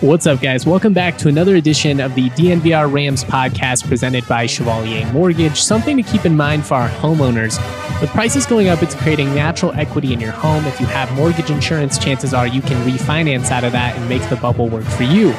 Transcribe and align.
What's 0.00 0.28
up, 0.28 0.40
guys? 0.40 0.64
Welcome 0.64 0.92
back 0.92 1.18
to 1.18 1.28
another 1.28 1.56
edition 1.56 1.98
of 1.98 2.14
the 2.14 2.30
DNVR 2.30 2.92
Rams 2.92 3.24
podcast 3.24 3.88
presented 3.88 4.24
by 4.28 4.46
Chevalier 4.46 5.04
Mortgage. 5.12 5.60
Something 5.60 5.96
to 5.96 6.04
keep 6.04 6.24
in 6.24 6.36
mind 6.36 6.64
for 6.64 6.74
our 6.74 6.88
homeowners. 6.88 7.58
With 8.00 8.08
prices 8.10 8.46
going 8.46 8.68
up, 8.68 8.80
it's 8.80 8.94
creating 8.94 9.34
natural 9.34 9.72
equity 9.72 10.12
in 10.12 10.20
your 10.20 10.30
home. 10.30 10.64
If 10.66 10.78
you 10.78 10.86
have 10.86 11.12
mortgage 11.14 11.50
insurance, 11.50 11.98
chances 11.98 12.32
are 12.32 12.46
you 12.46 12.62
can 12.62 12.76
refinance 12.88 13.50
out 13.50 13.64
of 13.64 13.72
that 13.72 13.96
and 13.96 14.08
make 14.08 14.22
the 14.28 14.36
bubble 14.36 14.68
work 14.68 14.84
for 14.84 15.02
you. 15.02 15.34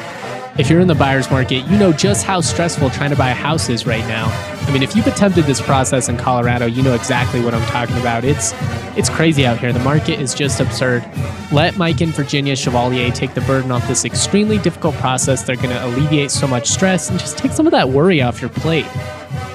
If 0.58 0.68
you're 0.68 0.80
in 0.80 0.88
the 0.88 0.94
buyer's 0.94 1.30
market, 1.30 1.66
you 1.66 1.78
know 1.78 1.92
just 1.92 2.26
how 2.26 2.40
stressful 2.40 2.90
trying 2.90 3.10
to 3.10 3.16
buy 3.16 3.30
a 3.30 3.34
house 3.34 3.68
is 3.68 3.86
right 3.86 4.06
now. 4.06 4.26
I 4.66 4.72
mean, 4.72 4.82
if 4.82 4.94
you've 4.94 5.06
attempted 5.06 5.44
this 5.44 5.60
process 5.60 6.08
in 6.08 6.16
Colorado, 6.16 6.66
you 6.66 6.82
know 6.82 6.94
exactly 6.94 7.40
what 7.40 7.54
I'm 7.54 7.66
talking 7.68 7.96
about. 7.98 8.24
It's 8.24 8.52
it's 8.96 9.08
crazy 9.08 9.46
out 9.46 9.58
here. 9.58 9.72
The 9.72 9.78
market 9.80 10.20
is 10.20 10.34
just 10.34 10.60
absurd. 10.60 11.04
Let 11.52 11.76
Mike 11.76 12.00
and 12.00 12.12
Virginia 12.12 12.56
Chevalier 12.56 13.10
take 13.10 13.34
the 13.34 13.40
burden 13.42 13.70
off 13.70 13.86
this 13.88 14.04
extremely 14.04 14.58
difficult 14.58 14.94
process. 14.96 15.44
They're 15.44 15.56
going 15.56 15.70
to 15.70 15.84
alleviate 15.86 16.30
so 16.30 16.46
much 16.46 16.68
stress 16.68 17.10
and 17.10 17.18
just 17.18 17.38
take 17.38 17.52
some 17.52 17.66
of 17.66 17.70
that 17.70 17.88
worry 17.88 18.20
off 18.20 18.40
your 18.40 18.50
plate. 18.50 18.86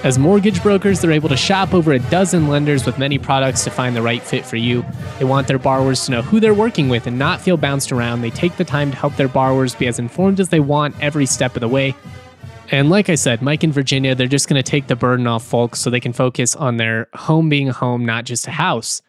As 0.03 0.19
mortgage 0.19 0.61
brokers, 0.61 1.01
they're 1.01 1.11
able 1.11 1.29
to 1.29 1.37
shop 1.37 1.73
over 1.73 1.93
a 1.93 1.99
dozen 1.99 2.47
lenders 2.47 2.85
with 2.85 2.97
many 2.97 3.17
products 3.17 3.63
to 3.63 3.69
find 3.69 3.95
the 3.95 4.01
right 4.01 4.21
fit 4.21 4.45
for 4.45 4.55
you. 4.55 4.85
They 5.19 5.25
want 5.25 5.47
their 5.47 5.59
borrowers 5.59 6.05
to 6.05 6.11
know 6.11 6.21
who 6.21 6.39
they're 6.39 6.53
working 6.53 6.89
with 6.89 7.07
and 7.07 7.17
not 7.17 7.41
feel 7.41 7.57
bounced 7.57 7.91
around. 7.91 8.21
They 8.21 8.29
take 8.29 8.57
the 8.57 8.63
time 8.63 8.91
to 8.91 8.97
help 8.97 9.15
their 9.15 9.27
borrowers 9.27 9.75
be 9.75 9.87
as 9.87 9.99
informed 9.99 10.39
as 10.39 10.49
they 10.49 10.59
want 10.59 10.95
every 11.01 11.25
step 11.25 11.55
of 11.55 11.61
the 11.61 11.67
way. 11.67 11.95
And 12.71 12.89
like 12.89 13.09
I 13.09 13.15
said, 13.15 13.41
Mike 13.41 13.63
and 13.63 13.73
Virginia, 13.73 14.15
they're 14.15 14.27
just 14.27 14.47
going 14.47 14.61
to 14.61 14.69
take 14.69 14.87
the 14.87 14.95
burden 14.95 15.27
off 15.27 15.45
folks 15.45 15.79
so 15.79 15.89
they 15.89 15.99
can 15.99 16.13
focus 16.13 16.55
on 16.55 16.77
their 16.77 17.07
home 17.13 17.49
being 17.49 17.69
a 17.69 17.73
home, 17.73 18.05
not 18.05 18.25
just 18.25 18.47
a 18.47 18.51
house. 18.51 19.01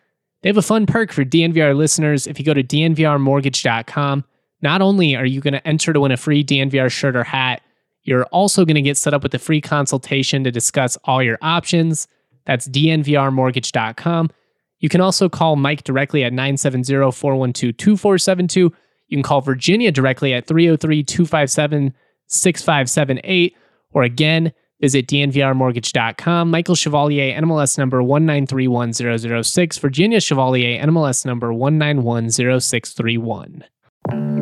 They 0.42 0.48
have 0.48 0.58
a 0.58 0.62
fun 0.62 0.86
perk 0.86 1.12
for 1.12 1.24
DNVR 1.24 1.74
listeners. 1.74 2.26
If 2.26 2.38
you 2.38 2.44
go 2.44 2.54
to 2.54 2.62
dnvrmortgage.com, 2.62 4.24
not 4.62 4.82
only 4.82 5.16
are 5.16 5.26
you 5.26 5.40
going 5.40 5.54
to 5.54 5.66
enter 5.66 5.92
to 5.92 6.00
win 6.00 6.12
a 6.12 6.16
free 6.16 6.44
DNVR 6.44 6.90
shirt 6.90 7.16
or 7.16 7.24
hat, 7.24 7.62
you're 8.06 8.24
also 8.27 8.65
going 8.65 8.76
to 8.76 8.82
get 8.82 8.96
set 8.96 9.12
up 9.12 9.23
with 9.23 9.35
a 9.35 9.38
free 9.38 9.60
consultation 9.60 10.45
to 10.45 10.51
discuss 10.51 10.96
all 11.04 11.23
your 11.23 11.37
options. 11.43 12.09
That's 12.46 12.66
dnvrmortgage.com. 12.68 14.30
You 14.79 14.88
can 14.88 15.01
also 15.01 15.29
call 15.29 15.57
Mike 15.57 15.82
directly 15.85 16.23
at 16.23 16.32
970 16.32 17.13
412 17.13 17.76
2472. 17.76 18.73
You 19.09 19.16
can 19.16 19.23
call 19.23 19.40
Virginia 19.40 19.90
directly 19.90 20.35
at 20.35 20.46
303 20.46 21.02
257 21.02 21.93
6578. 22.29 23.57
Or 23.93 24.04
again, 24.04 24.52
visit 24.80 25.09
dnvrmortgage.com. 25.09 26.51
Michael 26.51 26.76
Chevalier, 26.76 27.35
NMLS 27.41 27.79
number 27.79 28.02
1931006. 28.02 29.80
Virginia 29.80 30.20
Chevalier, 30.20 30.80
NMLS 30.80 31.26
number 31.26 31.48
1910631. 31.48 34.35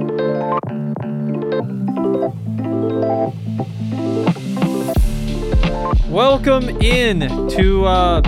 Welcome 6.15 6.69
in 6.81 7.49
to 7.49 7.85
uh, 7.87 8.21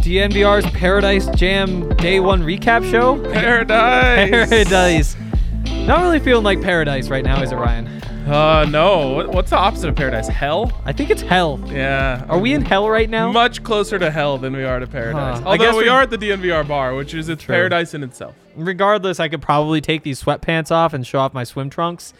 DNVR's 0.00 0.64
Paradise 0.70 1.26
Jam 1.36 1.94
Day 1.96 2.18
One 2.18 2.42
recap 2.42 2.90
show. 2.90 3.22
Paradise. 3.30 4.48
Paradise. 4.48 5.16
Not 5.86 6.00
really 6.00 6.18
feeling 6.18 6.44
like 6.44 6.62
paradise 6.62 7.10
right 7.10 7.22
now, 7.22 7.42
is 7.42 7.52
it, 7.52 7.56
Ryan? 7.56 7.88
Uh, 8.26 8.64
no. 8.70 9.08
What- 9.12 9.28
What's 9.34 9.50
the 9.50 9.58
opposite 9.58 9.90
of 9.90 9.96
paradise? 9.96 10.28
Hell? 10.28 10.72
I 10.86 10.92
think 10.94 11.10
it's 11.10 11.20
hell. 11.20 11.62
Yeah. 11.66 12.24
Are 12.30 12.38
we 12.38 12.54
in 12.54 12.62
hell 12.62 12.88
right 12.88 13.10
now? 13.10 13.30
Much 13.30 13.62
closer 13.62 13.98
to 13.98 14.10
hell 14.10 14.38
than 14.38 14.54
we 14.56 14.64
are 14.64 14.78
to 14.80 14.86
paradise. 14.86 15.40
Huh. 15.40 15.44
I 15.44 15.52
Although 15.52 15.64
guess 15.64 15.74
we 15.76 15.82
we- 15.82 15.88
are 15.90 16.00
at 16.00 16.08
the 16.08 16.16
DNVR 16.16 16.66
bar, 16.66 16.94
which 16.94 17.12
is 17.12 17.28
its 17.28 17.44
paradise 17.44 17.92
in 17.92 18.02
itself. 18.02 18.34
Regardless, 18.56 19.20
I 19.20 19.28
could 19.28 19.42
probably 19.42 19.82
take 19.82 20.04
these 20.04 20.22
sweatpants 20.22 20.70
off 20.70 20.94
and 20.94 21.06
show 21.06 21.18
off 21.18 21.34
my 21.34 21.44
swim 21.44 21.68
trunks 21.68 22.14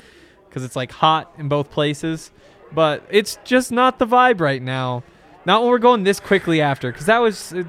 because 0.47 0.62
it's 0.62 0.77
like 0.77 0.92
hot 0.92 1.33
in 1.39 1.48
both 1.48 1.70
places. 1.70 2.33
But 2.73 3.03
it's 3.11 3.39
just 3.45 3.73
not 3.73 3.99
the 3.99 4.07
vibe 4.07 4.41
right 4.41 4.63
now. 4.63 5.03
Not 5.45 5.63
when 5.63 5.71
we're 5.71 5.79
going 5.79 6.05
this 6.05 6.21
quickly 6.21 6.61
after, 6.61 6.92
because 6.92 7.07
that 7.07 7.19
was. 7.19 7.53
It, 7.53 7.67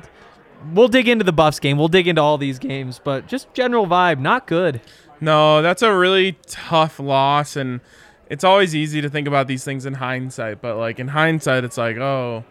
we'll 0.74 0.88
dig 0.88 1.08
into 1.08 1.24
the 1.24 1.34
Buffs 1.34 1.60
game. 1.60 1.78
We'll 1.78 1.88
dig 1.88 2.08
into 2.08 2.22
all 2.22 2.38
these 2.38 2.60
games, 2.60 3.00
but 3.04 3.28
just 3.28 3.54
general 3.54 3.88
vibe, 3.88 4.20
not 4.20 4.48
good. 4.48 4.82
No, 5.20 5.62
that's 5.62 5.82
a 5.82 5.96
really 5.96 6.38
tough 6.48 7.00
loss, 7.00 7.56
and 7.56 7.82
it's 8.30 8.44
always 8.44 8.76
easy 8.76 9.02
to 9.02 9.10
think 9.10 9.28
about 9.28 9.48
these 9.48 9.64
things 9.64 9.86
in 9.86 9.96
hindsight. 9.96 10.62
But 10.62 10.78
like 10.78 11.00
in 11.00 11.10
hindsight, 11.10 11.64
it's 11.64 11.78
like, 11.78 11.98
oh, 11.98 12.44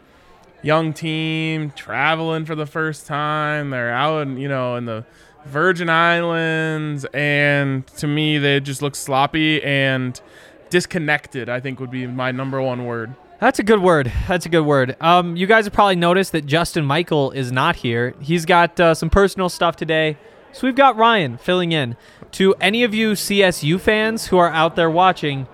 young 0.63 0.93
team 0.93 1.71
traveling 1.73 2.45
for 2.45 2.55
the 2.55 2.67
first 2.67 3.07
time. 3.07 3.71
They're 3.71 3.93
out, 3.93 4.29
you 4.29 4.49
know, 4.49 4.77
in 4.77 4.85
the 4.85 5.05
Virgin 5.47 5.89
Islands, 5.89 7.07
and 7.13 7.87
to 7.99 8.07
me, 8.07 8.39
they 8.39 8.61
just 8.61 8.83
look 8.83 8.95
sloppy 8.95 9.63
and 9.63 10.21
disconnected. 10.71 11.49
I 11.49 11.61
think 11.61 11.81
would 11.81 11.91
be 11.91 12.07
my 12.07 12.31
number 12.33 12.61
one 12.63 12.85
word. 12.87 13.15
That's 13.41 13.59
a 13.59 13.63
good 13.63 13.81
word. 13.81 14.13
That's 14.29 14.45
a 14.45 14.49
good 14.51 14.67
word. 14.67 14.97
Um, 15.01 15.35
you 15.37 15.47
guys 15.47 15.65
have 15.65 15.73
probably 15.73 15.97
noticed 15.97 16.33
that 16.33 16.45
Justin 16.47 16.85
Michael 16.85 17.31
is 17.31 17.51
not 17.51 17.77
here. 17.77 18.15
He's 18.21 18.45
got 18.45 18.79
uh, 18.79 18.95
some 18.95 19.09
personal 19.09 19.49
stuff 19.49 19.77
today. 19.77 20.19
So 20.53 20.67
we've 20.67 20.77
got 20.77 20.97
Ryan 20.97 21.39
filling 21.39 21.73
in. 21.73 21.97
To 22.33 22.55
any 22.61 22.83
of 22.85 22.93
you 22.95 23.13
CSU 23.13 23.81
fans 23.81 24.27
who 24.27 24.37
are 24.39 24.51
out 24.51 24.77
there 24.77 24.91
watching, 24.91 25.47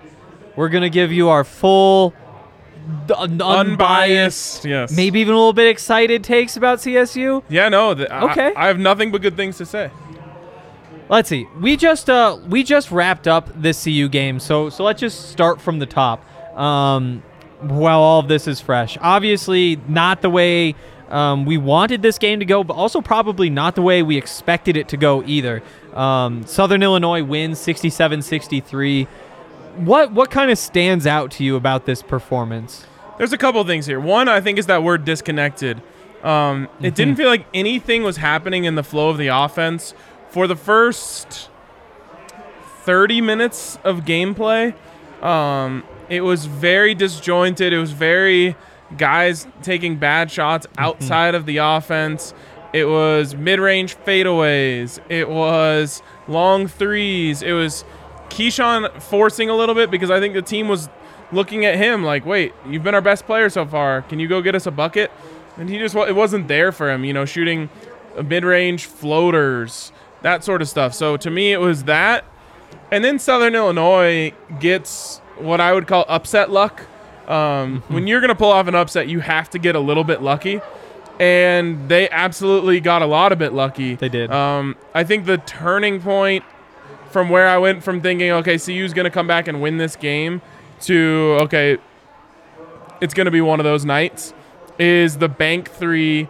we're 0.56 0.68
going 0.68 0.82
to 0.82 0.90
give 0.90 1.12
you 1.12 1.28
our 1.28 1.44
full, 1.44 2.12
un- 3.16 3.40
unbiased, 3.40 3.42
Unbiased, 3.42 4.64
yes. 4.64 4.96
maybe 4.96 5.20
even 5.20 5.34
a 5.34 5.36
little 5.36 5.52
bit 5.52 5.68
excited 5.68 6.24
takes 6.24 6.56
about 6.56 6.78
CSU. 6.78 7.42
Yeah, 7.48 7.68
no. 7.68 7.94
Th- 7.94 8.08
I- 8.10 8.30
Okay. 8.32 8.52
I, 8.56 8.66
have 8.66 8.78
nothing 8.78 9.12
but 9.12 9.22
good 9.22 9.36
things 9.36 9.58
to 9.58 9.66
say. 9.66 9.90
Let's 11.08 11.28
see. 11.28 11.46
We 11.60 11.76
just 11.76 12.10
uh 12.10 12.38
we 12.48 12.62
just 12.64 12.90
wrapped 12.90 13.28
up 13.28 13.48
this 13.60 13.84
CU 13.84 14.08
game, 14.08 14.40
so 14.40 14.68
so 14.70 14.82
let's 14.84 15.00
just 15.00 15.30
start 15.30 15.60
from 15.60 15.78
the 15.78 15.86
top. 15.86 16.24
Um, 16.58 17.22
while 17.60 18.00
all 18.00 18.20
of 18.20 18.28
this 18.28 18.46
is 18.48 18.60
fresh, 18.60 18.98
obviously 19.00 19.76
not 19.88 20.20
the 20.22 20.30
way 20.30 20.74
um, 21.08 21.44
we 21.44 21.58
wanted 21.58 22.02
this 22.02 22.18
game 22.18 22.40
to 22.40 22.44
go, 22.44 22.64
but 22.64 22.74
also 22.74 23.00
probably 23.00 23.48
not 23.50 23.74
the 23.76 23.82
way 23.82 24.02
we 24.02 24.16
expected 24.16 24.76
it 24.76 24.88
to 24.88 24.96
go 24.96 25.22
either. 25.24 25.62
Um, 25.94 26.44
Southern 26.46 26.82
Illinois 26.82 27.22
wins 27.22 27.58
67-63. 27.60 29.06
What 29.76 30.12
what 30.12 30.30
kind 30.30 30.50
of 30.50 30.58
stands 30.58 31.06
out 31.06 31.30
to 31.32 31.44
you 31.44 31.54
about 31.56 31.86
this 31.86 32.02
performance? 32.02 32.86
There's 33.18 33.32
a 33.32 33.38
couple 33.38 33.60
of 33.60 33.66
things 33.66 33.86
here. 33.86 34.00
One, 34.00 34.28
I 34.28 34.40
think, 34.40 34.58
is 34.58 34.66
that 34.66 34.82
word 34.82 35.04
disconnected. 35.04 35.80
Um, 36.22 36.68
It 36.80 36.94
didn't 36.94 37.16
feel 37.16 37.28
like 37.28 37.46
anything 37.54 38.02
was 38.02 38.16
happening 38.16 38.64
in 38.64 38.74
the 38.74 38.82
flow 38.82 39.10
of 39.10 39.18
the 39.18 39.28
offense 39.28 39.94
for 40.36 40.46
the 40.46 40.54
first 40.54 41.48
30 42.82 43.22
minutes 43.22 43.78
of 43.84 44.00
gameplay. 44.00 44.74
Um, 45.22 45.82
it 46.10 46.20
was 46.20 46.44
very 46.44 46.94
disjointed. 46.94 47.72
It 47.72 47.78
was 47.78 47.92
very 47.92 48.54
guys 48.98 49.46
taking 49.62 49.96
bad 49.96 50.30
shots 50.30 50.66
outside 50.76 51.34
of 51.34 51.46
the 51.46 51.56
offense. 51.56 52.34
It 52.74 52.84
was 52.84 53.34
mid-range 53.34 53.96
fadeaways. 53.96 54.98
It 55.08 55.30
was 55.30 56.02
long 56.28 56.68
threes. 56.68 57.40
It 57.40 57.52
was 57.52 57.86
Keeshawn 58.28 59.00
forcing 59.00 59.48
a 59.48 59.56
little 59.56 59.74
bit 59.74 59.90
because 59.90 60.10
I 60.10 60.20
think 60.20 60.34
the 60.34 60.42
team 60.42 60.68
was 60.68 60.90
looking 61.32 61.64
at 61.64 61.76
him 61.76 62.04
like, 62.04 62.26
"Wait, 62.26 62.52
you've 62.68 62.82
been 62.82 62.94
our 62.94 63.00
best 63.00 63.24
player 63.24 63.48
so 63.48 63.64
far. 63.64 64.02
Can 64.02 64.20
you 64.20 64.28
go 64.28 64.42
get 64.42 64.54
us 64.54 64.66
a 64.66 64.70
bucket?" 64.70 65.10
And 65.56 65.70
he 65.70 65.78
just 65.78 65.94
it 65.94 66.14
wasn't 66.14 66.46
there 66.46 66.72
for 66.72 66.90
him. 66.90 67.06
You 67.06 67.14
know, 67.14 67.24
shooting 67.24 67.70
mid-range 68.22 68.84
floaters, 68.84 69.92
that 70.26 70.42
sort 70.42 70.60
of 70.60 70.68
stuff. 70.68 70.92
So 70.92 71.16
to 71.18 71.30
me, 71.30 71.52
it 71.52 71.60
was 71.60 71.84
that. 71.84 72.24
And 72.90 73.04
then 73.04 73.20
Southern 73.20 73.54
Illinois 73.54 74.32
gets 74.58 75.18
what 75.38 75.60
I 75.60 75.72
would 75.72 75.86
call 75.86 76.04
upset 76.08 76.50
luck. 76.50 76.82
Um, 77.28 77.84
When 77.86 78.08
you're 78.08 78.20
going 78.20 78.30
to 78.30 78.34
pull 78.34 78.50
off 78.50 78.66
an 78.66 78.74
upset, 78.74 79.06
you 79.06 79.20
have 79.20 79.50
to 79.50 79.60
get 79.60 79.76
a 79.76 79.80
little 79.80 80.02
bit 80.02 80.22
lucky. 80.22 80.60
And 81.20 81.88
they 81.88 82.10
absolutely 82.10 82.80
got 82.80 83.02
a 83.02 83.06
lot 83.06 83.30
of 83.30 83.38
bit 83.38 83.52
lucky. 83.52 83.94
They 83.94 84.08
did. 84.08 84.32
Um, 84.32 84.74
I 84.92 85.04
think 85.04 85.26
the 85.26 85.38
turning 85.38 86.00
point 86.00 86.44
from 87.10 87.30
where 87.30 87.48
I 87.48 87.58
went 87.58 87.84
from 87.84 88.00
thinking, 88.00 88.32
okay, 88.32 88.58
CU's 88.58 88.92
going 88.92 89.04
to 89.04 89.10
come 89.10 89.28
back 89.28 89.46
and 89.46 89.62
win 89.62 89.76
this 89.78 89.94
game 89.94 90.42
to, 90.80 91.38
okay, 91.42 91.78
it's 93.00 93.14
going 93.14 93.26
to 93.26 93.30
be 93.30 93.40
one 93.40 93.60
of 93.60 93.64
those 93.64 93.84
nights 93.84 94.34
is 94.76 95.18
the 95.18 95.28
bank 95.28 95.70
three 95.70 96.28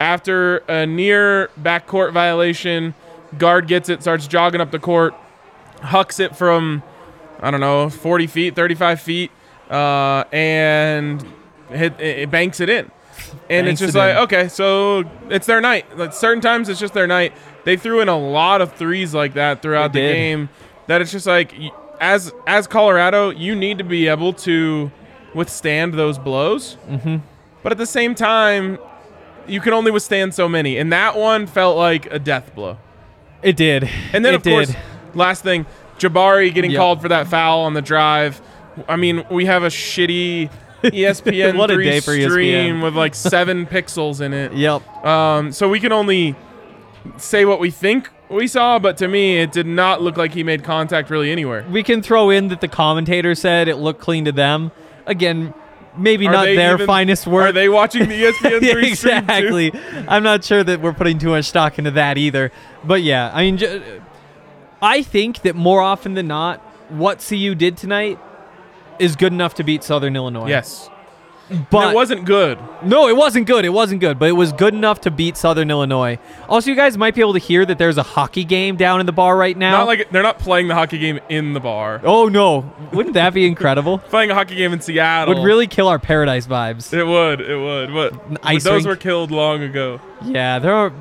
after 0.00 0.58
a 0.68 0.84
near 0.84 1.48
backcourt 1.60 2.12
violation. 2.12 2.94
Guard 3.38 3.66
gets 3.68 3.88
it, 3.88 4.02
starts 4.02 4.26
jogging 4.26 4.60
up 4.60 4.70
the 4.70 4.78
court, 4.78 5.14
hucks 5.82 6.20
it 6.20 6.36
from, 6.36 6.82
I 7.40 7.50
don't 7.50 7.60
know, 7.60 7.88
40 7.90 8.26
feet, 8.26 8.54
35 8.56 9.00
feet, 9.00 9.30
uh, 9.70 10.24
and 10.32 11.24
hit, 11.70 12.00
it, 12.00 12.30
banks 12.30 12.60
it 12.60 12.68
in. 12.68 12.90
And 13.48 13.66
Banks 13.66 13.80
it's 13.80 13.92
just 13.92 13.96
it 13.96 13.98
like, 13.98 14.10
in. 14.16 14.22
okay, 14.24 14.48
so 14.48 15.04
it's 15.30 15.46
their 15.46 15.60
night. 15.60 15.96
Like 15.98 16.12
certain 16.12 16.40
times 16.40 16.68
it's 16.68 16.78
just 16.80 16.94
their 16.94 17.06
night. 17.06 17.32
They 17.64 17.76
threw 17.76 18.00
in 18.00 18.08
a 18.08 18.18
lot 18.18 18.60
of 18.60 18.74
threes 18.74 19.12
like 19.14 19.34
that 19.34 19.62
throughout 19.62 19.92
They 19.92 20.00
the 20.02 20.08
did. 20.08 20.14
game. 20.14 20.48
That 20.86 21.00
it's 21.02 21.10
just 21.10 21.26
like, 21.26 21.52
as 22.00 22.32
as 22.46 22.66
Colorado, 22.66 23.30
you 23.30 23.56
need 23.56 23.78
to 23.78 23.84
be 23.84 24.06
able 24.06 24.32
to 24.34 24.90
withstand 25.34 25.94
those 25.94 26.18
blows. 26.18 26.76
Mm-hmm. 26.88 27.16
But 27.62 27.72
at 27.72 27.78
the 27.78 27.86
same 27.86 28.14
time, 28.14 28.78
you 29.48 29.60
can 29.60 29.72
only 29.72 29.90
withstand 29.90 30.34
so 30.34 30.48
many, 30.48 30.78
and 30.78 30.92
that 30.92 31.16
one 31.16 31.46
felt 31.48 31.76
like 31.76 32.06
a 32.12 32.18
death 32.20 32.54
blow. 32.54 32.78
It 33.46 33.56
did. 33.56 33.88
And 34.12 34.24
then, 34.24 34.34
It 34.34 34.36
of 34.36 34.42
course, 34.42 34.68
did. 34.68 34.76
last 35.14 35.42
thing, 35.42 35.66
Jabari 35.98 36.52
getting 36.52 36.72
Yep. 36.72 36.78
called 36.78 37.00
for 37.02 37.08
that 37.08 37.28
foul 37.28 37.60
on 37.60 37.74
the 37.74 37.80
drive. 37.82 38.40
I 38.88 38.96
mean, 38.96 39.24
we 39.30 39.46
have 39.46 39.62
a 39.62 39.68
shitty 39.68 40.50
ESPN 40.82 41.56
What 41.56 41.70
a 41.70 41.74
three 41.74 41.84
day 41.84 42.00
for 42.00 42.12
E 42.12 42.28
stream 42.28 42.76
ESPN. 42.78 42.82
with 42.82 42.94
like 42.96 43.14
seven 43.32 43.64
pixels 43.66 44.20
in 44.20 44.32
it. 44.34 44.52
Yep. 44.52 45.04
Um, 45.06 45.52
so 45.52 45.68
we 45.68 45.80
can 45.80 45.92
only 45.92 46.34
say 47.16 47.44
what 47.44 47.60
we 47.60 47.70
think 47.70 48.10
we 48.28 48.48
saw, 48.48 48.80
but 48.80 48.96
to 48.96 49.06
me, 49.06 49.38
it 49.38 49.52
did 49.52 49.66
not 49.68 50.02
look 50.02 50.16
like 50.16 50.34
he 50.34 50.42
made 50.42 50.64
contact 50.64 51.08
really 51.10 51.30
anywhere. 51.30 51.64
We 51.70 51.84
can 51.84 52.02
throw 52.02 52.28
in 52.30 52.48
that 52.48 52.60
the 52.60 52.66
commentator 52.68 53.36
said 53.36 53.68
it 53.68 53.76
looked 53.76 54.00
clean 54.00 54.24
to 54.24 54.32
them. 54.32 54.72
Again, 55.06 55.54
maybe 55.98 56.26
Are 56.28 56.32
not 56.32 56.44
their 56.44 56.74
even- 56.74 56.86
finest 56.86 57.26
work. 57.26 57.48
Are 57.48 57.52
they 57.52 57.68
watching 57.68 58.08
the 58.08 58.22
ESPN 58.32 58.70
three 58.72 58.88
exactly. 58.88 59.72
I'm 60.08 60.22
not 60.22 60.44
sure 60.44 60.62
that 60.64 60.80
we're 60.80 60.92
putting 60.92 61.18
too 61.18 61.30
much 61.30 61.46
stock 61.46 61.78
into 61.78 61.90
that 61.92 62.18
either. 62.18 62.52
But 62.84 63.02
yeah, 63.02 63.30
I 63.32 63.42
mean, 63.42 63.56
j- 63.58 64.00
I 64.82 65.02
think 65.02 65.42
that 65.42 65.54
more 65.56 65.80
often 65.80 66.14
than 66.14 66.26
not, 66.28 66.60
what 66.90 67.24
CU 67.26 67.54
did 67.54 67.76
tonight 67.76 68.18
is 68.98 69.16
good 69.16 69.32
enough 69.32 69.54
to 69.54 69.64
beat 69.64 69.82
Southern 69.82 70.16
Illinois. 70.16 70.48
Yes, 70.48 70.88
but 71.70 71.92
it 71.92 71.94
wasn't 71.94 72.24
good. 72.24 72.58
no, 72.84 73.08
it 73.08 73.16
wasn't 73.16 73.46
good. 73.46 73.64
It 73.64 73.70
wasn't 73.70 74.00
good, 74.00 74.18
but 74.18 74.28
it 74.28 74.32
was 74.32 74.52
good 74.52 74.74
enough 74.74 75.00
to 75.02 75.10
beat 75.10 75.36
Southern 75.36 75.70
Illinois. 75.70 76.18
Also, 76.48 76.70
you 76.70 76.76
guys 76.76 76.98
might 76.98 77.14
be 77.14 77.20
able 77.20 77.34
to 77.34 77.38
hear 77.38 77.64
that 77.64 77.78
there's 77.78 77.98
a 77.98 78.02
hockey 78.02 78.44
game 78.44 78.76
down 78.76 79.00
in 79.00 79.06
the 79.06 79.12
bar 79.12 79.36
right 79.36 79.56
now. 79.56 79.78
Not 79.78 79.86
like 79.86 80.10
they're 80.10 80.22
not 80.22 80.38
playing 80.38 80.68
the 80.68 80.74
hockey 80.74 80.98
game 80.98 81.20
in 81.28 81.52
the 81.52 81.60
bar. 81.60 82.00
oh 82.04 82.28
no, 82.28 82.72
wouldn't 82.92 83.14
that 83.14 83.32
be 83.32 83.46
incredible? 83.46 83.98
Playing 84.16 84.30
a 84.30 84.34
hockey 84.34 84.56
game 84.56 84.72
in 84.72 84.80
Seattle 84.80 85.34
Would 85.34 85.44
really 85.44 85.66
kill 85.66 85.88
our 85.88 85.98
paradise 85.98 86.46
vibes. 86.46 86.92
It 86.92 87.04
would. 87.04 87.40
It 87.40 87.56
would. 87.56 87.92
But, 87.92 88.42
but 88.42 88.62
those 88.62 88.66
rink. 88.66 88.86
were 88.86 88.96
killed 88.96 89.30
long 89.30 89.62
ago. 89.62 90.00
Yeah, 90.24 90.58
there 90.58 90.74
are. 90.74 90.92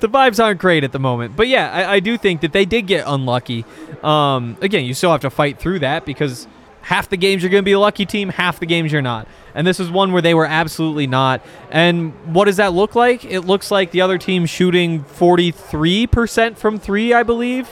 The 0.00 0.08
vibes 0.08 0.42
aren't 0.42 0.60
great 0.60 0.84
at 0.84 0.92
the 0.92 1.00
moment, 1.00 1.34
but 1.34 1.48
yeah, 1.48 1.72
I, 1.72 1.94
I 1.94 2.00
do 2.00 2.16
think 2.16 2.42
that 2.42 2.52
they 2.52 2.64
did 2.64 2.86
get 2.86 3.04
unlucky. 3.06 3.64
Um, 4.02 4.56
again, 4.60 4.84
you 4.84 4.94
still 4.94 5.10
have 5.10 5.22
to 5.22 5.30
fight 5.30 5.58
through 5.58 5.80
that 5.80 6.04
because 6.04 6.46
half 6.88 7.10
the 7.10 7.18
games 7.18 7.42
you're 7.42 7.50
going 7.50 7.60
to 7.60 7.66
be 7.66 7.72
a 7.72 7.78
lucky 7.78 8.06
team, 8.06 8.30
half 8.30 8.58
the 8.58 8.64
games 8.64 8.90
you're 8.90 9.02
not. 9.02 9.28
And 9.54 9.66
this 9.66 9.78
is 9.78 9.90
one 9.90 10.10
where 10.10 10.22
they 10.22 10.32
were 10.32 10.46
absolutely 10.46 11.06
not. 11.06 11.44
And 11.70 12.14
what 12.34 12.46
does 12.46 12.56
that 12.56 12.72
look 12.72 12.94
like? 12.94 13.26
It 13.26 13.42
looks 13.42 13.70
like 13.70 13.90
the 13.90 14.00
other 14.00 14.16
team 14.16 14.46
shooting 14.46 15.04
43% 15.04 16.56
from 16.56 16.78
three, 16.78 17.12
I 17.12 17.24
believe. 17.24 17.68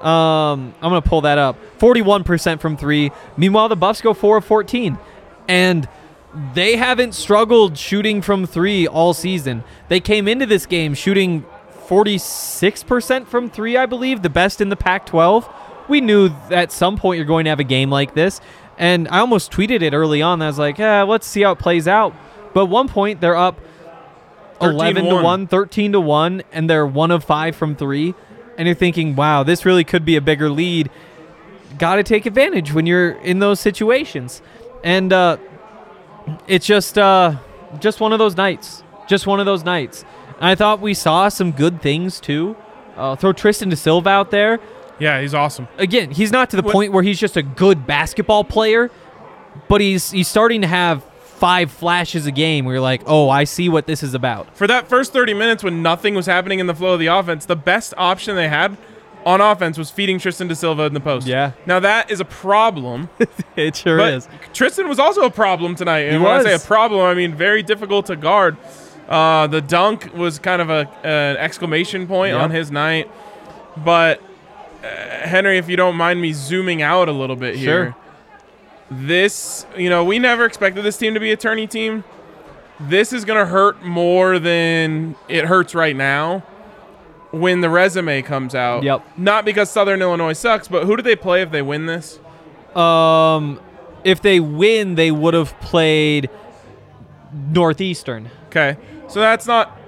Um, 0.00 0.72
I'm 0.80 0.90
going 0.90 1.02
to 1.02 1.08
pull 1.08 1.22
that 1.22 1.36
up. 1.36 1.56
41% 1.80 2.60
from 2.60 2.76
three. 2.76 3.10
Meanwhile, 3.36 3.70
the 3.70 3.76
Buffs 3.76 4.00
go 4.00 4.14
4 4.14 4.36
of 4.36 4.44
14. 4.44 4.96
And 5.48 5.88
they 6.54 6.76
haven't 6.76 7.16
struggled 7.16 7.76
shooting 7.76 8.22
from 8.22 8.46
three 8.46 8.86
all 8.86 9.14
season. 9.14 9.64
They 9.88 9.98
came 9.98 10.28
into 10.28 10.46
this 10.46 10.66
game 10.66 10.94
shooting 10.94 11.44
46% 11.88 13.26
from 13.26 13.50
three, 13.50 13.76
I 13.76 13.86
believe, 13.86 14.22
the 14.22 14.30
best 14.30 14.60
in 14.60 14.68
the 14.68 14.76
Pac 14.76 15.06
12. 15.06 15.52
We 15.88 16.00
knew 16.00 16.30
at 16.50 16.70
some 16.70 16.96
point 16.96 17.16
you're 17.16 17.26
going 17.26 17.46
to 17.46 17.50
have 17.50 17.58
a 17.58 17.64
game 17.64 17.90
like 17.90 18.14
this. 18.14 18.40
And 18.80 19.08
I 19.08 19.18
almost 19.18 19.52
tweeted 19.52 19.82
it 19.82 19.92
early 19.92 20.22
on. 20.22 20.40
I 20.40 20.46
was 20.46 20.58
like, 20.58 20.78
yeah, 20.78 21.02
let's 21.02 21.26
see 21.26 21.42
how 21.42 21.52
it 21.52 21.58
plays 21.58 21.86
out. 21.86 22.14
But 22.54 22.64
at 22.64 22.68
one 22.70 22.88
point, 22.88 23.20
they're 23.20 23.36
up 23.36 23.60
11 24.62 25.04
to 25.04 25.10
13-1. 25.10 25.22
1, 25.22 25.46
13 25.48 25.92
to 25.92 26.00
1, 26.00 26.42
and 26.50 26.68
they're 26.68 26.86
one 26.86 27.10
of 27.10 27.22
five 27.22 27.54
from 27.54 27.76
three. 27.76 28.14
And 28.56 28.66
you're 28.66 28.74
thinking, 28.74 29.14
wow, 29.14 29.42
this 29.42 29.66
really 29.66 29.84
could 29.84 30.06
be 30.06 30.16
a 30.16 30.22
bigger 30.22 30.48
lead. 30.48 30.90
Got 31.78 31.96
to 31.96 32.02
take 32.02 32.24
advantage 32.24 32.72
when 32.72 32.86
you're 32.86 33.10
in 33.10 33.38
those 33.38 33.60
situations. 33.60 34.40
And 34.82 35.12
uh, 35.12 35.36
it's 36.46 36.64
just 36.64 36.96
uh, 36.96 37.36
just 37.80 38.00
one 38.00 38.14
of 38.14 38.18
those 38.18 38.36
nights. 38.36 38.82
Just 39.06 39.26
one 39.26 39.40
of 39.40 39.46
those 39.46 39.62
nights. 39.62 40.06
And 40.36 40.46
I 40.46 40.54
thought 40.54 40.80
we 40.80 40.94
saw 40.94 41.28
some 41.28 41.52
good 41.52 41.82
things 41.82 42.18
too. 42.18 42.56
Uh, 42.96 43.14
throw 43.14 43.34
Tristan 43.34 43.68
da 43.68 43.76
Silva 43.76 44.08
out 44.08 44.30
there. 44.30 44.58
Yeah, 45.00 45.20
he's 45.20 45.34
awesome. 45.34 45.66
Again, 45.78 46.10
he's 46.10 46.30
not 46.30 46.50
to 46.50 46.56
the 46.56 46.62
What- 46.62 46.72
point 46.72 46.92
where 46.92 47.02
he's 47.02 47.18
just 47.18 47.36
a 47.36 47.42
good 47.42 47.86
basketball 47.86 48.44
player, 48.44 48.90
but 49.68 49.80
he's 49.80 50.10
he's 50.12 50.28
starting 50.28 50.60
to 50.60 50.66
have 50.68 51.02
five 51.22 51.70
flashes 51.70 52.26
a 52.26 52.30
game 52.30 52.66
where 52.66 52.74
you're 52.74 52.82
like, 52.82 53.00
oh, 53.06 53.30
I 53.30 53.44
see 53.44 53.68
what 53.70 53.86
this 53.86 54.02
is 54.02 54.12
about. 54.12 54.54
For 54.54 54.66
that 54.66 54.88
first 54.88 55.12
30 55.14 55.32
minutes 55.32 55.64
when 55.64 55.82
nothing 55.82 56.14
was 56.14 56.26
happening 56.26 56.58
in 56.58 56.66
the 56.66 56.74
flow 56.74 56.92
of 56.92 57.00
the 57.00 57.06
offense, 57.06 57.46
the 57.46 57.56
best 57.56 57.94
option 57.96 58.36
they 58.36 58.48
had 58.48 58.76
on 59.24 59.40
offense 59.40 59.78
was 59.78 59.90
feeding 59.90 60.18
Tristan 60.18 60.48
da 60.48 60.54
Silva 60.54 60.82
in 60.84 60.92
the 60.92 61.00
post. 61.00 61.26
Yeah. 61.26 61.52
Now 61.64 61.80
that 61.80 62.10
is 62.10 62.20
a 62.20 62.24
problem. 62.26 63.08
It 63.56 63.76
sure 63.76 63.96
but 63.98 64.12
is. 64.14 64.28
Tristan 64.54 64.88
was 64.88 64.98
also 64.98 65.22
a 65.22 65.30
problem 65.30 65.74
tonight. 65.74 66.00
And 66.00 66.12
He 66.18 66.22
when 66.22 66.30
I 66.30 66.42
say 66.42 66.54
a 66.54 66.58
problem, 66.58 67.00
I 67.02 67.14
mean 67.14 67.34
very 67.34 67.62
difficult 67.62 68.06
to 68.06 68.16
guard. 68.16 68.56
Uh, 69.08 69.46
the 69.48 69.60
dunk 69.60 70.10
was 70.14 70.38
kind 70.38 70.62
of 70.62 70.70
a 70.70 70.88
an 71.02 71.36
exclamation 71.38 72.06
point 72.06 72.32
Yep. 72.34 72.42
on 72.42 72.50
his 72.50 72.70
night. 72.70 73.10
But 73.76 74.22
Henry, 74.82 75.58
if 75.58 75.68
you 75.68 75.76
don't 75.76 75.96
mind 75.96 76.20
me 76.20 76.32
zooming 76.32 76.82
out 76.82 77.08
a 77.08 77.12
little 77.12 77.36
bit 77.36 77.56
here. 77.56 77.92
Sure. 77.92 77.96
This, 78.90 79.66
you 79.76 79.88
know, 79.88 80.04
we 80.04 80.18
never 80.18 80.44
expected 80.44 80.82
this 80.82 80.96
team 80.96 81.14
to 81.14 81.20
be 81.20 81.30
a 81.30 81.36
tourney 81.36 81.66
team. 81.66 82.02
This 82.80 83.12
is 83.12 83.24
going 83.24 83.38
to 83.38 83.46
hurt 83.46 83.84
more 83.84 84.38
than 84.38 85.14
it 85.28 85.44
hurts 85.44 85.74
right 85.74 85.94
now 85.94 86.40
when 87.30 87.60
the 87.60 87.70
resume 87.70 88.22
comes 88.22 88.54
out. 88.54 88.82
Yep. 88.82 89.06
Not 89.16 89.44
because 89.44 89.70
Southern 89.70 90.02
Illinois 90.02 90.32
sucks, 90.32 90.66
but 90.66 90.84
who 90.84 90.96
do 90.96 91.02
they 91.02 91.14
play 91.14 91.42
if 91.42 91.50
they 91.50 91.62
win 91.62 91.86
this? 91.86 92.18
Um, 92.74 93.60
if 94.02 94.22
they 94.22 94.40
win, 94.40 94.94
they 94.94 95.10
would 95.10 95.34
have 95.34 95.58
played 95.60 96.30
Northeastern. 97.32 98.30
Okay, 98.46 98.76
so 99.08 99.20
that's 99.20 99.46
not 99.46 99.78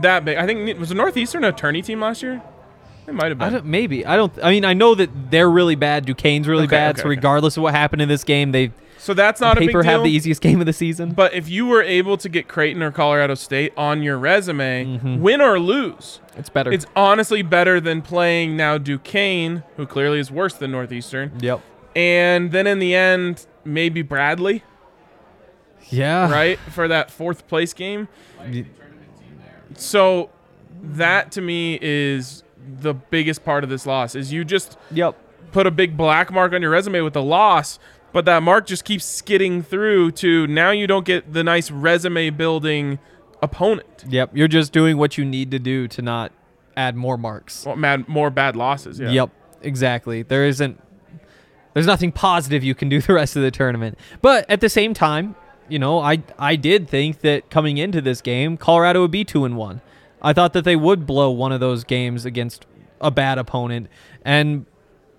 that 0.00 0.24
big. 0.24 0.38
I 0.38 0.46
think 0.46 0.78
was 0.78 0.88
the 0.90 0.94
Northeastern 0.94 1.44
a 1.44 1.52
tourney 1.52 1.82
team 1.82 2.00
last 2.00 2.22
year? 2.22 2.42
It 3.08 3.14
might 3.14 3.30
have 3.30 3.40
I 3.40 3.46
been. 3.46 3.52
don't, 3.54 3.66
maybe 3.66 4.04
I 4.04 4.16
don't. 4.16 4.32
I 4.42 4.50
mean, 4.50 4.64
I 4.64 4.74
know 4.74 4.94
that 4.96 5.30
they're 5.30 5.50
really 5.50 5.76
bad. 5.76 6.04
Duquesne's 6.06 6.48
really 6.48 6.64
Okay, 6.64 6.70
bad. 6.76 6.90
okay, 6.96 6.98
so 6.98 7.02
okay. 7.02 7.10
regardless 7.10 7.56
of 7.56 7.62
what 7.62 7.74
happened 7.74 8.02
in 8.02 8.08
this 8.08 8.24
game, 8.24 8.52
they 8.52 8.72
so 8.98 9.14
that's 9.14 9.40
not 9.40 9.56
a 9.56 9.60
paper 9.60 9.82
deal. 9.82 9.92
have 9.92 10.02
the 10.02 10.10
easiest 10.10 10.40
game 10.40 10.58
of 10.58 10.66
the 10.66 10.72
season. 10.72 11.12
but 11.12 11.32
if 11.32 11.48
you 11.48 11.66
were 11.66 11.82
able 11.82 12.16
to 12.16 12.28
get 12.28 12.48
Creighton 12.48 12.82
or 12.82 12.90
Colorado 12.90 13.34
State 13.36 13.72
on 13.76 14.02
your 14.02 14.18
resume, 14.18 14.84
Mm-hmm. 14.84 15.20
win 15.20 15.40
or 15.40 15.60
lose, 15.60 16.20
it's 16.36 16.48
better. 16.48 16.72
it's 16.72 16.86
honestly 16.96 17.42
better 17.42 17.80
than 17.80 18.02
playing 18.02 18.56
now 18.56 18.78
Duquesne, 18.78 19.62
who 19.76 19.86
clearly 19.86 20.18
is 20.18 20.32
worse 20.32 20.54
than 20.54 20.72
Northeastern, 20.72 21.30
yep. 21.40 21.60
and 21.94 22.50
then 22.50 22.66
in 22.66 22.80
the 22.80 22.96
end 22.96 23.46
maybe 23.64 24.02
Bradley, 24.02 24.64
Yeah. 25.88 26.28
right, 26.32 26.58
for 26.58 26.88
that 26.88 27.10
fourth 27.12 27.46
place 27.46 27.72
game. 27.72 28.08
So 29.76 30.30
that 30.82 31.30
to 31.32 31.40
me 31.40 31.78
is 31.80 32.42
the 32.80 32.94
biggest 32.94 33.44
part 33.44 33.64
of 33.64 33.70
this 33.70 33.86
loss 33.86 34.14
is 34.14 34.32
you 34.32 34.44
just 34.44 34.76
Yep. 34.92 35.16
put 35.52 35.66
a 35.66 35.70
big 35.70 35.96
black 35.96 36.32
mark 36.32 36.52
on 36.52 36.62
your 36.62 36.70
resume 36.70 37.00
with 37.00 37.12
the 37.14 37.22
loss, 37.22 37.78
but 38.12 38.24
that 38.24 38.42
mark 38.42 38.66
just 38.66 38.84
keeps 38.84 39.04
skidding 39.04 39.62
through 39.62 40.12
to 40.12 40.46
now 40.46 40.70
you 40.70 40.86
don't 40.86 41.04
get 41.04 41.32
the 41.32 41.44
nice 41.44 41.70
resume 41.70 42.30
building 42.30 42.98
opponent. 43.42 44.04
Yep. 44.08 44.30
You're 44.34 44.48
just 44.48 44.72
doing 44.72 44.96
what 44.96 45.18
you 45.18 45.24
need 45.24 45.50
to 45.50 45.58
do 45.58 45.86
to 45.88 46.02
not 46.02 46.32
add 46.76 46.96
more 46.96 47.16
marks. 47.16 47.64
Well, 47.66 47.76
mad, 47.76 48.08
more 48.08 48.30
bad 48.30 48.56
losses. 48.56 48.98
Yeah. 48.98 49.10
Yep, 49.10 49.30
exactly. 49.62 50.22
There 50.22 50.44
isn't 50.46 50.80
there's 51.74 51.86
nothing 51.86 52.10
positive 52.10 52.64
you 52.64 52.74
can 52.74 52.88
do 52.88 53.00
the 53.02 53.12
rest 53.12 53.36
of 53.36 53.42
the 53.42 53.50
tournament. 53.50 53.98
But 54.22 54.48
at 54.50 54.60
the 54.60 54.68
same 54.70 54.94
time, 54.94 55.36
you 55.68 55.78
know, 55.78 55.98
I 56.00 56.22
I 56.38 56.56
did 56.56 56.88
think 56.88 57.20
that 57.20 57.50
coming 57.50 57.76
into 57.78 58.00
this 58.00 58.20
game, 58.22 58.56
Colorado 58.56 59.02
would 59.02 59.10
be 59.10 59.24
2 59.24 59.44
and 59.44 59.56
1. 59.56 59.80
I 60.22 60.32
thought 60.32 60.52
that 60.54 60.64
they 60.64 60.76
would 60.76 61.06
blow 61.06 61.30
one 61.30 61.52
of 61.52 61.60
those 61.60 61.84
games 61.84 62.24
against 62.24 62.66
a 63.00 63.10
bad 63.10 63.38
opponent 63.38 63.88
and 64.24 64.66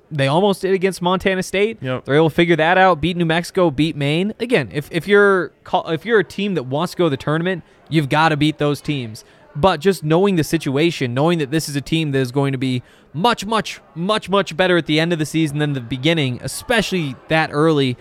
they 0.10 0.28
almost 0.28 0.62
did 0.62 0.74
against 0.74 1.02
Montana 1.02 1.44
State. 1.44 1.80
Yep. 1.82 2.06
They're 2.06 2.16
able 2.16 2.30
to 2.30 2.36
figure 2.36 2.56
that 2.56 2.78
out. 2.78 3.02
Beat 3.02 3.18
New 3.18 3.26
Mexico. 3.26 3.70
Beat 3.70 3.96
Maine. 3.96 4.34
Again, 4.40 4.70
if, 4.72 4.90
if 4.92 5.08
you're 5.08 5.52
if 5.74 6.06
you're 6.06 6.20
a 6.20 6.24
team 6.24 6.54
that 6.56 6.64
wants 6.64 6.94
to 6.94 6.98
go 6.98 7.04
to 7.06 7.10
the 7.10 7.18
tournament, 7.18 7.64
you've 7.90 8.10
got 8.10 8.30
to 8.30 8.38
beat 8.38 8.58
those 8.58 8.82
teams. 8.82 9.26
But 9.56 9.80
just 9.80 10.04
knowing 10.04 10.36
the 10.36 10.44
situation, 10.44 11.14
knowing 11.14 11.40
that 11.40 11.50
this 11.50 11.68
is 11.68 11.76
a 11.76 11.82
team 11.82 12.12
that 12.12 12.20
is 12.20 12.32
going 12.32 12.52
to 12.52 12.58
be 12.60 12.84
much, 13.12 13.46
much, 13.46 13.82
much, 13.96 14.30
much 14.30 14.56
better 14.56 14.78
at 14.78 14.86
the 14.86 15.00
end 15.00 15.14
of 15.14 15.20
the 15.20 15.26
season 15.26 15.58
than 15.58 15.74
the 15.74 15.82
beginning, 15.82 16.40
especially 16.44 17.16
that 17.30 17.50
early, 17.52 17.98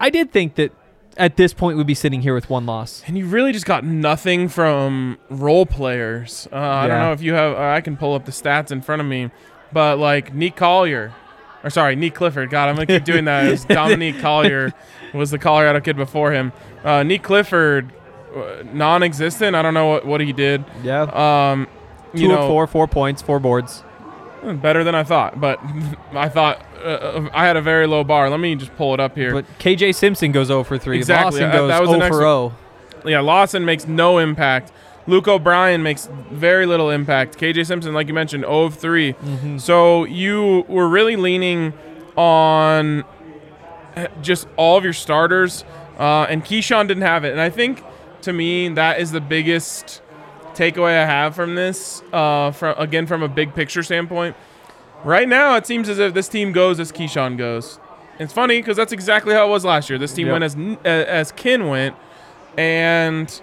I 0.00 0.08
did 0.08 0.30
think 0.30 0.54
that 0.54 0.72
at 1.16 1.36
this 1.36 1.52
point 1.52 1.76
we'd 1.76 1.86
be 1.86 1.94
sitting 1.94 2.22
here 2.22 2.34
with 2.34 2.48
one 2.50 2.66
loss. 2.66 3.02
And 3.06 3.16
you 3.18 3.26
really 3.26 3.52
just 3.52 3.66
got 3.66 3.84
nothing 3.84 4.48
from 4.48 5.18
role 5.30 5.66
players. 5.66 6.48
Uh, 6.52 6.56
I 6.56 6.86
don't 6.86 6.96
Yeah. 6.98 7.02
know 7.06 7.12
if 7.12 7.22
you 7.22 7.34
have. 7.34 7.56
Uh, 7.56 7.60
I 7.76 7.80
can 7.80 7.96
pull 7.96 8.14
up 8.14 8.24
the 8.24 8.32
stats 8.32 8.70
in 8.72 8.80
front 8.80 9.00
of 9.00 9.06
me, 9.08 9.30
but 9.72 9.98
like 9.98 10.34
Neek 10.34 10.56
Collier, 10.56 11.12
or 11.64 11.70
sorry, 11.70 11.96
Nique 11.96 12.14
Clifford. 12.14 12.50
God, 12.50 12.68
I'm 12.68 12.74
gonna 12.74 12.86
keep 12.86 13.04
doing 13.04 13.24
that. 13.26 13.46
It 13.46 13.50
was 13.50 13.64
Dominique 13.66 14.20
Collier 14.20 14.72
was 15.14 15.30
the 15.30 15.38
Colorado 15.38 15.80
kid 15.80 15.96
before 15.96 16.32
him. 16.32 16.52
Uh, 16.84 17.04
Clifford, 17.22 17.92
uh, 18.34 18.62
non-existent. 18.72 19.54
I 19.54 19.62
don't 19.62 19.74
know 19.74 19.86
what, 19.88 20.06
what 20.06 20.20
he 20.20 20.32
did. 20.32 20.64
Yeah. 20.82 21.02
Um, 21.02 21.68
Two 22.14 22.22
you 22.22 22.28
know, 22.28 22.42
of 22.42 22.48
four, 22.48 22.66
four 22.66 22.86
points, 22.88 23.22
four 23.22 23.38
boards. 23.40 23.84
Better 24.42 24.82
than 24.82 24.94
I 24.94 25.04
thought. 25.04 25.40
But 25.40 25.60
I 26.12 26.28
thought 26.28 26.66
uh, 26.82 27.28
I 27.32 27.46
had 27.46 27.56
a 27.56 27.62
very 27.62 27.86
low 27.86 28.02
bar. 28.04 28.28
Let 28.28 28.40
me 28.40 28.56
just 28.56 28.74
pull 28.76 28.92
it 28.94 29.00
up 29.00 29.16
here. 29.16 29.32
But 29.32 29.46
KJ 29.58 29.94
Simpson 29.94 30.32
goes 30.32 30.48
0 30.48 30.64
for 30.64 30.78
3. 30.78 30.96
Exactly. 30.96 31.40
Lawson 31.40 31.52
goes 31.52 31.68
that 31.68 31.80
was 31.80 31.88
the 31.90 31.94
0 31.94 32.00
next 32.00 32.16
for 32.16 32.20
0. 32.20 32.52
yeah, 33.04 33.20
Lawson 33.20 33.64
makes 33.64 33.86
no 33.86 34.18
impact. 34.18 34.72
Luke 35.06 35.26
O'Brien 35.26 35.82
makes 35.82 36.08
very 36.30 36.66
little 36.66 36.90
impact. 36.90 37.38
KJ 37.38 37.66
Simpson, 37.66 37.94
like 37.94 38.08
you 38.08 38.14
mentioned, 38.14 38.44
0 38.44 38.64
of 38.64 38.74
3. 38.74 39.12
Mm-hmm. 39.12 39.58
So 39.58 40.04
you 40.04 40.64
were 40.68 40.88
really 40.88 41.16
leaning 41.16 41.72
on 42.16 43.04
eh, 43.96 44.08
just 44.20 44.46
all 44.56 44.76
of 44.76 44.84
your 44.84 44.92
starters, 44.92 45.64
uh, 45.98 46.26
and 46.28 46.44
Keeshawn 46.44 46.88
didn't 46.88 47.04
have 47.04 47.24
it. 47.24 47.32
And 47.32 47.40
I 47.40 47.50
think 47.50 47.82
to 48.22 48.32
me 48.32 48.68
that 48.68 49.00
is 49.00 49.12
the 49.12 49.20
biggest 49.20 50.01
takeaway 50.54 51.00
I 51.02 51.06
have 51.06 51.34
from 51.34 51.54
this. 51.54 52.02
Uh, 52.12 52.50
from 52.52 52.74
again 52.78 53.06
from 53.06 53.22
a 53.22 53.28
big 53.28 53.54
picture 53.54 53.82
standpoint, 53.82 54.36
right 55.04 55.28
now 55.28 55.56
it 55.56 55.66
seems 55.66 55.88
as 55.88 55.98
if 55.98 56.14
this 56.14 56.28
team 56.28 56.52
goes 56.52 56.78
as 56.80 56.92
Keeshawn 56.92 57.36
goes. 57.38 57.78
It's 58.18 58.32
funny 58.32 58.58
because 58.60 58.76
that's 58.76 58.92
exactly 58.92 59.34
how 59.34 59.46
it 59.46 59.50
was 59.50 59.64
last 59.64 59.88
year. 59.90 59.98
This 59.98 60.12
team 60.12 60.26
Yep. 60.28 60.32
went 60.40 60.44
as 60.44 60.56
as 60.84 61.32
Kin 61.32 61.68
went, 61.68 61.96
and 62.56 63.40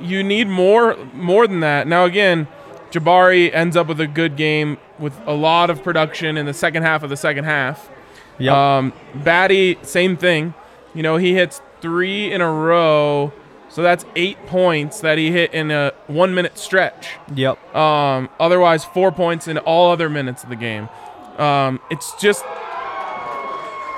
you 0.00 0.22
need 0.22 0.48
more 0.48 0.96
more 1.12 1.46
than 1.46 1.60
that. 1.60 1.86
Now 1.86 2.04
again, 2.04 2.46
Jabari 2.90 3.52
ends 3.52 3.76
up 3.76 3.86
with 3.88 4.00
a 4.00 4.06
good 4.06 4.36
game 4.36 4.78
with 4.98 5.14
a 5.26 5.32
lot 5.32 5.70
of 5.70 5.82
production 5.82 6.36
in 6.36 6.46
the 6.46 6.54
second 6.54 6.82
half 6.84 7.02
of 7.02 7.10
the 7.10 7.16
second 7.16 7.44
half. 7.44 7.90
Yep. 8.38 8.54
Um, 8.54 8.92
Battey, 9.18 9.84
same 9.84 10.16
thing. 10.16 10.54
You 10.94 11.02
know, 11.02 11.16
he 11.16 11.34
hits 11.34 11.60
three 11.80 12.32
in 12.32 12.40
a 12.40 12.50
row, 12.50 13.32
so 13.72 13.82
that's 13.82 14.04
eight 14.16 14.36
points 14.46 15.00
that 15.00 15.16
he 15.16 15.30
hit 15.32 15.54
in 15.54 15.70
a 15.70 15.92
one 16.06 16.34
minute 16.34 16.58
stretch. 16.58 17.08
yep. 17.34 17.56
Um, 17.74 18.28
otherwise, 18.38 18.84
four 18.84 19.10
points 19.10 19.48
in 19.48 19.56
all 19.56 19.90
other 19.90 20.10
minutes 20.10 20.42
of 20.42 20.50
the 20.50 20.56
game. 20.56 20.90
Um, 21.38 21.80
it's 21.90 22.14
just 22.20 22.44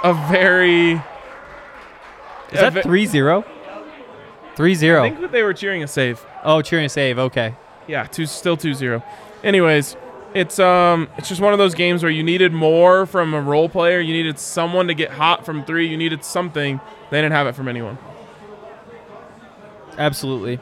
a 0.04 0.14
very. 0.30 0.92
Is 2.52 2.60
that 2.60 2.72
ve- 2.72 2.82
3 2.82 3.06
0? 3.06 3.44
3 4.54 4.72
I 4.72 4.76
think 4.76 5.20
that 5.20 5.32
they 5.32 5.42
were 5.42 5.52
cheering 5.52 5.82
a 5.82 5.88
save. 5.88 6.24
Oh, 6.44 6.62
cheering 6.62 6.84
a 6.84 6.88
save. 6.88 7.18
Okay. 7.18 7.56
Yeah, 7.88 8.04
two 8.04 8.26
still 8.26 8.56
2-0. 8.56 9.02
Anyways, 9.42 9.96
it's 10.34 10.60
um 10.60 11.08
it's 11.18 11.28
just 11.28 11.40
one 11.40 11.52
of 11.52 11.58
those 11.58 11.74
games 11.74 12.04
where 12.04 12.12
you 12.12 12.22
needed 12.22 12.52
more 12.52 13.06
from 13.06 13.34
a 13.34 13.40
role 13.40 13.68
player. 13.68 13.98
You 13.98 14.12
needed 14.12 14.38
someone 14.38 14.86
to 14.86 14.94
get 14.94 15.10
hot 15.10 15.44
from 15.44 15.64
3. 15.64 15.88
You 15.88 15.96
needed 15.96 16.24
something. 16.24 16.80
They 17.10 17.20
didn't 17.20 17.32
have 17.32 17.48
it 17.48 17.56
from 17.56 17.66
anyone. 17.66 17.98
Absolutely. 19.98 20.58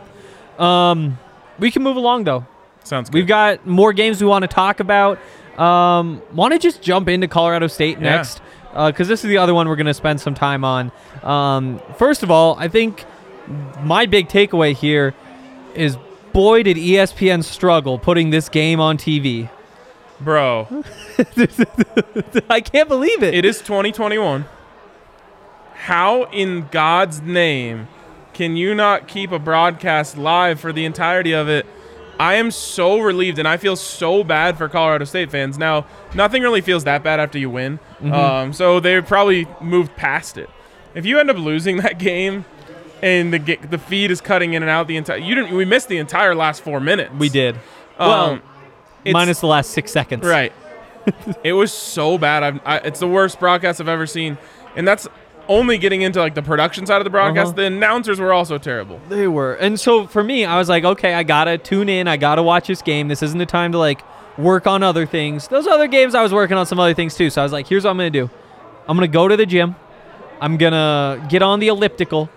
Um, 0.59 1.19
we 1.59 1.71
can 1.71 1.83
move 1.83 1.97
along, 1.97 2.25
though. 2.25 2.47
Sounds 2.85 3.09
good. 3.11 3.15
We've 3.19 3.27
got 3.27 3.67
more 3.67 3.93
games 3.93 4.21
we 4.21 4.27
want 4.27 4.43
to 4.43 4.49
talk 4.49 4.81
about. 4.81 5.19
Um, 5.59 6.23
want 6.33 6.53
to 6.53 6.59
just 6.59 6.83
jump 6.83 7.09
into 7.09 7.29
Colorado 7.29 7.67
State 7.67 7.99
Yeah. 8.01 8.17
next 8.17 8.41
because 8.73 9.07
this 9.07 9.23
is 9.23 9.29
the 9.29 9.37
other 9.39 9.53
one 9.53 9.69
we're 9.69 9.77
going 9.77 9.87
to 9.87 9.95
spend 9.95 10.21
some 10.21 10.35
time 10.35 10.65
on. 10.65 10.91
Um, 11.23 11.81
first 11.99 12.23
of 12.23 12.31
all, 12.31 12.57
I 12.59 12.69
think 12.69 13.05
my 13.83 14.07
big 14.07 14.29
takeaway 14.29 14.75
here 14.75 15.15
is 15.75 15.97
boy 16.33 16.63
did 16.63 16.79
ESPN 16.79 17.45
struggle 17.45 17.99
putting 17.99 18.31
this 18.31 18.49
game 18.49 18.81
on 18.81 18.97
TV. 18.97 19.51
Bro, 20.21 20.85
I 22.49 22.61
can't 22.61 22.89
believe 22.89 23.23
it. 23.23 23.35
it 23.35 23.45
is 23.45 23.59
2021. 23.59 24.47
How 25.75 26.25
in 26.31 26.69
God's 26.71 27.21
name 27.21 27.89
can 28.33 28.57
you 28.57 28.75
not 28.75 29.09
keep 29.09 29.33
a 29.33 29.39
broadcast 29.39 30.17
live 30.17 30.61
for 30.61 30.73
the 30.73 30.85
entirety 30.85 31.33
of 31.33 31.49
it? 31.49 31.67
I 32.19 32.35
am 32.35 32.51
so 32.51 33.01
relieved 33.01 33.39
and 33.39 33.49
I 33.49 33.57
feel 33.57 33.75
so 33.75 34.23
bad 34.23 34.57
for 34.57 34.69
Colorado 34.69 35.05
State 35.05 35.31
fans. 35.31 35.59
Now, 35.59 35.87
nothing 36.15 36.43
really 36.43 36.61
feels 36.61 36.85
that 36.85 37.03
bad 37.03 37.19
after 37.19 37.39
you 37.39 37.51
win. 37.51 37.81
Um, 38.01 38.53
so 38.53 38.81
they 38.81 39.01
probably 39.01 39.49
moved 39.61 39.97
past 39.97 40.37
it. 40.37 40.49
If 40.95 41.05
you 41.05 41.19
end 41.19 41.31
up 41.31 41.37
losing 41.37 41.77
that 41.79 41.99
game 41.99 42.45
and 43.03 43.33
the 43.33 43.39
the 43.69 43.79
feed 43.79 44.11
is 44.13 44.21
cutting 44.21 44.55
in 44.55 44.63
and 44.63 44.71
out 44.71 44.87
the 44.87 44.97
entire 44.97 45.17
you 45.17 45.35
didn't 45.35 45.57
we 45.57 45.65
missed 45.65 45.89
the 45.89 45.99
entire 45.99 46.37
last 46.37 46.63
4 46.63 46.79
minutes. 46.79 47.13
we 47.15 47.29
did. 47.29 47.57
Um, 47.99 48.09
well, 48.09 48.41
minus 49.07 49.41
the 49.41 49.47
last 49.47 49.71
six 49.71 49.91
seconds. 49.91 50.25
Right. 50.25 50.53
it 51.45 51.53
was 51.53 51.73
so 51.73 52.19
bad. 52.19 52.43
I've, 52.43 52.61
I, 52.65 52.77
it's 52.79 53.01
the 53.01 53.09
worst 53.09 53.41
broadcast 53.41 53.81
I've 53.81 53.89
ever 53.89 54.07
seen, 54.07 54.39
and 54.77 54.87
that's 54.87 55.09
only 55.49 55.79
getting 55.79 56.03
into 56.03 56.21
like 56.21 56.35
the 56.35 56.43
production 56.43 56.87
side 56.87 56.99
of 56.99 57.05
the 57.05 57.11
broadcast. 57.11 57.49
Uh-huh. 57.49 57.57
The 57.57 57.65
announcers 57.65 58.21
were 58.21 58.33
also 58.33 58.59
terrible. 58.59 59.01
They 59.09 59.27
were. 59.29 59.55
And 59.55 59.79
so 59.79 60.07
for 60.07 60.23
me, 60.23 60.45
I 60.45 60.59
was 60.59 60.69
like, 60.69 60.85
okay, 60.85 61.15
I 61.15 61.23
gotta 61.23 61.59
tune 61.59 61.89
in. 61.89 62.09
I 62.09 62.17
gotta 62.17 62.43
watch 62.43 62.69
this 62.69 62.83
game. 62.83 63.09
This 63.09 63.23
isn't 63.23 63.39
the 63.39 63.47
time 63.47 63.73
to 63.73 63.79
like 63.79 64.03
work 64.39 64.67
on 64.67 64.83
other 64.83 65.07
things. 65.07 65.49
Those 65.49 65.67
other 65.67 65.87
games, 65.87 66.15
I 66.15 66.23
was 66.23 66.33
working 66.33 66.57
on 66.57 66.67
some 66.67 66.81
other 66.81 66.95
things 66.95 67.15
too. 67.15 67.31
So 67.31 67.43
I 67.43 67.45
was 67.45 67.53
like, 67.53 67.67
here's 67.67 67.85
what 67.85 67.91
I'm 67.91 67.97
gonna 67.97 68.11
do. 68.11 68.31
I'm 68.89 68.97
gonna 68.97 69.09
go 69.09 69.29
to 69.29 69.37
the 69.37 69.47
gym. 69.47 69.77
I'm 70.41 70.57
gonna 70.57 71.25
get 71.29 71.43
on 71.43 71.61
the 71.61 71.69
elliptical, 71.69 72.29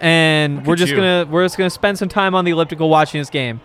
and 0.00 0.66
we're 0.66 0.76
just 0.76 0.90
you. 0.90 0.96
gonna 0.96 1.26
we're 1.30 1.44
just 1.44 1.56
gonna 1.56 1.70
spend 1.70 1.98
some 1.98 2.08
time 2.08 2.34
on 2.34 2.44
the 2.44 2.50
elliptical 2.50 2.88
watching 2.88 3.20
this 3.20 3.30
game. 3.30 3.60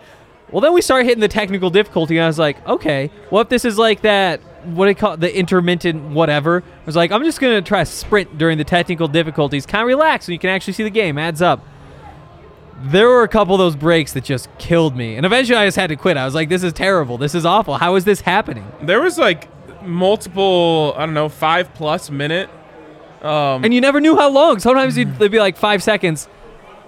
Well, 0.50 0.60
then 0.60 0.72
we 0.72 0.80
start 0.80 1.04
hitting 1.04 1.20
the 1.20 1.28
technical 1.28 1.68
difficulty, 1.68 2.16
and 2.16 2.24
I 2.24 2.26
was 2.28 2.38
like, 2.38 2.64
okay, 2.66 3.10
what 3.30 3.42
if 3.42 3.48
this 3.48 3.64
is 3.64 3.76
like 3.76 4.02
that? 4.02 4.40
What 4.64 4.86
do 4.86 4.90
you 4.90 4.94
call 4.94 5.14
it, 5.14 5.20
the 5.20 5.36
intermittent 5.36 6.10
whatever? 6.10 6.62
I 6.66 6.86
was 6.86 6.96
like, 6.96 7.10
I'm 7.12 7.24
just 7.24 7.40
gonna 7.40 7.62
try 7.62 7.84
sprint 7.84 8.38
during 8.38 8.58
the 8.58 8.64
technical 8.64 9.08
difficulties, 9.08 9.66
kind 9.66 9.82
of 9.82 9.88
relax, 9.88 10.26
and 10.28 10.32
you 10.32 10.38
can 10.38 10.50
actually 10.50 10.72
see 10.74 10.82
the 10.84 10.90
game. 10.90 11.18
Adds 11.18 11.42
up 11.42 11.64
there 12.80 13.08
were 13.08 13.22
a 13.22 13.28
couple 13.28 13.54
of 13.54 13.58
those 13.58 13.74
breaks 13.76 14.12
that 14.12 14.24
just 14.24 14.48
killed 14.58 14.96
me. 14.96 15.16
And 15.16 15.26
eventually 15.26 15.56
I 15.58 15.66
just 15.66 15.76
had 15.76 15.88
to 15.88 15.96
quit. 15.96 16.16
I 16.16 16.24
was 16.24 16.34
like, 16.34 16.48
this 16.48 16.62
is 16.62 16.72
terrible. 16.72 17.18
This 17.18 17.34
is 17.34 17.44
awful. 17.44 17.76
How 17.76 17.96
is 17.96 18.04
this 18.04 18.20
happening? 18.20 18.64
There 18.82 19.00
was 19.00 19.18
like 19.18 19.48
multiple, 19.84 20.94
I 20.96 21.04
don't 21.06 21.14
know, 21.14 21.28
five 21.28 21.74
plus 21.74 22.10
minute. 22.10 22.48
Um, 23.20 23.64
And 23.64 23.74
you 23.74 23.80
never 23.80 24.00
knew 24.00 24.16
how 24.16 24.30
long. 24.30 24.60
Sometimes 24.60 24.96
you'd, 24.96 25.18
they'd 25.18 25.30
be 25.30 25.40
like 25.40 25.56
five 25.56 25.82
seconds. 25.82 26.28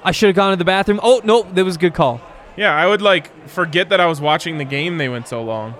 I 0.04 0.12
should 0.12 0.28
have 0.28 0.36
gone 0.36 0.52
to 0.52 0.56
the 0.56 0.64
bathroom. 0.64 1.00
Oh, 1.02 1.20
no, 1.24 1.42
that 1.42 1.64
was 1.64 1.74
a 1.74 1.78
good 1.78 1.94
call. 1.94 2.20
yeah, 2.56 2.72
I 2.74 2.86
would 2.86 3.02
like 3.02 3.48
forget 3.48 3.88
that 3.88 4.00
I 4.00 4.06
was 4.06 4.20
watching 4.20 4.58
the 4.58 4.64
game. 4.64 4.96
They 4.98 5.08
went 5.08 5.26
so 5.26 5.42
long. 5.42 5.74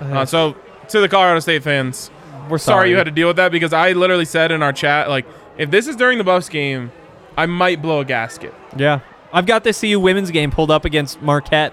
Uh, 0.00 0.24
so 0.24 0.54
to 0.88 1.00
the 1.00 1.08
Colorado 1.08 1.40
State 1.40 1.62
fans, 1.62 2.10
We're 2.48 2.58
sorry. 2.58 2.58
sorry. 2.58 2.90
you 2.90 2.96
had 2.96 3.04
to 3.04 3.10
deal 3.10 3.28
with 3.28 3.36
that 3.36 3.52
because 3.52 3.72
I 3.72 3.92
literally 3.92 4.24
said 4.24 4.50
in 4.52 4.62
our 4.62 4.72
chat 4.72 5.08
like, 5.08 5.26
if 5.58 5.70
this 5.70 5.86
is 5.86 5.96
during 5.96 6.18
the 6.18 6.24
Buffs 6.24 6.48
game, 6.48 6.92
I 7.36 7.46
might 7.46 7.80
blow 7.82 8.00
a 8.00 8.04
gasket. 8.04 8.54
Yeah. 8.76 9.00
I've 9.32 9.46
got 9.46 9.64
the 9.64 9.72
CU 9.72 9.98
women's 10.00 10.30
game 10.30 10.50
pulled 10.50 10.70
up 10.70 10.84
against 10.84 11.20
Marquette. 11.22 11.72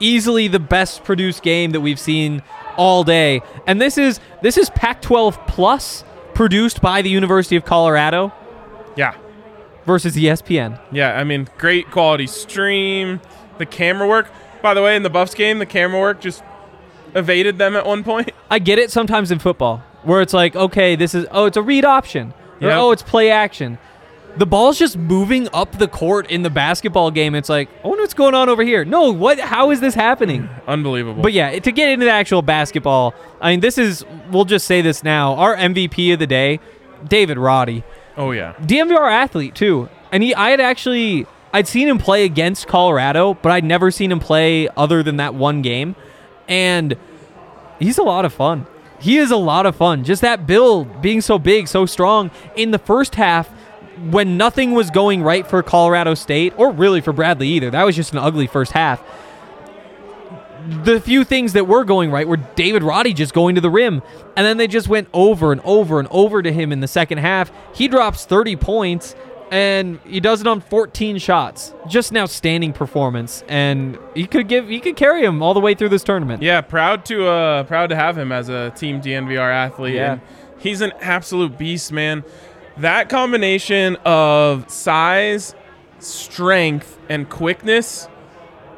Easily 0.00 0.48
the 0.48 0.58
best 0.58 1.04
produced 1.04 1.42
game 1.42 1.70
that 1.72 1.80
we've 1.80 1.98
seen 2.00 2.42
all 2.76 3.04
day. 3.04 3.42
And 3.66 3.80
this 3.80 3.96
is 3.98 4.20
this 4.42 4.56
is 4.58 4.68
Pac-12 4.70 5.46
plus 5.46 6.04
produced 6.34 6.80
by 6.80 7.00
the 7.02 7.10
University 7.10 7.54
of 7.56 7.64
Colorado 7.64 8.32
Yeah, 8.96 9.14
versus 9.86 10.16
ESPN. 10.16 10.80
Yeah, 10.90 11.18
I 11.18 11.24
mean, 11.24 11.48
great 11.58 11.90
quality 11.90 12.26
stream. 12.26 13.20
The 13.58 13.66
camera 13.66 14.08
work. 14.08 14.30
By 14.62 14.74
the 14.74 14.82
way, 14.82 14.96
in 14.96 15.02
the 15.04 15.10
Buffs 15.10 15.34
game, 15.34 15.58
the 15.60 15.66
camera 15.66 16.00
work 16.00 16.20
just 16.20 16.42
evaded 17.14 17.58
them 17.58 17.76
at 17.76 17.86
one 17.86 18.04
point. 18.04 18.30
I 18.50 18.58
get 18.58 18.78
it 18.78 18.90
sometimes 18.90 19.30
in 19.30 19.38
football 19.38 19.78
where 20.02 20.20
it's 20.20 20.34
like, 20.34 20.54
okay, 20.56 20.96
this 20.96 21.14
is 21.14 21.26
oh, 21.30 21.46
it's 21.46 21.56
a 21.56 21.62
read 21.62 21.84
option. 21.84 22.32
Or, 22.60 22.68
Yeah. 22.68 22.80
oh, 22.80 22.90
it's 22.92 23.02
play 23.02 23.30
action. 23.30 23.78
The 24.36 24.46
ball's 24.46 24.80
just 24.80 24.96
moving 24.96 25.48
up 25.52 25.78
the 25.78 25.86
court 25.86 26.28
in 26.28 26.42
the 26.42 26.50
basketball 26.50 27.12
game. 27.12 27.36
It's 27.36 27.48
like, 27.48 27.68
oh, 27.78 27.80
I 27.84 27.88
wonder 27.88 28.02
what's 28.02 28.14
going 28.14 28.34
on 28.34 28.48
over 28.48 28.64
here. 28.64 28.84
No, 28.84 29.12
what? 29.12 29.38
How 29.38 29.70
is 29.70 29.78
this 29.80 29.94
happening? 29.94 30.48
Unbelievable. 30.66 31.22
But 31.22 31.32
yeah, 31.32 31.56
to 31.56 31.70
get 31.72 31.90
into 31.90 32.04
the 32.06 32.10
actual 32.10 32.42
basketball, 32.42 33.14
I 33.40 33.50
mean, 33.52 33.60
this 33.60 33.78
is. 33.78 34.04
We'll 34.30 34.44
just 34.44 34.66
say 34.66 34.82
this 34.82 35.04
now. 35.04 35.34
Our 35.34 35.56
MVP 35.56 36.12
of 36.12 36.18
the 36.18 36.26
day, 36.26 36.58
David 37.06 37.38
Roddy, 37.38 37.84
oh 38.16 38.32
yeah, 38.32 38.54
DNVR 38.54 39.08
athlete 39.10 39.54
too, 39.54 39.88
and 40.10 40.22
he. 40.22 40.34
I 40.34 40.50
had 40.50 40.60
actually. 40.60 41.26
I'd 41.52 41.68
seen 41.68 41.86
him 41.86 41.98
play 41.98 42.24
against 42.24 42.66
Colorado, 42.66 43.34
but 43.34 43.52
I'd 43.52 43.62
never 43.62 43.92
seen 43.92 44.10
him 44.10 44.18
play 44.18 44.66
other 44.76 45.04
than 45.04 45.18
that 45.18 45.34
one 45.36 45.62
game, 45.62 45.94
and 46.48 46.96
he's 47.78 47.98
a 47.98 48.02
lot 48.02 48.24
of 48.24 48.32
fun. 48.32 48.66
He 49.00 49.18
is 49.18 49.30
a 49.30 49.36
lot 49.36 49.66
of 49.66 49.76
fun. 49.76 50.04
Just 50.04 50.22
that 50.22 50.46
build 50.46 51.02
being 51.02 51.20
so 51.20 51.38
big, 51.38 51.68
so 51.68 51.84
strong 51.86 52.30
in 52.56 52.70
the 52.70 52.78
first 52.78 53.14
half 53.16 53.48
when 54.10 54.36
nothing 54.36 54.72
was 54.72 54.90
going 54.90 55.22
right 55.22 55.46
for 55.46 55.62
Colorado 55.62 56.14
State 56.14 56.54
or 56.56 56.70
really 56.70 57.00
for 57.00 57.12
Bradley 57.12 57.48
either. 57.48 57.70
That 57.70 57.84
was 57.84 57.96
just 57.96 58.12
an 58.12 58.18
ugly 58.18 58.46
first 58.46 58.72
half. 58.72 59.02
The 60.84 61.00
few 61.00 61.24
things 61.24 61.52
that 61.52 61.66
were 61.66 61.84
going 61.84 62.10
right 62.10 62.26
were 62.26 62.38
David 62.38 62.82
Roddy 62.82 63.12
just 63.12 63.34
going 63.34 63.54
to 63.56 63.60
the 63.60 63.68
rim. 63.70 64.02
And 64.36 64.46
then 64.46 64.56
they 64.56 64.66
just 64.66 64.88
went 64.88 65.08
over 65.12 65.52
and 65.52 65.60
over 65.64 65.98
and 65.98 66.08
over 66.10 66.42
to 66.42 66.50
him 66.50 66.72
in 66.72 66.80
the 66.80 66.88
second 66.88 67.18
half. 67.18 67.52
He 67.74 67.88
drops 67.88 68.24
30 68.24 68.56
points 68.56 69.14
and 69.50 69.98
he 70.06 70.20
does 70.20 70.40
it 70.40 70.46
on 70.46 70.60
14 70.60 71.18
shots. 71.18 71.74
Just 71.88 72.10
an 72.10 72.16
outstanding 72.16 72.72
performance. 72.72 73.44
And 73.48 73.98
he 74.14 74.26
could 74.26 74.48
give 74.48 74.68
he 74.68 74.80
could 74.80 74.96
carry 74.96 75.24
him 75.24 75.42
all 75.42 75.54
the 75.54 75.60
way 75.60 75.74
through 75.74 75.90
this 75.90 76.02
tournament. 76.04 76.42
yeah. 76.42 76.60
Proud 76.60 77.04
to 77.06 77.26
uh, 77.28 77.64
proud 77.64 77.88
to 77.90 77.96
have 77.96 78.16
him 78.18 78.32
as 78.32 78.48
a 78.48 78.70
team 78.76 79.00
DNVR 79.00 79.52
athlete. 79.52 79.94
Yeah. 79.94 80.12
And 80.12 80.20
he's 80.58 80.80
an 80.80 80.92
absolute 81.00 81.56
beast, 81.58 81.92
man. 81.92 82.24
That 82.78 83.08
combination 83.08 83.96
of 84.04 84.68
size, 84.68 85.54
strength, 86.00 86.98
and 87.08 87.28
quickness 87.28 88.08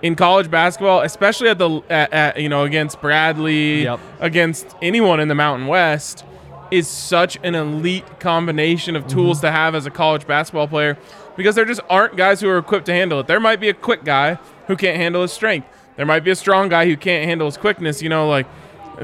in 0.02 0.14
college 0.14 0.50
basketball, 0.50 1.00
especially 1.00 1.48
at 1.48 1.58
the 1.58 1.80
at, 1.88 2.12
at, 2.12 2.40
you 2.40 2.48
know 2.48 2.64
against 2.64 3.00
Bradley, 3.00 3.84
Yep. 3.84 4.00
against 4.20 4.76
anyone 4.82 5.20
in 5.20 5.28
the 5.28 5.34
Mountain 5.34 5.68
West, 5.68 6.24
is 6.70 6.88
such 6.88 7.38
an 7.42 7.54
elite 7.54 8.20
combination 8.20 8.96
of 8.96 9.06
tools 9.06 9.40
to 9.40 9.50
have 9.50 9.74
as 9.74 9.86
a 9.86 9.90
college 9.90 10.26
basketball 10.26 10.68
player. 10.68 10.96
because 11.36 11.54
there 11.54 11.66
just 11.66 11.82
aren't 11.90 12.16
guys 12.16 12.40
who 12.40 12.48
are 12.48 12.56
equipped 12.58 12.86
to 12.86 12.92
handle 12.92 13.20
it. 13.20 13.26
There 13.26 13.38
might 13.40 13.60
be 13.60 13.68
a 13.68 13.74
quick 13.74 14.04
guy 14.04 14.38
who 14.68 14.76
can't 14.76 14.96
handle 14.96 15.20
his 15.20 15.32
strength. 15.32 15.68
There 15.96 16.06
might 16.06 16.24
be 16.24 16.30
a 16.30 16.34
strong 16.36 16.68
guy 16.70 16.86
who 16.86 16.96
can't 16.96 17.28
handle 17.28 17.46
his 17.46 17.56
quickness. 17.58 18.00
You 18.02 18.08
know, 18.08 18.26
like 18.28 18.46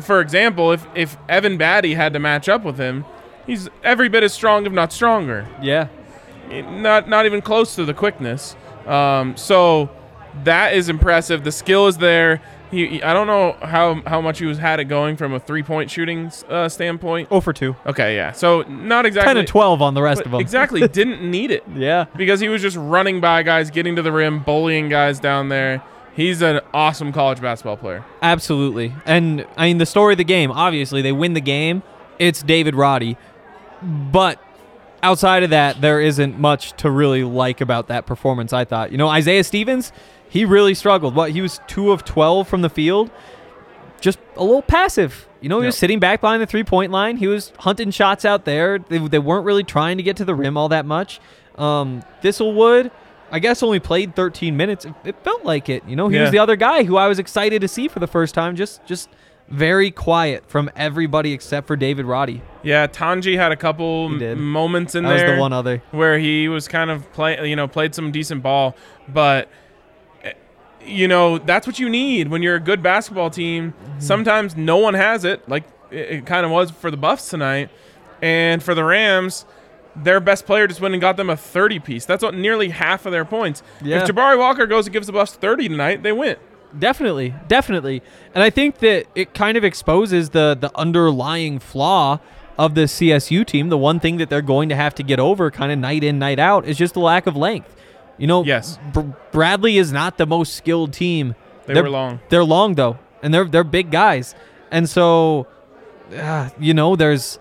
for 0.01 0.21
example, 0.21 0.73
if 0.73 0.87
if 0.95 1.17
Evan 1.29 1.59
Battey 1.59 1.95
had 1.95 2.13
to 2.15 2.19
match 2.19 2.49
up 2.49 2.65
with 2.65 2.79
him, 2.79 3.05
he's 3.47 3.69
every 3.85 4.09
bit 4.09 4.23
as 4.23 4.33
strong, 4.33 4.65
if 4.67 4.73
not 4.73 4.93
stronger. 4.93 5.47
Yeah. 5.61 5.89
Not 6.51 7.09
not 7.09 7.27
even 7.27 7.43
close 7.43 7.75
to 7.77 7.85
the 7.85 7.95
quickness. 7.95 8.57
Um, 8.87 9.37
so 9.37 9.91
that 10.45 10.75
is 10.75 10.89
impressive. 10.89 11.45
The 11.45 11.53
skill 11.53 11.87
is 11.87 11.99
there. 11.99 12.41
He, 12.73 13.01
I 13.03 13.13
don't 13.15 13.27
know 13.29 13.57
how 13.63 14.03
how 14.07 14.21
much 14.21 14.41
he 14.41 14.47
was 14.47 14.59
had 14.59 14.81
it 14.81 14.85
going 14.87 15.17
from 15.17 15.33
a 15.33 15.39
three 15.39 15.63
point 15.63 15.91
shooting 15.91 16.33
uh, 16.49 16.69
standpoint. 16.69 17.29
Oh 17.31 17.41
for 17.41 17.53
two. 17.53 17.77
Okay, 17.87 18.17
yeah. 18.17 18.33
So 18.33 18.63
not 18.63 19.07
exactly 19.07 19.29
10 19.31 19.37
and 19.37 19.47
12 19.47 19.81
on 19.83 19.95
the 19.95 20.03
rest 20.03 20.23
of 20.23 20.33
them. 20.33 20.41
exactly 20.41 20.89
didn't 20.89 21.23
need 21.31 21.51
it 21.51 21.63
Yeah. 21.77 22.07
because 22.17 22.41
he 22.41 22.49
was 22.49 22.61
just 22.63 22.77
running 22.77 23.21
by 23.21 23.43
guys, 23.45 23.71
getting 23.71 23.95
to 23.97 24.03
the 24.03 24.11
rim, 24.11 24.43
bullying 24.43 24.89
guys 24.89 25.21
down 25.21 25.49
there. 25.51 25.83
He's 26.15 26.43
an 26.43 26.61
awesome 26.75 27.13
college 27.13 27.41
basketball 27.41 27.77
player. 27.77 28.05
Absolutely. 28.21 28.95
And 29.07 29.47
I 29.57 29.67
mean, 29.67 29.79
the 29.79 29.87
story 29.87 30.15
of 30.15 30.19
the 30.19 30.25
game, 30.25 30.51
obviously, 30.51 31.01
they 31.03 31.13
win 31.13 31.35
the 31.35 31.41
game. 31.41 31.83
It's 32.19 32.43
David 32.43 32.75
Roddy. 32.75 33.17
But 33.83 34.39
outside 35.03 35.43
of 35.43 35.51
that, 35.51 35.81
there 35.81 36.01
isn't 36.01 36.39
much 36.39 36.73
to 36.79 36.91
really 36.91 37.25
like 37.25 37.61
about 37.61 37.89
that 37.89 38.07
performance, 38.07 38.53
I 38.53 38.65
thought. 38.65 38.93
You 38.93 38.99
know, 38.99 39.09
Isaiah 39.09 39.43
Stevens, 39.45 39.93
he 40.33 40.47
really 40.47 40.73
struggled. 40.73 41.15
What, 41.15 41.33
he 41.33 41.43
was 41.43 41.61
2 41.67 41.93
of 41.93 42.05
12 42.07 42.49
from 42.49 42.63
the 42.63 42.71
field? 42.71 43.11
Just 44.01 44.19
a 44.35 44.43
little 44.43 44.63
passive. 44.63 45.29
You 45.43 45.51
know, 45.51 45.61
he 45.61 45.67
was 45.67 45.77
sitting 45.77 45.99
back 46.01 46.23
behind 46.23 46.41
the 46.41 46.47
three 46.47 46.65
point 46.65 46.91
line. 46.91 47.19
He 47.19 47.27
was 47.27 47.53
hunting 47.59 47.91
shots 47.91 48.25
out 48.25 48.47
there. 48.47 48.79
They, 48.79 48.97
they 48.97 49.19
weren't 49.19 49.45
really 49.45 49.63
trying 49.63 49.99
to 49.99 50.03
get 50.03 50.17
to 50.17 50.25
the 50.25 50.35
rim 50.35 50.57
all 50.57 50.71
that 50.71 50.87
much. 50.87 51.21
Um, 51.59 52.03
Thistlewood, 52.23 52.91
I 53.31 53.41
guess, 53.41 53.63
only 53.63 53.79
played 53.79 54.17
13 54.17 54.57
minutes. 54.57 54.87
It, 54.87 54.95
it 55.05 55.17
felt 55.23 55.45
like 55.45 55.69
it. 55.69 55.85
You 55.87 55.97
know, 55.97 56.09
he 56.09 56.19
was 56.19 56.31
the 56.31 56.39
other 56.39 56.57
guy 56.57 56.85
who 56.85 56.97
I 56.97 57.09
was 57.09 57.19
excited 57.19 57.61
to 57.61 57.69
see 57.69 57.89
for 57.89 57.99
the 57.99 58.07
first 58.07 58.35
time. 58.35 58.57
Just, 58.57 58.85
just 58.87 59.11
very 59.49 59.91
quiet 59.91 60.45
from 60.49 60.71
everybody 60.75 61.33
except 61.33 61.67
for 61.67 61.77
David 61.77 62.07
Roddy. 62.07 62.41
Yeah, 62.63 62.87
Tonje 62.87 63.37
had 63.37 63.53
a 63.53 63.57
couple 63.57 64.07
m- 64.23 64.43
moments 64.43 64.95
in 64.95 65.05
That 65.05 65.13
was 65.13 65.23
there 65.23 65.35
the 65.35 65.41
one 65.41 65.53
other. 65.53 65.83
where 65.91 66.19
he 66.19 66.49
was 66.49 66.69
kind 66.69 66.91
of 66.91 67.13
play, 67.13 67.49
you 67.49 67.57
know, 67.57 67.69
played 67.69 67.95
some 67.95 68.11
decent 68.13 68.43
ball, 68.43 68.75
but 69.09 69.49
you 70.85 71.09
know 71.09 71.39
that's 71.39 71.67
what 71.67 71.79
you 71.79 71.89
need 71.89 72.29
when 72.29 72.43
you're 72.43 72.57
a 72.57 72.61
good 72.61 72.83
basketball 72.83 73.31
team. 73.31 73.73
Mm-hmm. 73.73 74.01
Sometimes 74.01 74.57
no 74.57 74.79
one 74.79 74.95
has 74.95 75.25
it, 75.25 75.49
like 75.49 75.65
it, 75.91 76.11
it 76.11 76.27
kind 76.27 76.45
of 76.45 76.53
was 76.53 76.71
for 76.71 76.91
the 76.91 76.97
Buffs 76.97 77.29
tonight, 77.29 77.71
and 78.21 78.63
for 78.63 78.75
the 78.75 78.85
Rams. 78.85 79.45
Their 79.95 80.21
best 80.21 80.47
player 80.47 80.67
just 80.67 80.81
went 80.81 80.95
and 80.95 81.03
got 81.03 81.19
them 81.19 81.29
a 81.29 81.37
30 81.37 81.79
piece. 81.81 82.07
That's 82.07 82.23
what 82.23 82.35
nearly 82.35 82.71
half 82.71 83.05
of 83.05 83.13
their 83.13 83.27
points. 83.27 83.63
Yeah. 83.83 84.01
If 84.01 84.09
Jabari 84.09 84.39
Walker 84.39 84.65
goes 84.67 84.87
and 84.87 84.93
gives 84.95 85.07
the 85.07 85.13
Buffs 85.13 85.35
30 85.35 85.69
tonight, 85.69 86.03
they 86.03 86.13
win. 86.13 86.39
Definitely, 86.79 87.35
definitely, 87.49 88.03
and 88.35 88.43
I 88.43 88.49
think 88.49 88.79
that 88.79 89.05
it 89.15 89.35
kind 89.35 89.59
of 89.59 89.65
exposes 89.65 90.31
the 90.31 90.57
the 90.59 90.71
underlying 90.75 91.59
flaw 91.59 92.21
of 92.59 92.75
the 92.75 92.83
CSU 92.83 93.47
team. 93.47 93.69
The 93.69 93.79
one 93.79 94.01
thing 94.01 94.17
that 94.19 94.31
they're 94.31 94.41
going 94.41 94.69
to 94.69 94.77
have 94.77 94.95
to 94.97 95.03
get 95.03 95.19
over, 95.19 95.51
kind 95.51 95.73
of 95.73 95.79
night 95.79 96.05
in, 96.05 96.19
night 96.19 96.39
out, 96.39 96.65
is 96.67 96.79
just 96.79 96.95
the 96.95 97.01
lack 97.01 97.27
of 97.27 97.37
length. 97.37 97.77
You 98.23 98.29
know, 98.29 98.45
Yes. 98.45 98.79
Br- 98.93 99.01
Bradley 99.33 99.79
is 99.79 99.91
not 99.93 100.17
the 100.17 100.27
most 100.27 100.55
skilled 100.55 100.93
team. 100.93 101.35
They 101.67 101.75
They're- 101.75 101.83
were 101.83 101.91
long. 101.91 102.21
They're 102.29 102.45
long 102.45 102.77
though, 102.77 102.99
and 103.21 103.35
they're 103.35 103.47
they're 103.47 103.65
big 103.65 103.91
guys, 103.91 104.37
and 104.71 104.89
so 104.89 105.49
uh, 106.17 106.51
you 106.61 106.73
know 106.73 106.95
there's 106.95 107.41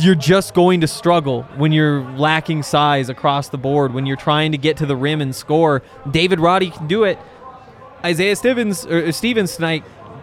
you're 0.00 0.14
just 0.14 0.54
going 0.54 0.80
to 0.82 0.86
struggle 0.86 1.42
when 1.56 1.72
you're 1.72 2.00
lacking 2.16 2.62
size 2.62 3.08
across 3.08 3.48
the 3.48 3.58
board 3.58 3.92
when 3.92 4.06
you're 4.06 4.16
trying 4.16 4.52
to 4.52 4.58
get 4.58 4.76
to 4.76 4.86
the 4.86 4.94
rim 4.96 5.20
and 5.20 5.34
score. 5.34 5.82
David 6.08 6.38
Roddy 6.38 6.70
can 6.70 6.86
do 6.86 7.02
it. 7.02 7.18
Isaiah 8.04 8.36
Stevens 8.36 8.86
or 8.86 9.10
Stevens 9.10 9.56
tonight 9.56 9.82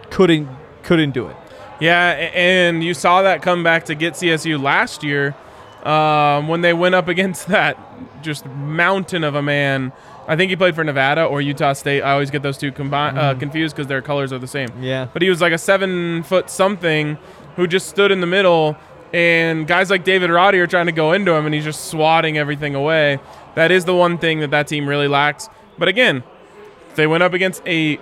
couldn't 0.10 0.48
couldn't 0.84 1.12
do 1.12 1.28
it. 1.28 1.36
Yeah, 1.82 2.12
and 2.34 2.82
you 2.82 2.94
saw 2.94 3.22
that 3.24 3.42
come 3.42 3.62
back 3.62 3.84
to 3.88 3.94
get 3.96 4.14
CSU 4.14 4.58
last 4.62 5.04
year 5.04 5.36
um, 5.84 6.48
when 6.48 6.62
they 6.62 6.74
went 6.74 6.96
up 6.96 7.08
against 7.16 7.48
that 7.48 7.78
just 8.22 8.46
mountain 8.46 9.24
of 9.24 9.36
a 9.36 9.42
man. 9.42 9.92
I 10.28 10.36
think 10.36 10.50
he 10.50 10.58
played 10.58 10.76
for 10.76 10.84
Nevada 10.84 11.24
or 11.24 11.40
Utah 11.40 11.72
State. 11.74 12.02
I 12.02 12.12
always 12.12 12.30
get 12.32 12.42
those 12.44 12.58
two 12.58 12.72
combi- 12.72 13.16
uh, 13.16 13.36
confused 13.36 13.76
because 13.76 13.88
their 13.88 14.02
colors 14.02 14.34
are 14.34 14.40
the 14.40 14.48
same. 14.48 14.68
Yeah. 14.82 15.08
But 15.14 15.22
he 15.22 15.30
was 15.30 15.40
like 15.40 15.54
a 15.54 15.58
seven 15.58 16.24
foot 16.24 16.50
something 16.50 17.18
who 17.56 17.66
just 17.66 17.88
stood 17.88 18.12
in 18.12 18.20
the 18.20 18.28
middle, 18.28 18.76
and 19.14 19.66
guys 19.66 19.90
like 19.90 20.04
David 20.04 20.30
Roddy 20.30 20.60
are 20.60 20.68
trying 20.68 20.88
to 20.88 20.92
go 20.92 21.14
into 21.14 21.32
him, 21.32 21.46
and 21.46 21.56
he's 21.56 21.64
just 21.64 21.86
swatting 21.86 22.38
everything 22.38 22.76
away. 22.76 23.20
That 23.56 23.72
is 23.72 23.86
the 23.86 23.96
one 23.96 24.18
thing 24.18 24.42
that 24.42 24.52
that 24.52 24.68
team 24.68 24.88
really 24.88 25.08
lacks. 25.08 25.48
But 25.78 25.88
again, 25.88 26.24
they 26.96 27.08
went 27.08 27.24
up 27.24 27.34
against 27.34 27.62
a 27.66 27.98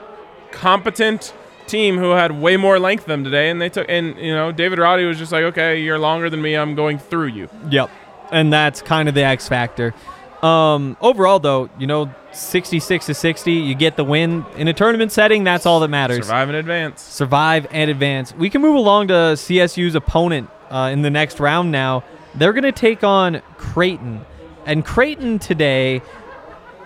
competent 0.51 1.33
team 1.67 1.97
who 1.97 2.11
had 2.11 2.31
way 2.31 2.57
more 2.57 2.79
length 2.79 3.05
than 3.05 3.23
them 3.23 3.31
today, 3.31 3.49
and 3.49 3.61
they 3.61 3.69
took. 3.69 3.85
And 3.89 4.17
you 4.17 4.33
know, 4.33 4.51
David 4.51 4.79
Roddy 4.79 5.05
was 5.05 5.17
just 5.17 5.31
like, 5.31 5.43
"Okay, 5.43 5.81
you're 5.81 5.99
longer 5.99 6.29
than 6.29 6.41
me. 6.41 6.55
I'm 6.55 6.75
going 6.75 6.97
through 6.97 7.27
you." 7.27 7.49
Yep. 7.69 7.89
And 8.31 8.51
that's 8.51 8.81
kind 8.81 9.07
of 9.07 9.15
the 9.15 9.23
X 9.23 9.47
factor. 9.47 9.93
Um, 10.41 10.97
overall, 11.01 11.39
though, 11.39 11.69
you 11.79 11.87
know, 11.87 12.13
66 12.31 13.05
to 13.07 13.13
60, 13.13 13.51
you 13.51 13.73
get 13.73 13.95
the 13.95 14.03
win 14.03 14.45
in 14.57 14.67
a 14.67 14.73
tournament 14.73 15.11
setting. 15.11 15.43
That's 15.43 15.65
all 15.65 15.79
that 15.79 15.87
matters. 15.87 16.25
Survive 16.25 16.49
in 16.49 16.55
advance. 16.55 17.01
survive 17.01 17.67
and 17.71 17.89
advance. 17.89 18.33
We 18.35 18.49
can 18.49 18.61
move 18.61 18.75
along 18.75 19.07
to 19.07 19.13
CSU's 19.13 19.95
opponent 19.95 20.49
uh, 20.69 20.89
in 20.91 21.01
the 21.01 21.09
next 21.09 21.39
round 21.39 21.71
now. 21.71 22.03
They're 22.35 22.53
going 22.53 22.63
to 22.63 22.71
take 22.71 23.03
on 23.03 23.41
Creighton. 23.57 24.25
And 24.65 24.83
Creighton 24.83 25.39
today, 25.39 26.01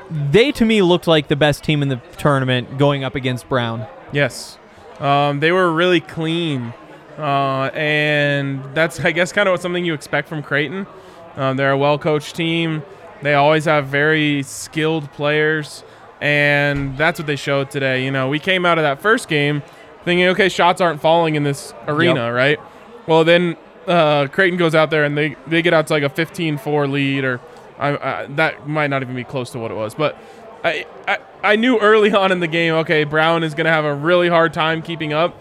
they 0.10 0.52
to 0.54 0.66
me 0.66 0.82
looked 0.82 1.08
like 1.08 1.28
the 1.28 1.36
best 1.36 1.64
team 1.64 1.82
in 1.82 1.90
the 1.90 1.98
tournament 2.18 2.78
going 2.78 3.04
up 3.04 3.16
against 3.16 3.50
Brown. 3.50 3.88
Yes, 4.12 4.59
um, 5.00 5.40
they 5.40 5.52
were 5.52 5.72
really 5.72 6.02
clean, 6.02 6.74
uh, 7.18 7.70
and 7.74 8.64
that's 8.76 9.00
I 9.00 9.12
guess 9.12 9.32
kind 9.32 9.48
of 9.48 9.54
what 9.54 9.62
something 9.62 9.86
you 9.86 9.94
expect 9.94 10.28
from 10.28 10.44
Creighton. 10.44 10.88
Um, 11.36 11.58
they're 11.58 11.72
a 11.72 11.78
well-coached 11.78 12.36
team. 12.36 12.84
They 13.22 13.34
always 13.34 13.66
have 13.66 13.88
very 13.88 14.44
skilled 14.44 15.12
players, 15.14 15.84
and 16.22 16.98
that's 16.98 17.20
what 17.20 17.28
they 17.28 17.36
showed 17.36 17.72
today. 17.72 18.04
You 18.04 18.12
know, 18.12 18.28
we 18.30 18.40
came 18.40 18.66
out 18.66 18.78
of 18.78 18.84
that 18.84 19.02
first 19.02 19.28
game 19.28 19.62
thinking, 20.06 20.28
okay, 20.28 20.50
shots 20.50 20.82
aren't 20.82 21.02
falling 21.02 21.36
in 21.36 21.44
this 21.44 21.74
arena, 21.88 22.32
right? 22.32 22.60
Well, 23.08 23.24
then 23.24 23.58
uh, 23.88 24.28
Creighton 24.28 24.58
goes 24.58 24.76
out 24.76 24.90
there 24.90 25.04
and 25.04 25.18
they, 25.18 25.36
they 25.48 25.62
get 25.62 25.74
out 25.74 25.88
to 25.88 25.94
like 25.94 26.04
a 26.04 26.10
15-4 26.10 26.90
lead, 26.90 27.24
or 27.24 27.42
I, 27.78 27.98
I, 27.98 28.26
that 28.28 28.68
might 28.68 28.88
not 28.90 29.02
even 29.02 29.16
be 29.16 29.24
close 29.24 29.52
to 29.52 29.60
what 29.60 29.72
it 29.72 29.76
was, 29.76 29.96
but 29.96 30.18
I, 30.64 30.86
I 31.08 31.18
I 31.42 31.56
knew 31.56 31.80
early 31.80 32.12
on 32.12 32.32
in 32.32 32.40
the 32.40 32.48
game, 32.48 32.74
okay, 32.76 33.04
Brown 33.04 33.44
is 33.44 33.54
going 33.54 33.66
to 33.66 33.72
have 33.72 33.86
a 33.86 33.94
really 33.94 34.30
hard 34.30 34.54
time 34.54 34.82
keeping 34.82 35.14
up. 35.14 35.40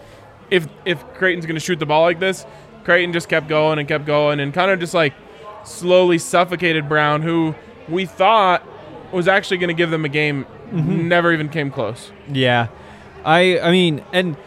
If 0.49 0.67
if 0.85 1.05
Creighton's 1.13 1.45
going 1.45 1.55
to 1.55 1.61
shoot 1.61 1.79
the 1.79 1.85
ball 1.85 2.03
like 2.03 2.19
this, 2.19 2.45
Creighton 2.83 3.13
just 3.13 3.29
kept 3.29 3.47
going 3.47 3.79
and 3.79 3.87
kept 3.87 4.05
going 4.05 4.39
and 4.39 4.53
kind 4.53 4.71
of 4.71 4.79
just 4.79 4.93
like 4.93 5.13
slowly 5.63 6.17
suffocated 6.17 6.87
Brown, 6.87 7.21
who 7.21 7.53
we 7.87 8.05
thought 8.05 8.65
was 9.11 9.27
actually 9.27 9.57
going 9.57 9.69
to 9.69 9.73
give 9.73 9.89
them 9.89 10.05
a 10.05 10.09
game. 10.09 10.45
Mm-hmm. 10.71 11.07
Never 11.07 11.33
even 11.33 11.49
came 11.49 11.71
close. 11.71 12.11
Yeah. 12.27 12.67
I 13.25 13.59
I 13.59 13.71
mean, 13.71 14.03
and 14.13 14.37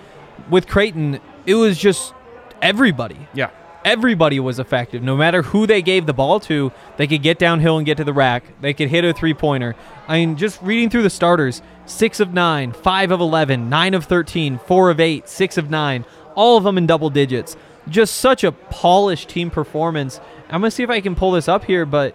with 0.50 0.68
Creighton, 0.68 1.20
it 1.46 1.54
was 1.54 1.78
just 1.78 2.14
everybody. 2.60 3.28
Yeah. 3.34 3.50
Everybody 3.84 4.40
was 4.40 4.58
effective. 4.58 5.02
No 5.02 5.16
matter 5.16 5.42
who 5.42 5.66
they 5.66 5.82
gave 5.82 6.06
the 6.06 6.12
ball 6.12 6.40
to, 6.40 6.72
they 6.96 7.06
could 7.06 7.22
get 7.22 7.38
downhill 7.38 7.76
and 7.76 7.86
get 7.86 7.96
to 7.98 8.04
the 8.04 8.12
rack. 8.12 8.44
They 8.60 8.74
could 8.74 8.88
hit 8.88 9.04
a 9.04 9.12
three 9.12 9.34
pointer. 9.34 9.74
I 10.08 10.18
mean, 10.18 10.36
just 10.36 10.60
reading 10.62 10.90
through 10.90 11.02
the 11.02 11.10
starters 11.10 11.62
six 11.86 12.20
of 12.20 12.32
nine, 12.32 12.72
five 12.72 13.10
of 13.10 13.20
11, 13.20 13.68
nine 13.68 13.94
of 13.94 14.04
13, 14.04 14.58
four 14.58 14.90
of 14.90 15.00
eight, 15.00 15.28
six 15.28 15.58
of 15.58 15.70
nine, 15.70 16.04
all 16.34 16.56
of 16.56 16.64
them 16.64 16.78
in 16.78 16.86
double 16.86 17.10
digits. 17.10 17.56
Just 17.88 18.16
such 18.16 18.44
a 18.44 18.52
polished 18.52 19.28
team 19.28 19.50
performance. 19.50 20.20
I'm 20.48 20.60
going 20.60 20.70
to 20.70 20.70
see 20.70 20.84
if 20.84 20.90
I 20.90 21.00
can 21.00 21.14
pull 21.14 21.32
this 21.32 21.48
up 21.48 21.64
here, 21.64 21.84
but 21.84 22.14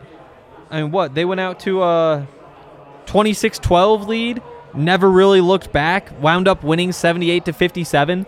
I 0.69 0.81
mean, 0.81 0.91
what? 0.91 1.13
They 1.13 1.25
went 1.25 1.41
out 1.41 1.59
to 1.61 1.83
a 1.83 2.27
26 3.07 3.59
12 3.59 4.07
lead, 4.07 4.41
never 4.73 5.09
really 5.09 5.41
looked 5.41 5.71
back, 5.71 6.11
wound 6.21 6.47
up 6.47 6.63
winning 6.63 6.91
78 6.91 7.45
to 7.45 7.53
57 7.53 8.25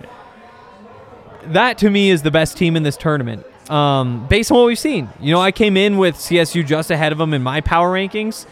that 1.48 1.78
to 1.80 1.90
me 1.90 2.10
is 2.10 2.22
the 2.22 2.32
best 2.32 2.58
team 2.58 2.76
in 2.76 2.84
this 2.84 2.98
tournament. 2.98 3.46
Um, 3.70 4.28
based 4.28 4.52
on 4.52 4.58
what 4.58 4.66
we've 4.66 4.80
seen, 4.80 5.10
you 5.20 5.32
know, 5.32 5.40
I 5.40 5.52
came 5.52 5.78
in 5.78 5.98
with 5.98 6.16
CSU 6.16 6.66
just 6.66 6.90
ahead 6.90 7.12
of 7.12 7.18
them 7.18 7.34
in 7.34 7.44
my 7.44 7.62
power 7.62 7.94
rankings. 7.94 8.46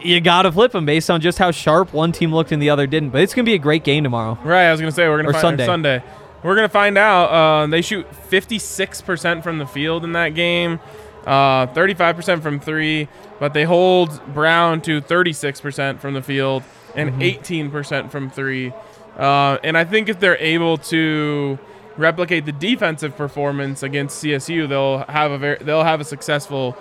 You 0.00 0.20
gotta 0.20 0.52
flip 0.52 0.70
them 0.72 0.86
based 0.86 1.10
on 1.10 1.20
just 1.20 1.38
how 1.38 1.50
sharp 1.50 1.92
one 1.92 2.12
team 2.12 2.32
looked 2.32 2.52
and 2.52 2.62
the 2.62 2.70
other 2.70 2.86
didn't. 2.86 3.10
But 3.10 3.22
it's 3.22 3.34
gonna 3.34 3.44
be 3.46 3.54
a 3.54 3.58
great 3.58 3.82
game 3.82 4.04
tomorrow. 4.04 4.38
Right. 4.44 4.66
I 4.68 4.70
was 4.70 4.80
going 4.80 4.92
to 4.92 4.94
say 4.94 5.08
we're 5.08 5.16
going 5.16 5.26
Or 5.26 5.32
to 5.32 5.40
find 5.40 5.58
Sunday. 5.58 5.66
Sunday. 5.66 6.02
We're 6.44 6.54
going 6.54 6.68
to 6.68 6.72
find 6.72 6.96
out. 6.96 7.24
Uh, 7.30 7.66
they 7.66 7.82
shoot 7.82 8.06
56% 8.30 9.42
from 9.42 9.58
the 9.58 9.66
field 9.66 10.04
in 10.04 10.12
that 10.12 10.30
game, 10.36 10.78
uh, 11.26 11.66
35% 11.66 12.42
from 12.42 12.60
three, 12.60 13.08
but 13.38 13.54
they 13.54 13.64
hold 13.64 14.20
Brown 14.34 14.80
to 14.82 15.00
36% 15.00 16.00
from 16.00 16.14
the 16.14 16.22
field 16.22 16.62
and 16.94 17.12
18% 17.20 18.10
from 18.10 18.30
three. 18.30 18.72
Uh, 19.16 19.58
and 19.64 19.76
I 19.76 19.84
think 19.84 20.08
if 20.08 20.18
they're 20.20 20.38
able 20.38 20.78
to 20.78 21.58
replicate 21.96 22.46
the 22.46 22.52
defensive 22.52 23.16
performance 23.16 23.82
against 23.82 24.22
CSU, 24.22 24.68
they'll 24.68 25.04
have 25.08 25.30
a 25.32 25.38
very 25.38 25.58
they'll 25.60 25.82
have 25.84 26.00
a 26.00 26.04
successful 26.04 26.76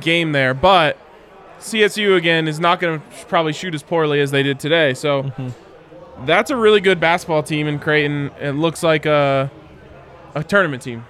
game 0.00 0.32
there. 0.32 0.54
But 0.54 0.96
CSU 1.58 2.16
again 2.16 2.48
is 2.48 2.58
not 2.60 2.80
going 2.80 3.00
to 3.00 3.06
probably 3.26 3.52
shoot 3.52 3.74
as 3.74 3.82
poorly 3.82 4.20
as 4.20 4.30
they 4.30 4.42
did 4.42 4.58
today. 4.60 4.94
So 4.94 5.24
Mm-hmm. 5.24 6.26
that's 6.26 6.50
a 6.50 6.56
really 6.56 6.80
good 6.80 7.00
basketball 7.00 7.42
team 7.42 7.66
in 7.66 7.78
Creighton. 7.78 8.30
It 8.40 8.52
looks 8.52 8.82
like 8.82 9.06
a 9.06 9.50
a 10.34 10.44
tournament 10.44 10.82
team. 10.82 11.04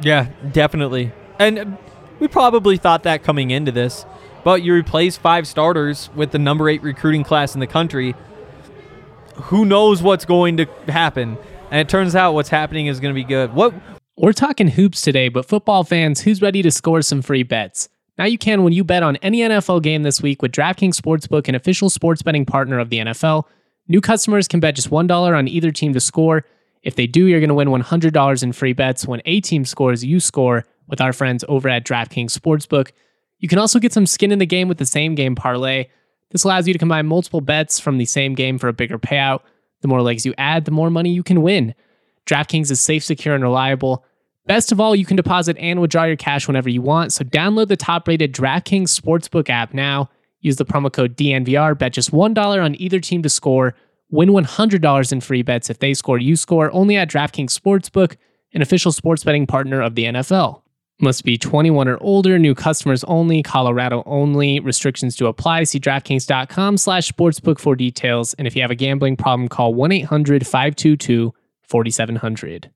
Yeah, 0.00 0.28
definitely. 0.52 1.12
And 1.38 1.76
we 2.18 2.26
probably 2.28 2.78
thought 2.78 3.02
that 3.02 3.22
coming 3.22 3.50
into 3.50 3.70
this, 3.70 4.06
but 4.44 4.62
you 4.62 4.74
replace 4.74 5.16
five 5.16 5.46
starters 5.46 6.10
with 6.14 6.32
the 6.32 6.38
number 6.38 6.68
eight 6.68 6.82
recruiting 6.82 7.24
class 7.24 7.54
in 7.54 7.60
the 7.60 7.66
country. 7.66 8.14
Who 9.34 9.64
knows 9.64 10.02
what's 10.02 10.24
going 10.24 10.56
to 10.58 10.66
happen? 10.88 11.38
And 11.70 11.80
it 11.80 11.88
turns 11.88 12.14
out 12.14 12.34
what's 12.34 12.48
happening 12.48 12.86
is 12.86 13.00
going 13.00 13.14
to 13.14 13.18
be 13.18 13.24
good. 13.24 13.54
What? 13.54 13.74
We're 14.16 14.32
talking 14.32 14.68
hoops 14.68 15.00
today, 15.00 15.28
but 15.28 15.46
football 15.46 15.84
fans, 15.84 16.20
who's 16.20 16.42
ready 16.42 16.60
to 16.62 16.70
score 16.70 17.00
some 17.00 17.22
free 17.22 17.42
bets? 17.42 17.88
Now 18.18 18.26
you 18.26 18.36
can 18.36 18.62
when 18.62 18.74
you 18.74 18.84
bet 18.84 19.02
on 19.02 19.16
any 19.16 19.38
NFL 19.38 19.82
game 19.82 20.02
this 20.02 20.20
week 20.20 20.42
with 20.42 20.52
DraftKings 20.52 21.00
Sportsbook, 21.00 21.48
an 21.48 21.54
official 21.54 21.88
sports 21.88 22.22
betting 22.22 22.44
partner 22.44 22.78
of 22.78 22.90
the 22.90 22.98
NFL. 22.98 23.44
New 23.88 24.00
customers 24.00 24.46
can 24.46 24.60
bet 24.60 24.76
just 24.76 24.90
$1 24.90 25.36
on 25.36 25.48
either 25.48 25.70
team 25.72 25.94
to 25.94 26.00
score. 26.00 26.44
If 26.82 26.94
they 26.94 27.06
do, 27.06 27.26
you're 27.26 27.40
going 27.40 27.48
to 27.48 27.54
win 27.54 27.68
$100 27.68 28.42
in 28.42 28.52
free 28.52 28.72
bets. 28.74 29.06
When 29.06 29.22
a 29.24 29.40
team 29.40 29.64
scores, 29.64 30.04
you 30.04 30.20
score 30.20 30.66
with 30.88 31.00
our 31.00 31.12
friends 31.12 31.44
over 31.48 31.68
at 31.68 31.84
DraftKings 31.84 32.38
Sportsbook. 32.38 32.90
You 33.42 33.48
can 33.48 33.58
also 33.58 33.80
get 33.80 33.92
some 33.92 34.06
skin 34.06 34.30
in 34.30 34.38
the 34.38 34.46
game 34.46 34.68
with 34.68 34.78
the 34.78 34.86
same 34.86 35.16
game 35.16 35.34
parlay. 35.34 35.88
This 36.30 36.44
allows 36.44 36.68
you 36.68 36.72
to 36.72 36.78
combine 36.78 37.06
multiple 37.06 37.40
bets 37.40 37.80
from 37.80 37.98
the 37.98 38.04
same 38.04 38.34
game 38.34 38.56
for 38.56 38.68
a 38.68 38.72
bigger 38.72 39.00
payout. 39.00 39.40
The 39.80 39.88
more 39.88 40.00
legs 40.00 40.24
you 40.24 40.32
add, 40.38 40.64
the 40.64 40.70
more 40.70 40.90
money 40.90 41.10
you 41.10 41.24
can 41.24 41.42
win. 41.42 41.74
DraftKings 42.24 42.70
is 42.70 42.80
safe, 42.80 43.02
secure, 43.02 43.34
and 43.34 43.42
reliable. 43.42 44.04
Best 44.46 44.70
of 44.70 44.80
all, 44.80 44.94
you 44.94 45.04
can 45.04 45.16
deposit 45.16 45.56
and 45.58 45.80
withdraw 45.80 46.04
your 46.04 46.16
cash 46.16 46.46
whenever 46.46 46.70
you 46.70 46.80
want. 46.82 47.12
So 47.12 47.24
download 47.24 47.66
the 47.66 47.76
top-rated 47.76 48.32
DraftKings 48.32 48.98
Sportsbook 48.98 49.50
app 49.50 49.74
now. 49.74 50.08
Use 50.40 50.56
the 50.56 50.64
promo 50.64 50.92
code 50.92 51.16
DNVR. 51.16 51.76
Bet 51.76 51.92
just 51.92 52.12
$1 52.12 52.64
on 52.64 52.80
either 52.80 53.00
team 53.00 53.22
to 53.24 53.28
score. 53.28 53.74
Win 54.10 54.28
$100 54.28 55.12
in 55.12 55.20
free 55.20 55.42
bets 55.42 55.68
if 55.68 55.80
they 55.80 55.94
score, 55.94 56.18
you 56.18 56.36
score. 56.36 56.70
Only 56.72 56.96
at 56.96 57.10
DraftKings 57.10 57.58
Sportsbook, 57.58 58.14
an 58.54 58.62
official 58.62 58.92
sports 58.92 59.24
betting 59.24 59.48
partner 59.48 59.82
of 59.82 59.96
the 59.96 60.04
NFL. 60.04 60.61
Must 61.02 61.22
be 61.24 61.36
21 61.36 61.88
or 61.88 61.98
older. 62.00 62.38
New 62.38 62.54
customers 62.54 63.02
only. 63.04 63.42
Colorado 63.42 64.02
only. 64.06 64.60
Restrictions 64.60 65.16
to 65.16 65.26
apply. 65.26 65.64
See 65.64 65.80
DraftKings.com 65.80 66.76
slash 66.76 67.10
sportsbook 67.10 67.58
for 67.58 67.74
details. 67.74 68.34
And 68.34 68.46
if 68.46 68.54
you 68.54 68.62
have 68.62 68.70
a 68.70 68.76
gambling 68.76 69.16
problem, 69.16 69.48
call 69.48 69.74
1-800-522-4700. 69.74 72.70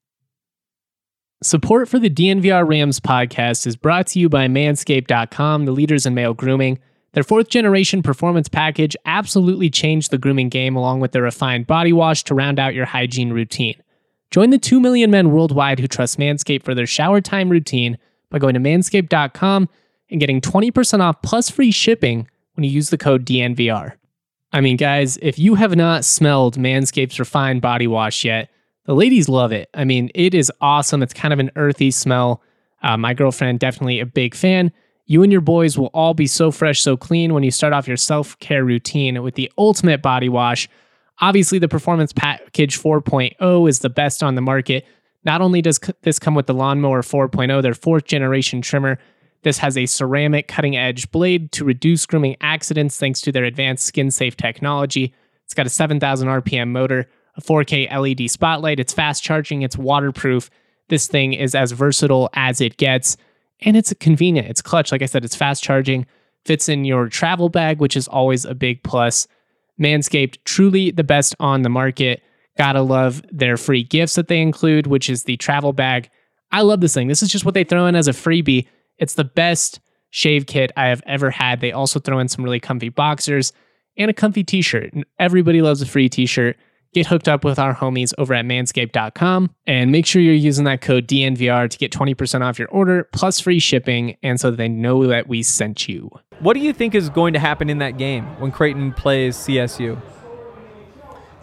Support 1.41 1.89
for 1.89 2.01
the 2.01 2.11
DNVR 2.11 2.69
Rams 2.69 2.99
podcast 2.99 3.65
is 3.65 3.77
brought 3.77 4.09
to 4.09 4.19
you 4.19 4.29
by 4.29 4.49
Manscaped.com, 4.49 5.65
the 5.65 5.71
leaders 5.71 6.05
in 6.05 6.15
male 6.15 6.35
grooming. 6.35 6.81
Their 7.13 7.23
fourth 7.23 7.49
generation 7.49 8.03
performance 8.03 8.49
package 8.49 8.97
absolutely 9.05 9.71
changed 9.71 10.11
the 10.11 10.19
grooming 10.19 10.49
game, 10.49 10.75
along 10.75 10.99
with 10.99 11.13
their 11.13 11.23
refined 11.23 11.69
body 11.69 11.93
wash 11.93 12.25
to 12.25 12.35
round 12.35 12.59
out 12.59 12.75
your 12.75 12.87
hygiene 12.87 13.33
routine. 13.33 13.81
Join 14.33 14.51
the 14.51 14.59
2 14.59 14.81
million 14.81 15.13
men 15.13 15.31
worldwide 15.31 15.79
who 15.79 15.87
trust 15.87 16.19
Manscaped 16.19 16.65
for 16.65 16.75
their 16.75 16.87
shower 16.87 17.21
time 17.21 17.51
routine 17.51 17.99
by 18.37 18.39
going 18.39 18.55
to 18.55 18.61
manscaped.com 18.61 19.69
and 20.11 20.21
getting 20.21 20.41
20% 20.43 21.01
off 21.01 21.23
plus 21.23 21.49
free 21.49 21.71
shipping 21.71 22.29
when 22.55 22.65
you 22.65 22.71
use 22.71 22.91
the 22.91 22.99
code 22.99 23.25
DNVR. 23.25 23.95
I 24.53 24.61
mean, 24.61 24.77
guys, 24.77 25.17
if 25.23 25.39
you 25.39 25.55
have 25.55 25.75
not 25.75 26.05
smelled 26.05 26.57
Manscaped's 26.57 27.19
refined 27.19 27.63
body 27.63 27.87
wash 27.87 28.25
yet, 28.25 28.51
the 28.85 28.95
ladies 28.95 29.29
love 29.29 29.53
it. 29.53 29.69
I 29.75 29.85
mean, 29.85 30.11
it 30.15 30.35
is 30.35 30.53
awesome. 30.61 31.03
It's 31.03 31.15
kind 31.15 31.33
of 31.33 31.41
an 31.41 31.51
earthy 31.57 31.91
smell. 31.91 32.43
Uh, 32.83 32.97
my 32.97 33.15
girlfriend, 33.15 33.59
definitely 33.59 34.01
a 34.01 34.07
big 34.07 34.35
fan. 34.35 34.71
You 35.07 35.23
and 35.23 35.33
your 35.33 35.41
boys 35.41 35.79
will 35.79 35.91
all 35.95 36.15
be 36.15 36.27
so 36.27 36.51
fresh, 36.51 36.83
so 36.83 36.97
clean 36.97 37.33
when 37.33 37.43
you 37.43 37.51
start 37.51 37.73
off 37.73 37.89
your 37.89 37.97
self 37.97 38.39
care 38.39 38.65
routine 38.65 39.23
with 39.23 39.35
the 39.35 39.51
ultimate 39.57 40.03
body 40.03 40.29
wash. 40.29 40.69
Obviously, 41.21 41.59
the 41.59 41.69
Performance 41.69 42.13
Package 42.13 42.79
4.0 42.79 43.69
is 43.69 43.79
the 43.79 43.89
best 43.89 44.23
on 44.23 44.35
the 44.35 44.43
market. 44.43 44.85
Not 45.27 45.43
only 45.43 45.61
does 45.61 45.81
this 46.03 46.21
come 46.21 46.37
with 46.37 46.47
the 46.47 46.55
Lawnmower 46.55 47.03
4.0, 47.03 47.61
their 47.61 47.75
fourth 47.75 48.05
generation 48.05 48.63
trimmer, 48.63 48.97
this 49.43 49.59
has 49.59 49.77
a 49.77 49.87
ceramic 49.87 50.47
cutting 50.47 50.77
edge 50.77 51.11
blade 51.11 51.51
to 51.53 51.65
reduce 51.65 52.07
grooming 52.07 52.37
accidents 52.41 52.97
thanks 52.97 53.21
to 53.23 53.33
their 53.33 53.45
advanced 53.45 53.85
skin 53.85 54.13
safe 54.13 54.37
technology. 54.37 55.13
It's 55.45 55.53
got 55.53 55.67
a 55.67 55.71
7,000 55.71 56.29
RPM 56.29 56.69
motor, 56.69 57.09
a 57.37 57.41
4K 57.41 57.93
LED 57.93 58.31
spotlight, 58.31 58.79
it's 58.79 58.93
fast 58.93 59.23
charging, 59.23 59.63
it's 59.63 59.77
waterproof. 59.77 60.49
This 60.89 61.09
thing 61.09 61.33
is 61.33 61.57
as 61.57 61.73
versatile 61.73 62.31
as 62.35 62.61
it 62.61 62.77
gets, 62.77 63.17
and 63.61 63.77
it's 63.77 63.93
convenient. 63.99 64.49
It's 64.49 64.63
clutch. 64.63 64.93
Like 64.93 65.03
I 65.03 65.07
said, 65.07 65.25
it's 65.25 65.35
fast 65.35 65.63
charging, 65.63 66.07
fits 66.45 66.69
in 66.69 66.85
your 66.85 67.09
travel 67.09 67.49
bag, 67.49 67.81
which 67.81 67.97
is 67.97 68.07
always 68.07 68.45
a 68.45 68.55
big 68.55 68.85
plus. 68.85 69.27
Manscaped, 69.81 70.39
truly 70.45 70.93
the 70.93 71.05
best 71.05 71.35
on 71.41 71.63
the 71.63 71.69
market. 71.69 72.23
Gotta 72.57 72.83
love 72.83 73.23
their 73.31 73.57
free 73.57 73.83
gifts 73.83 74.15
that 74.15 74.29
they 74.29 74.41
include, 74.41 74.87
which 74.87 75.11
is 75.11 75.25
the 75.25 75.37
travel 75.37 75.73
bag. 75.73 76.11
I 76.53 76.63
love 76.63 76.81
this 76.81 76.95
thing. 76.95 77.09
This 77.09 77.23
is 77.23 77.31
just 77.31 77.45
what 77.45 77.55
they 77.55 77.65
throw 77.65 77.87
in 77.87 77.95
as 77.95 78.09
a 78.09 78.13
freebie. 78.13 78.67
It's 78.99 79.15
the 79.15 79.25
best 79.25 79.81
shave 80.11 80.47
kit 80.47 80.73
I 80.77 80.87
have 80.87 81.03
ever 81.07 81.31
had. 81.31 81.61
They 81.61 81.73
also 81.73 82.01
throw 82.01 82.19
in 82.19 82.29
some 82.29 82.45
really 82.45 82.61
comfy 82.61 82.89
boxers 82.89 83.53
and 83.97 84.11
a 84.11 84.15
comfy 84.15 84.45
t 84.45 84.63
shirt. 84.63 84.93
Everybody 85.19 85.63
loves 85.63 85.83
a 85.83 85.87
free 85.87 86.09
t 86.09 86.27
shirt. 86.27 86.57
Get 86.95 87.07
hooked 87.07 87.29
up 87.29 87.45
with 87.45 87.59
our 87.59 87.75
homies 87.75 88.15
over 88.17 88.33
at 88.33 88.47
manscaped.com 88.47 89.51
and 89.67 89.93
make 89.93 90.07
sure 90.07 90.23
you're 90.23 90.33
using 90.33 90.65
that 90.65 90.81
code 90.81 91.07
DNVR 91.07 91.69
to 91.69 91.77
get 91.77 91.93
20% 91.93 92.41
off 92.41 92.59
your 92.59 92.69
order 92.69 93.05
plus 93.13 93.39
free 93.39 93.59
shipping 93.59 94.17
and 94.23 94.41
so 94.41 94.51
they 94.51 94.69
know 94.69 95.07
that 95.07 95.29
we 95.29 95.43
sent 95.43 95.89
you. 95.89 96.11
What 96.41 96.55
do 96.55 96.61
you 96.61 96.73
think 96.73 96.95
is 96.95 97.11
going 97.11 97.35
to 97.35 97.39
happen 97.39 97.69
in 97.69 97.79
that 97.79 97.99
game 97.99 98.25
when 98.41 98.51
Creighton 98.51 98.95
plays 98.95 99.37
CSU? 99.37 100.01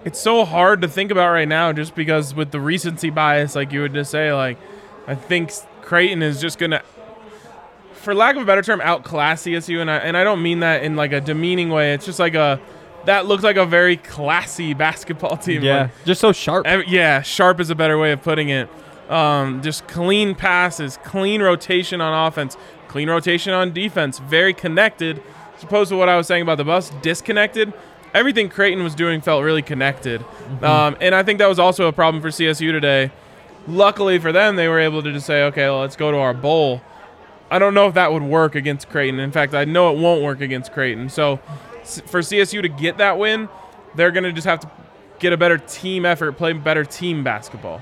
It's 0.06 0.20
so 0.20 0.44
hard 0.44 0.82
to 0.82 0.88
think 0.88 1.12
about 1.12 1.32
right 1.32 1.48
now 1.48 1.72
just 1.72 1.96
because 1.96 2.36
with 2.36 2.52
the 2.52 2.60
recency 2.60 3.10
bias, 3.10 3.56
like 3.56 3.72
you 3.72 3.82
would 3.82 3.94
just 3.94 4.12
say, 4.12 4.34
like, 4.34 4.58
I 5.08 5.16
think 5.16 5.52
Creighton 5.82 6.22
is 6.22 6.42
just 6.42 6.60
going 6.60 6.72
to, 6.72 6.82
for 7.94 8.14
lack 8.14 8.36
of 8.36 8.42
a 8.42 8.46
better 8.46 8.62
term, 8.62 8.82
outclass 8.82 9.44
CSU. 9.44 9.80
And 9.80 9.90
I, 9.90 9.98
and 9.98 10.18
I 10.18 10.24
don't 10.24 10.42
mean 10.42 10.60
that 10.60 10.84
in 10.84 10.96
like 10.96 11.14
a 11.14 11.22
demeaning 11.22 11.70
way. 11.70 11.94
It's 11.94 12.06
just 12.06 12.20
like 12.20 12.36
a, 12.36 12.60
that 13.06 13.26
looks 13.26 13.44
like 13.44 13.56
a 13.56 13.66
very 13.66 13.98
classy 13.98 14.74
basketball 14.86 15.38
team. 15.38 15.64
Like, 15.84 15.92
just 16.06 16.22
so 16.22 16.32
sharp. 16.32 16.68
Ev- 16.68 16.88
yeah, 16.88 17.22
sharp 17.22 17.60
is 17.60 17.70
a 17.70 17.76
better 17.76 17.98
way 17.98 18.12
of 18.12 18.22
putting 18.22 18.50
it. 18.50 18.70
Um, 19.10 19.62
just 19.62 19.88
clean 19.88 20.34
passes, 20.36 20.98
clean 21.04 21.42
rotation 21.42 22.02
on 22.02 22.28
offense, 22.28 22.58
clean 22.88 23.10
rotation 23.10 23.54
on 23.54 23.74
defense, 23.74 24.20
very 24.20 24.54
connected. 24.54 25.22
As 25.56 25.64
opposed 25.64 25.90
to 25.90 25.98
what 25.98 26.10
I 26.10 26.18
was 26.18 26.28
saying 26.28 26.42
about 26.42 26.58
the 26.58 26.64
Buffs, 26.64 26.92
disconnected. 27.02 27.74
Everything 28.14 28.50
Creighton 28.50 28.84
was 28.84 28.94
doing 28.96 29.22
felt 29.22 29.44
really 29.44 29.62
connected. 29.62 30.24
Um, 30.62 30.96
and 31.02 31.16
I 31.16 31.24
think 31.24 31.40
that 31.40 31.48
was 31.48 31.60
also 31.60 31.88
a 31.88 31.92
problem 31.92 32.22
for 32.22 32.30
CSU 32.30 32.72
today. 32.72 33.12
Luckily 33.68 34.20
for 34.20 34.32
them, 34.32 34.56
they 34.56 34.68
were 34.68 34.80
able 34.80 35.02
to 35.02 35.12
just 35.12 35.26
say, 35.26 35.44
okay, 35.46 35.64
well, 35.64 35.82
let's 35.82 35.96
go 35.96 36.12
to 36.12 36.18
our 36.18 36.34
bowl. 36.34 36.82
I 37.50 37.60
don't 37.60 37.74
know 37.74 37.88
if 37.88 37.94
that 37.96 38.12
would 38.12 38.24
work 38.24 38.56
against 38.56 38.90
Creighton. 38.90 39.20
In 39.20 39.32
fact, 39.32 39.54
I 39.54 39.66
know 39.66 39.94
it 39.94 40.00
won't 40.00 40.22
work 40.22 40.42
against 40.42 40.74
Creighton. 40.74 41.10
So 41.10 41.38
for 41.84 42.22
CSU 42.22 42.62
to 42.62 42.70
get 42.70 42.98
that 42.98 43.18
win, 43.18 43.50
they're 43.96 44.12
going 44.12 44.24
to 44.24 44.32
just 44.32 44.48
have 44.48 44.60
to 44.62 44.72
get 45.20 45.34
a 45.34 45.38
better 45.38 45.58
team 45.58 46.06
effort, 46.06 46.34
play 46.34 46.54
better 46.54 46.84
team 46.84 47.24
basketball. 47.24 47.82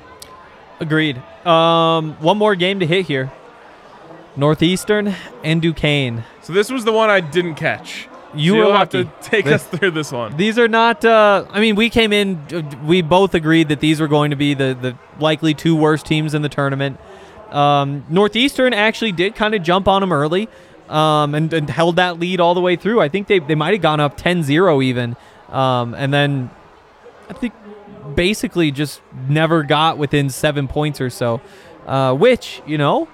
Agreed. 0.79 1.21
Um, 1.45 2.13
one 2.15 2.37
more 2.37 2.55
game 2.55 2.79
to 2.79 2.85
hit 2.85 3.05
here. 3.05 3.31
Northeastern 4.35 5.15
and 5.43 5.61
Duquesne. 5.61 6.23
So 6.41 6.53
this 6.53 6.71
was 6.71 6.85
the 6.85 6.91
one 6.91 7.09
I 7.09 7.19
didn't 7.19 7.55
catch. 7.55 8.07
You 8.33 8.51
so 8.53 8.57
were 8.57 8.63
you'll 8.63 8.71
have 8.73 8.93
lucky. 8.93 9.03
to 9.05 9.11
take 9.29 9.45
This- 9.45 9.55
us 9.55 9.63
through 9.67 9.91
this 9.91 10.11
one. 10.11 10.37
These 10.37 10.57
are 10.57 10.67
not. 10.67 11.03
Uh, 11.03 11.45
I 11.49 11.59
mean, 11.59 11.75
we 11.75 11.89
came 11.89 12.13
in. 12.13 12.39
We 12.85 13.01
both 13.01 13.33
agreed 13.33 13.69
that 13.69 13.79
these 13.79 13.99
were 13.99 14.07
going 14.07 14.29
to 14.31 14.37
be 14.37 14.53
the 14.53 14.77
the 14.79 14.95
likely 15.19 15.53
two 15.53 15.75
worst 15.75 16.05
teams 16.05 16.33
in 16.33 16.41
the 16.41 16.49
tournament. 16.49 16.99
Um, 17.51 18.05
Northeastern 18.09 18.73
actually 18.73 19.11
did 19.11 19.35
kind 19.35 19.53
of 19.53 19.61
jump 19.63 19.87
on 19.87 19.99
them 20.01 20.13
early, 20.13 20.47
um, 20.89 21.35
and, 21.35 21.51
and 21.51 21.69
held 21.69 21.97
that 21.97 22.19
lead 22.19 22.39
all 22.39 22.53
the 22.53 22.61
way 22.61 22.77
through. 22.77 23.01
I 23.01 23.09
think 23.09 23.27
they 23.27 23.39
they 23.39 23.55
might 23.55 23.73
have 23.73 23.81
gone 23.81 23.99
up 23.99 24.17
10-0 24.17 24.81
even, 24.83 25.17
um, 25.49 25.93
and 25.93 26.13
then 26.13 26.49
I 27.29 27.33
think 27.33 27.53
basically 28.15 28.71
just 28.71 29.01
never 29.27 29.63
got 29.63 29.97
within 29.97 30.29
seven 30.29 30.67
points 30.67 31.01
or 31.01 31.09
so. 31.09 31.41
Uh, 31.85 32.13
which 32.13 32.61
you 32.65 32.77
know, 32.77 33.07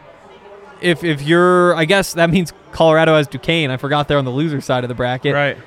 if 0.82 1.04
if 1.04 1.22
you're, 1.22 1.76
I 1.76 1.86
guess 1.86 2.14
that 2.14 2.30
means 2.30 2.54
Colorado 2.72 3.16
has 3.16 3.28
Duquesne. 3.28 3.72
I 3.72 3.78
forgot 3.78 4.08
they're 4.08 4.18
on 4.18 4.26
the 4.26 4.32
loser 4.32 4.62
side 4.62 4.84
of 4.84 4.88
the 4.88 4.96
bracket 4.96 5.34
right. 5.34 5.58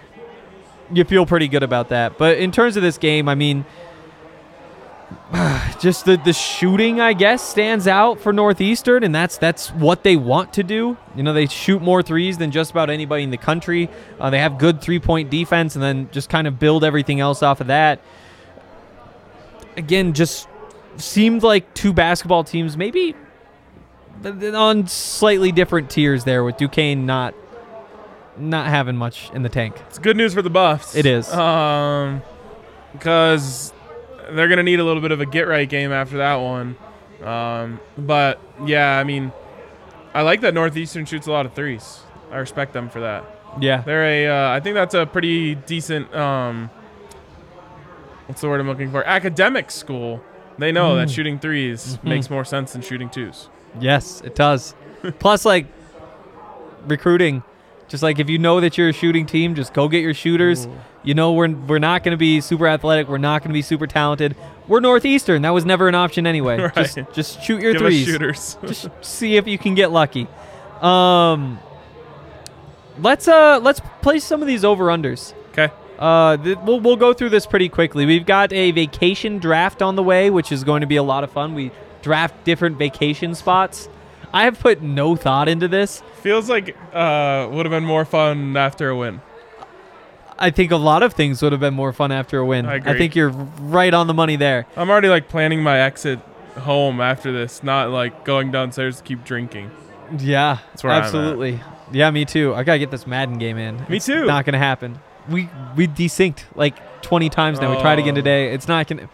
you 0.92 1.04
feel 1.04 1.26
pretty 1.26 1.48
good 1.48 1.62
about 1.62 1.88
that. 1.90 2.18
But 2.18 2.38
in 2.38 2.52
terms 2.52 2.76
of 2.76 2.82
this 2.82 2.98
game, 2.98 3.28
I 3.28 3.34
mean, 3.34 3.64
just 5.80 6.04
the 6.04 6.16
the 6.16 6.32
shooting, 6.32 7.00
I 7.00 7.12
guess, 7.12 7.42
stands 7.42 7.86
out 7.86 8.20
for 8.20 8.32
Northeastern, 8.32 9.04
and 9.04 9.14
that's 9.14 9.38
that's 9.38 9.70
what 9.72 10.02
they 10.02 10.16
want 10.16 10.52
to 10.54 10.62
do. 10.62 10.96
You 11.16 11.22
know, 11.22 11.32
they 11.32 11.46
shoot 11.46 11.82
more 11.82 12.02
threes 12.02 12.38
than 12.38 12.50
just 12.50 12.70
about 12.70 12.90
anybody 12.90 13.22
in 13.22 13.30
the 13.30 13.36
country. 13.36 13.88
Uh, 14.18 14.30
they 14.30 14.38
have 14.38 14.58
good 14.58 14.80
three 14.80 15.00
point 15.00 15.30
defense, 15.30 15.74
and 15.74 15.82
then 15.82 16.08
just 16.12 16.28
kind 16.28 16.46
of 16.46 16.58
build 16.58 16.84
everything 16.84 17.20
else 17.20 17.42
off 17.42 17.60
of 17.60 17.68
that. 17.68 18.00
Again, 19.76 20.12
just 20.12 20.48
seemed 20.96 21.42
like 21.42 21.72
two 21.74 21.92
basketball 21.92 22.44
teams, 22.44 22.76
maybe 22.76 23.14
on 24.54 24.86
slightly 24.86 25.52
different 25.52 25.90
tiers 25.90 26.24
there 26.24 26.44
with 26.44 26.56
Duquesne 26.56 27.06
not 27.06 27.34
not 28.36 28.66
having 28.66 28.96
much 28.96 29.30
in 29.34 29.42
the 29.42 29.48
tank. 29.48 29.76
It's 29.88 29.98
good 29.98 30.16
news 30.16 30.32
for 30.34 30.40
the 30.42 30.50
Buffs. 30.50 30.94
It 30.94 31.04
is. 31.06 31.30
Um, 31.32 32.22
because 32.92 33.72
they're 34.30 34.48
gonna 34.48 34.62
need 34.62 34.80
a 34.80 34.84
little 34.84 35.02
bit 35.02 35.10
of 35.12 35.20
a 35.20 35.26
get 35.26 35.46
right 35.46 35.68
game 35.68 35.92
after 35.92 36.18
that 36.18 36.36
one. 36.36 36.76
Um, 37.22 37.80
but 37.98 38.40
yeah, 38.64 38.98
I 38.98 39.04
mean, 39.04 39.32
I 40.14 40.22
like 40.22 40.40
that 40.42 40.54
Northeastern 40.54 41.04
shoots 41.04 41.26
a 41.26 41.32
lot 41.32 41.44
of 41.46 41.52
threes. 41.54 42.00
I 42.30 42.38
respect 42.38 42.72
them 42.72 42.88
for 42.88 43.00
that. 43.00 43.24
Yeah. 43.60 43.82
They're 43.82 44.04
a. 44.04 44.26
Uh, 44.28 44.50
I 44.56 44.60
think 44.60 44.74
that's 44.74 44.94
a 44.94 45.04
pretty 45.06 45.54
decent. 45.56 46.14
Um, 46.14 46.70
what's 48.26 48.40
the 48.40 48.48
word 48.48 48.60
I'm 48.60 48.68
looking 48.68 48.90
for? 48.90 49.04
Academic 49.04 49.70
school. 49.70 50.22
They 50.58 50.72
know 50.72 50.94
that 50.96 51.08
shooting 51.10 51.38
3s 51.38 51.96
Mhm. 51.98 52.04
makes 52.04 52.28
more 52.30 52.44
sense 52.44 52.72
than 52.74 52.82
shooting 52.82 53.08
twos. 53.08 53.48
Yes, 53.78 54.20
it 54.22 54.34
does. 54.34 54.74
Plus, 55.18 55.44
like 55.44 55.66
recruiting, 56.86 57.42
just 57.88 58.02
like 58.02 58.18
if 58.18 58.28
you 58.28 58.38
know 58.38 58.60
that 58.60 58.76
you're 58.78 58.88
a 58.88 58.92
shooting 58.92 59.26
team, 59.26 59.54
just 59.54 59.72
go 59.72 59.88
get 59.88 60.02
your 60.02 60.14
shooters. 60.14 60.66
Ooh. 60.66 60.80
You 61.02 61.14
know 61.14 61.32
we're 61.32 61.48
we're 61.50 61.78
not 61.78 62.02
going 62.04 62.12
to 62.12 62.18
be 62.18 62.40
super 62.42 62.66
athletic. 62.66 63.08
We're 63.08 63.16
not 63.18 63.40
going 63.42 63.48
to 63.50 63.54
be 63.54 63.62
super 63.62 63.86
talented. 63.86 64.36
We're 64.68 64.80
Northeastern. 64.80 65.42
That 65.42 65.50
was 65.50 65.64
never 65.64 65.88
an 65.88 65.94
option 65.94 66.26
anyway. 66.26 66.58
Right. 66.60 66.74
Just 66.74 66.98
just 67.12 67.42
shoot 67.42 67.62
your 67.62 67.72
Give 67.72 67.82
threes. 67.82 68.04
shooters. 68.06 68.58
just 68.66 68.88
see 69.00 69.36
if 69.36 69.46
you 69.46 69.56
can 69.56 69.74
get 69.74 69.90
lucky. 69.92 70.26
Um, 70.82 71.58
let's 72.98 73.28
uh 73.28 73.60
let's 73.62 73.80
play 74.02 74.18
some 74.18 74.42
of 74.42 74.48
these 74.48 74.64
over 74.64 74.86
unders. 74.86 75.32
okay. 75.52 75.72
Uh, 75.98 76.36
th- 76.38 76.58
we'll 76.64 76.80
we'll 76.80 76.96
go 76.96 77.12
through 77.14 77.28
this 77.30 77.46
pretty 77.46 77.68
quickly. 77.68 78.04
We've 78.06 78.24
got 78.26 78.52
a 78.52 78.70
vacation 78.70 79.38
draft 79.38 79.80
on 79.82 79.96
the 79.96 80.02
way, 80.02 80.30
which 80.30 80.50
is 80.52 80.64
going 80.64 80.80
to 80.82 80.86
be 80.86 80.96
a 80.96 81.02
lot 81.02 81.24
of 81.24 81.30
fun. 81.32 81.54
We 81.54 81.70
draft 82.02 82.44
different 82.44 82.78
vacation 82.78 83.34
spots. 83.34 83.88
I 84.32 84.44
have 84.44 84.60
put 84.60 84.80
no 84.82 85.16
thought 85.16 85.48
into 85.48 85.66
this. 85.68 86.02
Feels 86.22 86.48
like 86.48 86.76
uh 86.92 87.48
would 87.50 87.66
have 87.66 87.70
been 87.70 87.84
more 87.84 88.04
fun 88.04 88.56
after 88.56 88.88
a 88.90 88.96
win. 88.96 89.20
I 90.38 90.50
think 90.50 90.70
a 90.70 90.76
lot 90.76 91.02
of 91.02 91.12
things 91.12 91.42
would 91.42 91.52
have 91.52 91.60
been 91.60 91.74
more 91.74 91.92
fun 91.92 92.12
after 92.12 92.38
a 92.38 92.46
win. 92.46 92.64
I 92.66 92.76
agree. 92.76 92.96
think 92.96 93.14
you're 93.14 93.28
right 93.28 93.92
on 93.92 94.06
the 94.06 94.14
money 94.14 94.36
there. 94.36 94.66
I'm 94.76 94.88
already 94.88 95.08
like 95.08 95.28
planning 95.28 95.62
my 95.62 95.78
exit 95.80 96.18
home 96.58 97.00
after 97.00 97.30
this, 97.32 97.62
not 97.62 97.90
like 97.90 98.24
going 98.24 98.50
downstairs 98.50 98.96
to 98.98 99.02
keep 99.02 99.24
drinking. 99.24 99.70
Yeah, 100.18 100.58
That's 100.70 100.82
where 100.82 100.92
absolutely. 100.92 101.60
Yeah, 101.92 102.10
me 102.10 102.24
too. 102.24 102.54
I 102.54 102.62
gotta 102.62 102.78
get 102.78 102.90
this 102.90 103.06
Madden 103.06 103.38
game 103.38 103.58
in. 103.58 103.76
Me 103.88 103.96
It's 103.96 104.06
too. 104.06 104.24
Not 104.24 104.44
gonna 104.44 104.58
happen. 104.58 104.98
We 105.28 105.48
we 105.76 105.86
desynced 105.86 106.44
like 106.54 107.02
20 107.02 107.28
times 107.28 107.60
now. 107.60 107.74
We 107.74 107.80
tried 107.80 107.98
again 107.98 108.14
Oh. 108.14 108.16
today. 108.16 108.52
It's 108.54 108.66
not 108.68 108.86
gonna. 108.86 109.08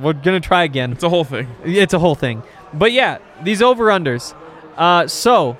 We're 0.00 0.12
gonna 0.12 0.40
try 0.40 0.64
again. 0.64 0.92
It's 0.92 1.04
a 1.04 1.08
whole 1.08 1.24
thing. 1.24 1.48
It's 1.64 1.94
a 1.94 1.98
whole 1.98 2.14
thing. 2.14 2.42
But 2.72 2.92
yeah, 2.92 3.18
these 3.42 3.62
over 3.62 3.86
unders. 3.86 4.34
Uh, 4.76 5.06
so 5.06 5.56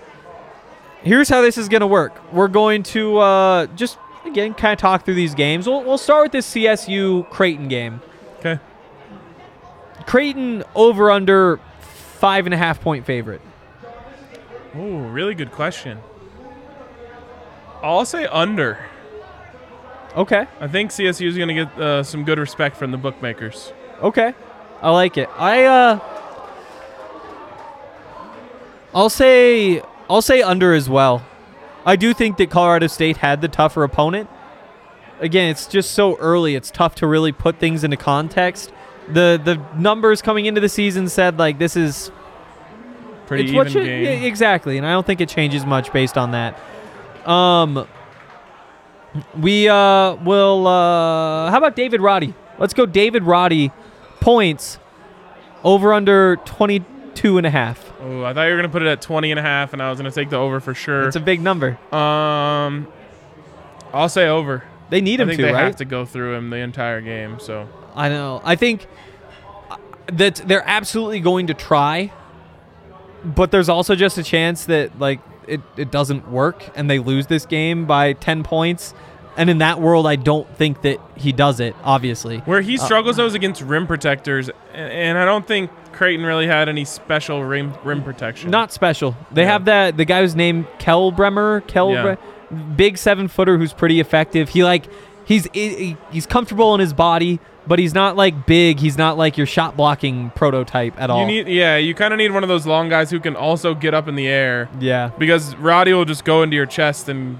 here's 1.03 1.29
how 1.29 1.41
this 1.41 1.59
is 1.59 1.69
gonna 1.69 1.87
work. 1.87 2.21
We're 2.33 2.49
going 2.49 2.83
to 2.85 3.19
uh, 3.19 3.67
just 3.67 3.99
again 4.25 4.55
kind 4.55 4.73
of 4.73 4.79
talk 4.79 5.05
through 5.05 5.15
these 5.15 5.35
games. 5.35 5.67
We'll, 5.67 5.83
we'll 5.83 5.99
start 5.99 6.25
with 6.25 6.33
this 6.33 6.51
CSU 6.53 7.29
Creighton 7.31 7.69
game. 7.69 8.01
Okay. 8.39 8.59
Creighton 10.07 10.65
over 10.75 11.11
under 11.11 11.59
five 11.81 12.47
and 12.47 12.55
a 12.55 12.57
half 12.57 12.81
point 12.81 13.07
favorite. 13.07 13.41
Ooh, 14.77 14.99
really 14.99 15.35
good 15.35 15.53
question. 15.53 15.99
I'll 17.83 18.05
say 18.05 18.27
under. 18.27 18.79
Okay. 20.17 20.47
I 20.61 20.69
think 20.69 20.91
CSU 20.91 21.27
is 21.27 21.37
going 21.37 21.49
to 21.49 21.55
get 21.55 21.79
uh, 21.79 22.03
some 22.03 22.25
good 22.25 22.39
respect 22.39 22.77
from 22.77 22.91
the 22.91 22.97
bookmakers. 22.97 23.73
Okay. 24.03 24.35
I 24.83 24.91
like 24.91 25.17
it. 25.17 25.29
I 25.37 25.65
uh 25.65 25.99
I'll 28.95 29.11
say 29.11 29.83
I'll 30.09 30.23
say 30.23 30.43
under 30.43 30.73
as 30.75 30.89
well. 30.89 31.25
I 31.85 31.97
do 31.97 32.13
think 32.15 32.37
that 32.39 32.51
Colorado 32.51 32.87
State 32.87 33.19
had 33.19 33.41
the 33.41 33.49
tougher 33.49 33.85
opponent. 33.85 34.29
Again, 35.21 35.51
it's 35.51 35.67
just 35.67 35.93
so 35.93 36.17
early. 36.19 36.55
It's 36.55 36.71
tough 36.71 36.95
to 36.97 37.07
really 37.07 37.33
put 37.33 37.59
things 37.59 37.85
into 37.85 37.97
context. 37.97 38.73
The 39.09 39.41
the 39.43 39.61
numbers 39.79 40.21
coming 40.23 40.47
into 40.47 40.61
the 40.61 40.69
season 40.69 41.09
said 41.09 41.39
like 41.39 41.59
this 41.59 41.77
is 41.77 42.11
Pretty 43.27 43.45
it's 43.57 43.71
even 43.75 43.83
you- 43.87 44.05
game. 44.05 44.23
exactly, 44.25 44.77
and 44.79 44.87
I 44.87 44.91
don't 44.93 45.07
think 45.07 45.21
it 45.21 45.29
changes 45.29 45.65
much 45.67 45.93
based 45.93 46.17
on 46.17 46.31
that. 46.33 46.59
Um, 47.29 47.87
we 49.41 49.69
uh 49.69 50.15
will 50.17 50.67
uh 50.67 51.51
how 51.51 51.59
about 51.59 51.77
David 51.77 52.01
Roddy? 52.01 52.35
Let's 52.59 52.73
go 52.75 52.87
David 52.87 53.25
Roddy 53.25 53.73
points 54.27 54.81
over 55.62 55.93
under 55.93 56.35
22 56.45 57.39
and 57.39 57.47
a 57.47 57.51
half. 57.51 57.93
Oh, 58.01 58.25
I 58.25 58.35
thought 58.35 58.43
you 58.43 58.51
were 58.51 58.57
going 58.57 58.69
to 58.69 58.73
put 58.73 58.83
it 58.83 58.89
at 58.89 59.01
20 59.01 59.31
and 59.31 59.39
a 59.39 59.43
half, 59.43 59.73
and 59.73 59.81
I 59.81 59.89
was 59.89 60.01
going 60.01 60.11
to 60.11 60.15
take 60.15 60.31
the 60.31 60.37
over 60.37 60.59
for 60.59 60.75
sure. 60.75 61.07
It's 61.07 61.15
a 61.15 61.21
big 61.21 61.41
number. 61.41 61.79
um, 61.95 62.89
I'll 63.93 64.09
say 64.09 64.27
over. 64.27 64.65
They 64.91 65.01
need 65.01 65.21
I 65.21 65.23
him 65.23 65.29
think 65.29 65.39
to, 65.39 65.47
they 65.47 65.53
right? 65.53 65.67
have 65.67 65.77
to 65.77 65.85
go 65.85 66.05
through 66.05 66.35
him 66.35 66.51
the 66.51 66.57
entire 66.57 67.01
game. 67.01 67.39
So 67.39 67.69
I 67.95 68.09
know. 68.09 68.41
I 68.45 68.57
think 68.57 68.89
uh, 69.71 69.77
that 70.12 70.35
they're 70.45 70.67
absolutely 70.67 71.21
going 71.21 71.47
to 71.47 71.55
try, 71.55 72.12
but 73.25 73.53
there's 73.53 73.69
also 73.69 73.95
just 73.95 74.19
a 74.19 74.25
chance 74.25 74.65
that 74.65 74.99
like 74.99 75.21
it, 75.47 75.61
it 75.77 75.93
doesn't 75.93 76.29
work 76.33 76.69
and 76.75 76.91
they 76.91 76.99
lose 76.99 77.29
this 77.29 77.47
game 77.47 77.87
by 77.87 78.12
10 78.15 78.43
points. 78.43 78.93
And 79.37 79.51
in 79.51 79.59
that 79.59 79.81
world, 79.81 80.07
I 80.07 80.16
don't 80.16 80.49
think 80.57 80.83
that 80.83 80.99
he 81.16 81.31
does 81.33 81.61
it, 81.61 81.77
obviously. 81.85 82.38
where 82.38 82.61
he 82.62 82.79
Uh, 82.79 82.83
struggles 82.83 83.16
though 83.16 83.27
is 83.27 83.35
against 83.35 83.61
rim 83.62 83.87
protectors, 83.87 84.49
and, 84.75 84.92
and 84.92 85.18
I 85.18 85.25
don't 85.25 85.46
think 85.46 85.70
Creighton 85.92 86.25
really 86.25 86.46
had 86.46 86.68
any 86.68 86.85
special 86.85 87.44
rim 87.44 87.75
rim 87.85 88.03
protection. 88.03 88.51
Not 88.51 88.72
special. 88.72 89.14
They 89.33 89.42
Yeah. 89.42 89.53
have 89.53 89.64
that 89.66 89.96
the 89.96 90.05
guy 90.05 90.20
who's 90.22 90.35
named 90.37 90.66
Kalkbrenner, 90.79 91.66
Kel, 91.66 91.92
Yeah. 91.92 92.03
Bre- 92.51 92.57
big 92.77 92.96
seven 92.99 93.29
footer 93.29 93.59
who's 93.59 93.72
pretty 93.72 94.01
effective. 94.01 94.51
He 94.51 94.62
like 94.64 94.85
he's 95.25 95.46
he's 95.53 96.27
comfortable 96.27 96.75
in 96.75 96.81
his 96.81 96.92
body, 96.92 97.40
but 97.66 97.79
he's 97.79 97.92
not 97.94 98.16
like 98.16 98.46
big. 98.46 98.79
He's 98.79 98.96
not 98.96 99.18
like 99.18 99.37
your 99.37 99.46
shot 99.46 99.77
blocking 99.77 100.31
prototype 100.35 100.94
at 101.01 101.11
all. 101.11 101.20
you 101.20 101.27
need 101.27 101.49
yeah, 101.49 101.77
you 101.77 101.94
kind 101.94 102.12
of 102.14 102.18
need 102.18 102.31
one 102.33 102.42
of 102.42 102.49
those 102.49 102.66
long 102.66 102.88
guys 102.88 103.11
who 103.11 103.18
can 103.20 103.35
also 103.37 103.75
get 103.75 103.92
up 103.94 104.07
in 104.09 104.14
the 104.14 104.29
air 104.29 104.68
yeah. 104.81 105.11
because 105.18 105.57
Roddy 105.57 105.92
will 105.92 106.05
just 106.05 106.25
go 106.25 106.42
into 106.42 106.57
your 106.57 106.66
chest 106.66 107.09
and 107.09 107.38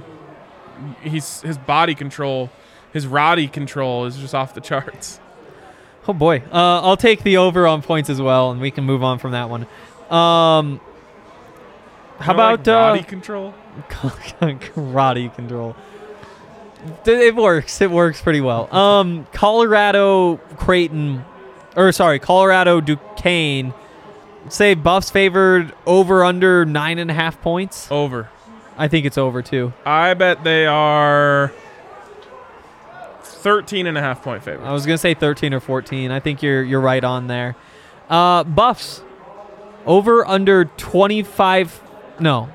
he's 1.03 1.41
his 1.43 1.59
body 1.59 1.95
control, 1.95 2.51
his 2.93 3.07
Roddy 3.07 3.49
control 3.49 4.07
is 4.07 4.17
just 4.17 4.35
off 4.35 4.55
the 4.55 4.61
charts. 4.61 5.21
Oh 6.09 6.13
boy. 6.13 6.43
Uh, 6.53 6.81
I'll 6.83 6.97
take 6.97 7.23
the 7.23 7.39
over 7.39 7.67
on 7.67 7.83
points 7.83 8.09
as 8.09 8.21
well, 8.21 8.51
and 8.51 8.61
we 8.61 8.71
can 8.71 8.85
move 8.85 9.03
on 9.03 9.19
from 9.19 9.33
that 9.33 9.51
one. 9.51 9.63
Um, 10.11 10.81
how 12.19 12.33
Kinda 12.33 12.43
like 12.43 12.61
about 12.61 12.99
uh, 12.99 13.03
control? 13.03 13.55
karate 13.89 15.35
control? 15.35 15.77
It 17.05 17.35
works. 17.35 17.81
It 17.81 17.91
works 17.91 18.21
pretty 18.23 18.41
well. 18.41 18.73
Um, 18.75 19.27
Colorado 19.33 20.37
Creighton, 20.57 21.25
or 21.75 21.91
sorry, 21.93 22.19
Colorado 22.19 22.81
Duquesne. 22.81 23.75
Say 24.49 24.75
Buffs 24.75 25.11
favored 25.11 25.75
over 25.87 26.25
under 26.25 26.65
nine 26.65 26.99
and 26.99 27.11
a 27.11 27.15
half 27.15 27.41
points. 27.41 27.91
Over. 27.91 28.29
I 28.77 28.89
think 28.89 29.07
it's 29.07 29.19
over 29.19 29.43
too. 29.43 29.73
I 29.85 30.15
bet 30.15 30.45
they 30.45 30.67
are 30.67 31.53
13 33.23 33.87
and 33.87 33.97
a 33.97 34.01
half 34.01 34.23
point 34.23 34.43
favorite. 34.43 34.67
I 34.67 34.73
was 34.73 34.87
gonna 34.87 34.99
say 34.99 35.15
13 35.15 35.55
or 35.55 35.61
14. 35.61 36.11
I 36.11 36.21
think 36.21 36.43
you're 36.43 36.63
you're 36.63 36.81
right 36.81 37.03
on 37.03 37.27
there. 37.27 37.57
Uh, 38.09 38.45
Buffs 38.45 39.03
over 39.87 40.27
under 40.27 40.65
25. 40.65 41.83
No, 42.21 42.51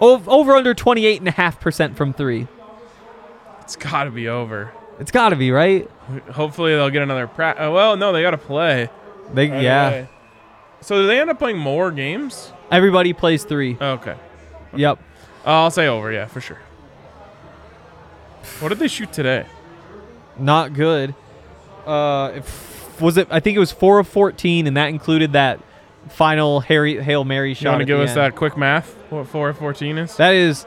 over, 0.00 0.30
over 0.30 0.52
under 0.52 0.74
28 0.74 1.20
and 1.20 1.28
a 1.28 1.32
half 1.32 1.60
percent 1.60 1.96
from 1.96 2.12
three. 2.12 2.48
It's 3.60 3.76
got 3.76 4.04
to 4.04 4.10
be 4.10 4.28
over. 4.28 4.72
It's 4.98 5.10
got 5.10 5.30
to 5.30 5.36
be 5.36 5.50
right. 5.50 5.88
Hopefully 6.32 6.74
they'll 6.74 6.90
get 6.90 7.02
another 7.02 7.26
pra- 7.26 7.56
uh, 7.58 7.70
well, 7.70 7.96
no, 7.96 8.12
they 8.12 8.22
got 8.22 8.32
to 8.32 8.38
play. 8.38 8.90
They, 9.32 9.48
right 9.48 9.62
yeah, 9.62 9.88
away. 9.88 10.08
So 10.80 11.00
do 11.00 11.06
they 11.06 11.20
end 11.20 11.30
up 11.30 11.38
playing 11.38 11.58
more 11.58 11.90
games? 11.90 12.52
everybody 12.70 13.12
plays 13.12 13.44
three. 13.44 13.76
Okay. 13.80 14.16
Yep. 14.74 14.98
Uh, 15.44 15.64
I'll 15.64 15.70
say 15.70 15.88
over, 15.88 16.12
yeah, 16.12 16.26
for 16.26 16.40
sure. 16.40 16.58
What 18.60 18.68
did 18.70 18.78
they 18.78 18.88
shoot 18.88 19.12
today? 19.12 19.46
Not 20.38 20.72
good. 20.72 21.14
Uh, 21.86 22.32
if, 22.36 23.00
was 23.00 23.16
it? 23.16 23.28
I 23.30 23.40
think 23.40 23.56
it 23.56 23.60
was 23.60 23.72
four 23.72 23.98
of 23.98 24.08
14, 24.08 24.66
and 24.66 24.76
that 24.76 24.86
included 24.88 25.32
that 25.32 25.60
final 26.08 26.60
Harry 26.60 27.02
hail 27.02 27.24
mary 27.24 27.54
shot. 27.54 27.62
You 27.62 27.68
want 27.70 27.80
to 27.80 27.84
give 27.86 28.00
us 28.00 28.10
end. 28.10 28.18
that 28.18 28.36
quick 28.36 28.56
math? 28.56 28.92
What 29.10 29.26
4 29.26 29.50
of 29.50 29.58
14 29.58 29.98
is? 29.98 30.16
That 30.16 30.34
is 30.34 30.64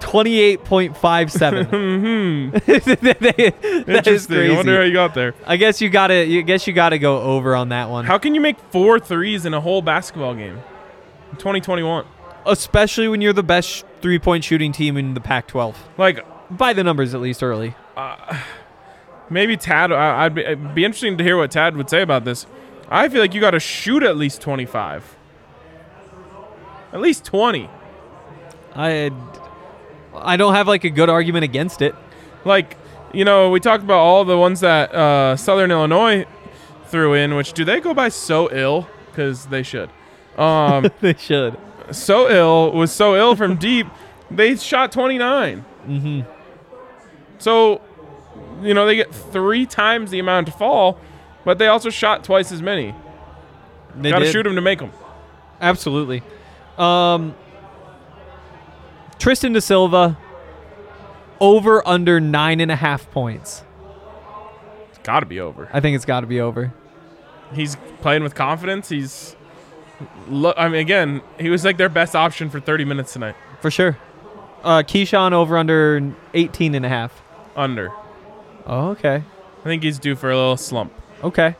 28.57. 0.00 1.66
hmm 1.70 2.50
that 2.50 3.34
is 3.38 3.88
Interesting. 3.88 4.36
crazy. 4.36 4.52
I 4.52 4.56
wonder 4.56 4.76
how 4.76 4.82
you 4.84 4.92
got 4.92 5.14
there. 5.14 5.34
I 5.46 5.56
guess 5.56 5.80
you 5.80 5.88
gotta. 5.90 6.24
You 6.24 6.42
guess 6.42 6.66
you 6.66 6.72
gotta 6.72 6.98
go 6.98 7.20
over 7.20 7.56
on 7.56 7.70
that 7.70 7.90
one, 7.90 8.04
How 8.04 8.18
can 8.18 8.34
you 8.34 8.40
make 8.40 8.58
four 8.70 9.00
threes 9.00 9.44
in 9.46 9.54
a 9.54 9.60
whole 9.60 9.82
basketball 9.82 10.34
game? 10.34 10.60
2021. 11.32 12.04
Especially 12.48 13.08
when 13.08 13.20
you're 13.20 13.32
the 13.32 13.42
best 13.42 13.84
three-point 14.00 14.44
shooting 14.44 14.72
team 14.72 14.96
in 14.96 15.14
the 15.14 15.20
Pac-12 15.20 15.74
Like, 15.96 16.24
by 16.50 16.72
the 16.72 16.82
numbers 16.82 17.14
at 17.14 17.20
least 17.20 17.42
early. 17.42 17.74
maybe 19.30 19.56
Tad, 19.56 19.92
I, 19.92 20.24
I'd 20.24 20.34
be, 20.34 20.42
it'd 20.42 20.74
be 20.74 20.84
interesting 20.84 21.18
to 21.18 21.24
hear 21.24 21.36
what 21.36 21.50
Tad 21.50 21.76
would 21.76 21.90
say 21.90 22.02
about 22.02 22.24
this. 22.24 22.46
I 22.90 23.08
feel 23.08 23.20
like 23.20 23.34
you 23.34 23.40
got 23.40 23.50
to 23.52 23.60
shoot 23.60 24.02
at 24.02 24.16
least 24.16 24.40
25. 24.40 25.16
At 26.92 27.00
least 27.00 27.24
20. 27.26 27.68
I 28.74 29.10
I 30.14 30.36
don't 30.36 30.54
have 30.54 30.66
like 30.66 30.84
a 30.84 30.90
good 30.90 31.10
argument 31.10 31.44
against 31.44 31.82
it. 31.82 31.94
Like, 32.44 32.76
you 33.12 33.24
know, 33.24 33.50
we 33.50 33.60
talked 33.60 33.84
about 33.84 33.98
all 33.98 34.24
the 34.24 34.38
ones 34.38 34.60
that 34.60 34.94
uh, 34.94 35.36
Southern 35.36 35.70
Illinois 35.70 36.24
threw 36.86 37.14
in, 37.14 37.34
which 37.34 37.52
do 37.52 37.64
they 37.64 37.80
go 37.80 37.92
by 37.92 38.08
so 38.08 38.50
ill? 38.50 38.88
Because 39.10 39.46
they 39.46 39.62
should. 39.62 39.90
Um, 40.36 40.90
they 41.00 41.14
should. 41.14 41.58
So 41.90 42.30
ill 42.30 42.72
was 42.72 42.92
so 42.92 43.16
ill 43.16 43.36
from 43.36 43.56
deep, 43.56 43.86
they 44.30 44.56
shot 44.56 44.92
29. 44.92 45.64
Mm-hmm. 45.86 46.30
So, 47.38 47.80
you 48.62 48.74
know, 48.74 48.86
they 48.86 48.96
get 48.96 49.14
three 49.14 49.66
times 49.66 50.10
the 50.10 50.18
amount 50.18 50.46
to 50.46 50.52
fall, 50.52 50.98
but 51.44 51.58
they 51.58 51.66
also 51.66 51.90
shot 51.90 52.24
twice 52.24 52.52
as 52.52 52.62
many. 52.62 52.94
They 53.96 54.10
Got 54.10 54.20
to 54.20 54.30
shoot 54.30 54.42
them 54.42 54.54
to 54.54 54.60
make 54.60 54.78
them. 54.78 54.92
Absolutely. 55.60 56.22
Um, 56.76 57.34
Tristan 59.18 59.52
da 59.52 59.60
Silva 59.60 60.16
over 61.40 61.86
under 61.86 62.20
nine 62.20 62.60
and 62.60 62.70
a 62.70 62.76
half 62.76 63.10
points. 63.10 63.64
It's 64.90 64.98
got 64.98 65.20
to 65.20 65.26
be 65.26 65.40
over. 65.40 65.68
I 65.72 65.80
think 65.80 65.96
it's 65.96 66.04
got 66.04 66.20
to 66.20 66.26
be 66.26 66.40
over. 66.40 66.72
He's 67.52 67.76
playing 68.00 68.22
with 68.22 68.34
confidence. 68.34 68.88
He's, 68.88 69.34
lo- 70.28 70.54
I 70.56 70.68
mean, 70.68 70.80
again, 70.80 71.22
he 71.38 71.50
was 71.50 71.64
like 71.64 71.76
their 71.76 71.88
best 71.88 72.14
option 72.16 72.50
for 72.50 72.60
30 72.60 72.84
minutes 72.84 73.12
tonight. 73.12 73.34
For 73.60 73.70
sure. 73.70 73.98
Uh, 74.62 74.82
Keeshawn 74.82 75.32
over 75.32 75.56
under 75.56 76.14
18 76.34 76.74
and 76.74 76.84
a 76.84 76.88
half. 76.88 77.22
Under. 77.56 77.90
Oh, 78.66 78.90
okay. 78.90 79.22
I 79.60 79.64
think 79.64 79.82
he's 79.82 79.98
due 79.98 80.14
for 80.16 80.30
a 80.30 80.36
little 80.36 80.56
slump. 80.56 80.92
Okay. 81.22 81.56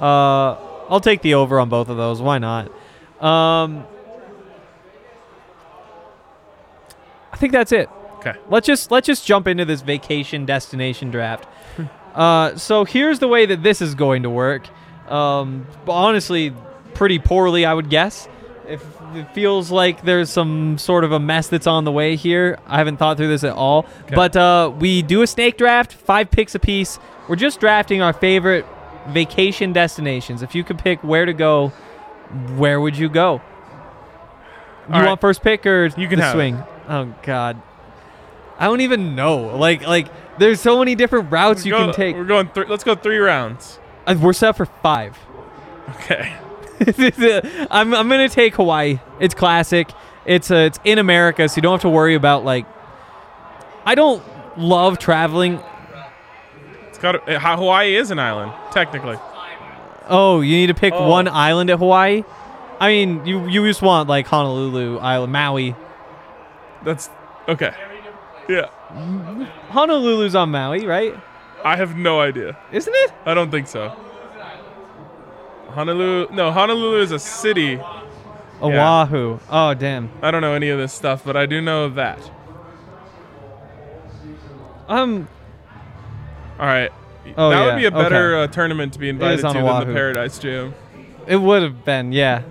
Uh, 0.00 0.54
I'll 0.88 1.00
take 1.00 1.22
the 1.22 1.34
over 1.34 1.60
on 1.60 1.68
both 1.68 1.88
of 1.88 1.96
those. 1.96 2.20
Why 2.22 2.38
not? 2.38 2.66
Um, 3.20 3.84
I 7.32 7.36
think 7.36 7.52
that's 7.52 7.72
it. 7.72 7.88
Okay. 8.18 8.34
Let's 8.48 8.66
just 8.66 8.90
let's 8.90 9.06
just 9.06 9.26
jump 9.26 9.46
into 9.46 9.64
this 9.64 9.80
vacation 9.82 10.44
destination 10.44 11.10
draft. 11.10 11.46
uh, 12.14 12.56
so 12.56 12.84
here's 12.84 13.18
the 13.20 13.28
way 13.28 13.46
that 13.46 13.62
this 13.62 13.80
is 13.80 13.94
going 13.94 14.22
to 14.24 14.30
work. 14.30 14.68
Um, 15.08 15.66
honestly, 15.86 16.52
pretty 16.94 17.18
poorly, 17.18 17.64
I 17.64 17.74
would 17.74 17.90
guess. 17.90 18.28
If 18.66 18.84
it 19.14 19.32
feels 19.34 19.70
like 19.70 20.02
there's 20.02 20.28
some 20.30 20.76
sort 20.76 21.04
of 21.04 21.12
a 21.12 21.18
mess 21.18 21.48
that's 21.48 21.66
on 21.66 21.84
the 21.84 21.92
way 21.92 22.16
here, 22.16 22.58
I 22.66 22.76
haven't 22.78 22.98
thought 22.98 23.16
through 23.16 23.28
this 23.28 23.42
at 23.44 23.54
all. 23.54 23.86
Okay. 24.04 24.14
But 24.14 24.36
uh, 24.36 24.72
we 24.78 25.00
do 25.02 25.22
a 25.22 25.26
snake 25.26 25.56
draft, 25.56 25.94
five 25.94 26.30
picks 26.30 26.54
apiece. 26.54 26.98
We're 27.28 27.36
just 27.36 27.60
drafting 27.60 28.02
our 28.02 28.12
favorite 28.12 28.66
vacation 29.08 29.72
destinations. 29.72 30.42
If 30.42 30.54
you 30.54 30.64
could 30.64 30.78
pick 30.78 31.02
where 31.02 31.24
to 31.24 31.32
go, 31.32 31.68
where 32.56 32.78
would 32.78 32.98
you 32.98 33.08
go? 33.08 33.40
You 34.88 34.94
right. 34.94 35.06
want 35.06 35.20
first 35.22 35.42
pick 35.42 35.64
or 35.66 35.86
You 35.96 36.08
can 36.08 36.18
have 36.18 36.34
it. 36.34 36.36
swing? 36.36 36.62
Oh 36.88 37.14
God, 37.22 37.60
I 38.58 38.66
don't 38.66 38.80
even 38.82 39.14
know. 39.14 39.56
Like 39.56 39.86
like 39.86 40.08
there's 40.38 40.60
so 40.60 40.78
many 40.78 40.94
different 40.94 41.30
routes 41.30 41.64
you 41.66 41.72
Go- 41.72 41.86
can 41.86 41.94
take. 41.94 42.16
We're 42.16 42.24
going. 42.24 42.48
Th- 42.50 42.68
let's 42.68 42.84
go 42.84 42.94
three 42.94 43.18
rounds. 43.18 43.78
Uh, 44.06 44.14
We're 44.20 44.32
set 44.34 44.56
for 44.56 44.64
five. 44.66 45.18
Okay. 45.90 46.34
I'm 47.70 47.94
I'm 47.94 48.08
gonna 48.08 48.28
take 48.28 48.54
Hawaii. 48.54 48.98
It's 49.20 49.34
classic. 49.34 49.90
It's 50.24 50.50
uh, 50.50 50.56
it's 50.56 50.78
in 50.84 50.98
America, 50.98 51.48
so 51.48 51.56
you 51.56 51.62
don't 51.62 51.72
have 51.72 51.82
to 51.82 51.88
worry 51.88 52.14
about 52.14 52.44
like. 52.44 52.66
I 53.86 53.94
don't 53.94 54.22
love 54.58 54.98
traveling. 54.98 55.60
It's 56.88 56.98
got. 56.98 57.12
To, 57.26 57.38
Hawaii 57.40 57.96
is 57.96 58.10
an 58.10 58.18
island, 58.18 58.52
technically. 58.70 59.16
Oh, 60.08 60.40
you 60.40 60.56
need 60.56 60.66
to 60.68 60.74
pick 60.74 60.92
Oh. 60.94 61.08
one 61.08 61.28
island 61.28 61.70
at 61.70 61.78
Hawaii. 61.78 62.24
I 62.80 62.88
mean, 62.88 63.24
you 63.26 63.46
you 63.48 63.66
just 63.66 63.82
want 63.82 64.08
like 64.08 64.26
Honolulu 64.26 64.98
Island, 64.98 65.32
Maui. 65.32 65.74
That's 66.84 67.10
okay. 67.48 67.72
Yeah. 68.48 68.66
Honolulu's 69.70 70.34
on 70.34 70.50
Maui, 70.50 70.86
right? 70.86 71.14
I 71.64 71.76
have 71.76 71.96
no 71.96 72.20
idea. 72.20 72.56
Isn't 72.72 72.94
it? 72.94 73.12
I 73.26 73.34
don't 73.34 73.50
think 73.50 73.66
so. 73.66 73.94
Honolulu. 75.70 76.28
No, 76.32 76.50
Honolulu 76.52 77.00
is 77.00 77.12
a 77.12 77.18
city. 77.18 77.78
Oahu. 78.60 79.38
Oh 79.50 79.74
damn. 79.74 80.10
I 80.22 80.30
don't 80.30 80.40
know 80.42 80.54
any 80.54 80.68
of 80.70 80.78
this 80.78 80.92
stuff, 80.92 81.22
but 81.24 81.36
I 81.36 81.46
do 81.46 81.60
know 81.60 81.88
that. 81.90 82.18
Um. 84.88 85.28
All 86.58 86.66
right. 86.66 86.90
Oh, 87.36 87.50
that 87.50 87.58
yeah, 87.58 87.66
would 87.66 87.76
be 87.76 87.84
a 87.84 87.90
better 87.90 88.36
okay. 88.36 88.50
uh, 88.50 88.54
tournament 88.54 88.94
to 88.94 88.98
be 88.98 89.08
invited 89.10 89.44
on 89.44 89.54
to 89.54 89.60
than 89.62 89.88
the 89.88 89.94
Paradise 89.94 90.38
Jam. 90.38 90.74
It 91.26 91.36
would 91.36 91.62
have 91.62 91.84
been, 91.84 92.10
yeah. 92.10 92.38
It 92.40 92.44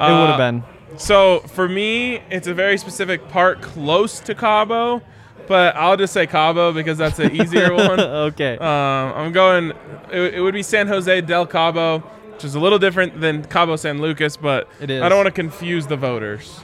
Uh, 0.00 0.26
have 0.28 0.38
been. 0.38 0.64
So 0.96 1.40
for 1.40 1.68
me, 1.68 2.22
it's 2.30 2.46
a 2.46 2.54
very 2.54 2.78
specific 2.78 3.28
part 3.28 3.60
close 3.60 4.18
to 4.20 4.34
Cabo, 4.34 5.02
but 5.46 5.76
I'll 5.76 5.98
just 5.98 6.14
say 6.14 6.26
Cabo 6.26 6.72
because 6.72 6.96
that's 6.96 7.18
an 7.18 7.36
easier 7.36 7.72
one. 7.74 8.00
okay. 8.00 8.56
Um, 8.56 8.66
I'm 9.14 9.32
going. 9.32 9.72
It, 10.10 10.34
it 10.34 10.40
would 10.40 10.54
be 10.54 10.62
San 10.62 10.88
Jose 10.88 11.20
del 11.20 11.46
Cabo, 11.46 12.02
which 12.32 12.44
is 12.44 12.54
a 12.54 12.60
little 12.60 12.78
different 12.78 13.20
than 13.20 13.44
Cabo 13.44 13.76
San 13.76 14.00
Lucas, 14.00 14.36
but 14.36 14.68
It 14.80 14.90
is. 14.90 15.02
I 15.02 15.08
don't 15.08 15.18
want 15.18 15.26
to 15.26 15.32
confuse 15.32 15.86
the 15.86 15.96
voters. 15.96 16.60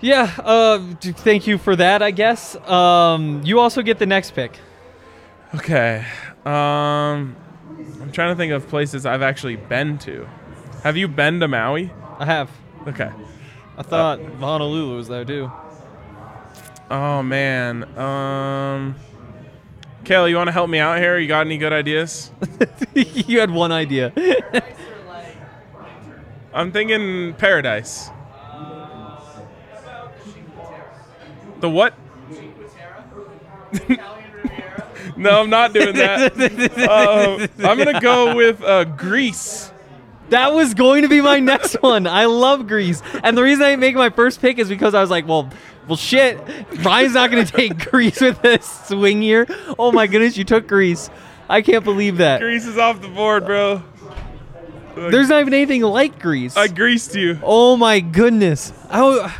yeah. 0.00 0.32
Uh. 0.38 0.80
Thank 1.00 1.46
you 1.46 1.58
for 1.58 1.76
that. 1.76 2.02
I 2.02 2.10
guess. 2.10 2.56
Um. 2.68 3.42
You 3.44 3.60
also 3.60 3.82
get 3.82 3.98
the 3.98 4.06
next 4.06 4.32
pick. 4.32 4.58
Okay. 5.54 6.04
Um, 6.44 7.36
I'm 8.02 8.10
trying 8.12 8.32
to 8.32 8.36
think 8.36 8.52
of 8.52 8.68
places 8.68 9.06
I've 9.06 9.22
actually 9.22 9.56
been 9.56 9.96
to. 9.98 10.28
Have 10.82 10.96
you 10.96 11.08
been 11.08 11.40
to 11.40 11.48
Maui? 11.48 11.90
I 12.18 12.24
have. 12.26 12.50
Okay. 12.86 13.10
I 13.78 13.82
thought 13.82 14.20
Honolulu 14.20 14.96
was 14.96 15.08
there 15.08 15.24
too. 15.24 15.50
Oh 16.90 17.22
man. 17.22 17.84
Um, 17.98 18.96
Kayla, 20.04 20.28
you 20.28 20.36
want 20.36 20.48
to 20.48 20.52
help 20.52 20.68
me 20.68 20.78
out 20.78 20.98
here? 20.98 21.18
You 21.18 21.26
got 21.26 21.46
any 21.46 21.56
good 21.56 21.72
ideas? 21.72 22.30
you 22.94 23.40
had 23.40 23.50
one 23.50 23.72
idea. 23.72 24.12
I'm 26.52 26.70
thinking 26.70 27.32
Paradise. 27.34 28.10
The 31.60 31.70
what? 31.70 31.94
no, 35.16 35.40
I'm 35.40 35.50
not 35.50 35.72
doing 35.72 35.94
that. 35.96 36.32
Um, 36.88 37.48
I'm 37.66 37.78
gonna 37.78 38.00
go 38.00 38.36
with 38.36 38.62
uh, 38.62 38.84
Greece. 38.84 39.72
That 40.28 40.52
was 40.52 40.74
going 40.74 41.02
to 41.02 41.08
be 41.08 41.20
my 41.20 41.40
next 41.40 41.74
one. 41.82 42.06
I 42.06 42.26
love 42.26 42.66
Greece, 42.68 43.02
and 43.22 43.36
the 43.36 43.42
reason 43.42 43.64
I 43.64 43.70
didn't 43.70 43.80
make 43.80 43.94
my 43.94 44.10
first 44.10 44.40
pick 44.40 44.58
is 44.58 44.68
because 44.68 44.94
I 44.94 45.00
was 45.00 45.10
like, 45.10 45.26
well, 45.26 45.50
well, 45.88 45.96
shit. 45.96 46.38
Ryan's 46.84 47.14
not 47.14 47.30
going 47.30 47.44
to 47.44 47.52
take 47.52 47.90
Greece 47.90 48.20
with 48.20 48.40
this 48.42 48.64
swing 48.88 49.22
here. 49.22 49.46
Oh 49.78 49.92
my 49.92 50.06
goodness, 50.06 50.36
you 50.36 50.44
took 50.44 50.66
Greece. 50.66 51.10
I 51.48 51.60
can't 51.62 51.84
believe 51.84 52.18
that. 52.18 52.40
Greece 52.40 52.66
is 52.66 52.78
off 52.78 53.00
the 53.02 53.08
board, 53.08 53.44
bro. 53.46 53.82
There's 54.96 55.28
not 55.28 55.40
even 55.40 55.52
anything 55.54 55.82
like 55.82 56.20
Greece. 56.20 56.56
I 56.56 56.68
greased 56.68 57.14
you. 57.16 57.38
oh 57.42 57.76
my 57.76 57.98
goodness. 58.00 58.72
Oh, 58.90 59.34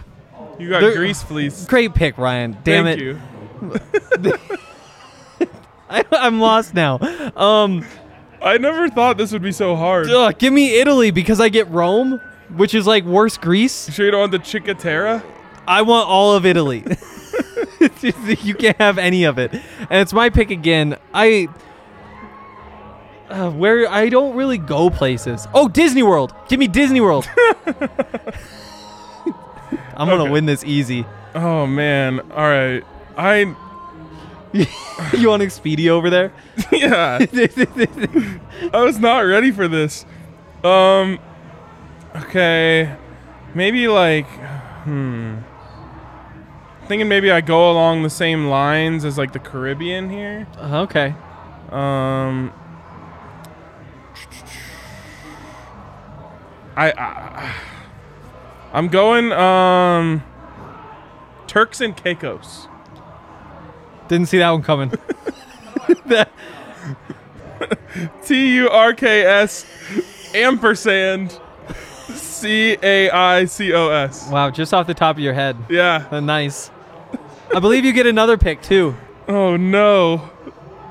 You 0.59 0.69
got 0.69 0.81
There- 0.81 0.95
grease 0.97 1.23
fleece. 1.23 1.65
great 1.67 1.95
pick, 1.95 2.19
Ryan. 2.19 2.57
Damn 2.65 2.85
Thank 2.85 3.01
it. 3.01 3.05
you. 3.05 3.21
I, 5.89 6.05
I'm 6.13 6.41
lost 6.41 6.75
now. 6.75 6.99
Um, 7.37 7.85
I 8.43 8.59
never 8.59 8.89
thought 8.89 9.17
this 9.17 9.33
would 9.33 9.43
be 9.43 9.53
so 9.53 9.77
hard. 9.77 10.09
ugh, 10.11 10.37
give 10.39 10.53
me 10.53 10.79
Italy 10.79 11.11
because 11.11 11.41
I 11.41 11.49
get 11.49 11.69
Rome, 11.71 12.21
which 12.57 12.75
is 12.75 12.87
like 12.87 13.05
worse 13.05 13.37
Greece. 13.37 13.89
You 13.89 13.95
sure 13.95 14.05
you 14.07 14.11
don't 14.11 14.21
want 14.21 14.33
the 14.33 14.43
Cinque 14.45 14.79
Terre? 14.79 15.23
I 15.67 15.83
want 15.83 16.09
all 16.09 16.35
of 16.35 16.45
Italy. 16.47 16.85
you 18.43 18.55
can't 18.55 18.77
have 18.79 18.99
any 18.99 19.25
of 19.25 19.39
it. 19.39 19.53
And 19.53 20.01
it's 20.01 20.13
my 20.13 20.31
pick 20.31 20.51
again. 20.51 20.97
I 21.13 21.49
uh, 23.29 23.51
where 23.51 23.89
I 23.91 24.09
don't 24.09 24.37
really 24.37 24.59
go 24.59 24.91
places. 24.91 25.47
Oh, 25.55 25.69
Disney 25.69 26.03
World. 26.03 26.35
Give 26.49 26.59
me 26.59 26.67
Disney 26.69 27.01
World. 27.01 27.29
I'm 29.97 30.09
going 30.09 30.19
to 30.19 30.25
Okay. 30.25 30.31
win 30.31 30.47
this 30.47 30.65
easy. 30.65 31.05
Oh 31.35 31.67
man. 31.67 32.21
All 32.33 32.49
right. 32.49 32.83
I 33.17 33.55
you 34.53 35.29
want 35.29 35.43
Expedia 35.43 35.89
over 35.89 36.11
there? 36.11 36.33
yeah. 36.73 37.19
I 38.73 38.83
was 38.83 38.99
not 38.99 39.21
ready 39.21 39.51
for 39.51 39.67
this. 39.69 40.05
Um. 40.63 41.19
Okay. 42.15 42.95
Maybe 43.55 43.89
like, 43.89 44.27
hmm. 44.85 45.39
Thinking 46.87 47.09
maybe 47.09 47.31
I 47.31 47.41
go 47.41 47.71
along 47.71 48.03
the 48.03 48.11
same 48.11 48.47
lines 48.47 49.05
as 49.05 49.17
like 49.17 49.33
the 49.33 49.39
Caribbean 49.39 50.11
here. 50.11 50.47
okay. 50.59 51.15
Um. 51.71 52.53
I, 56.77 56.93
I 56.93 57.55
I'm 58.73 58.89
going 58.89 59.33
um. 59.33 60.23
Turks 61.47 61.81
and 61.81 61.97
Caicos. 61.97 62.69
Didn't 64.09 64.27
see 64.27 64.39
that 64.39 64.51
one 64.51 64.63
coming. 64.63 64.93
T 68.25 68.55
U 68.57 68.69
R 68.69 68.93
K 68.93 69.25
S 69.25 69.65
ampersand 70.35 71.39
C 72.15 72.77
A 72.83 73.11
I 73.11 73.45
C 73.47 73.73
O 73.73 73.91
S. 73.91 74.29
Wow, 74.31 74.51
just 74.51 74.75
off 74.75 74.87
the 74.87 74.95
top 74.95 75.17
of 75.17 75.21
your 75.21 75.33
head. 75.35 75.57
Yeah. 75.69 76.07
Uh, 76.11 76.21
nice. 76.21 76.71
I 77.53 77.61
believe 77.61 77.85
you 77.85 77.93
get 77.93 78.07
another 78.07 78.37
pick 78.37 78.63
too. 78.63 78.95
Oh 79.29 79.57
no. 79.57 80.19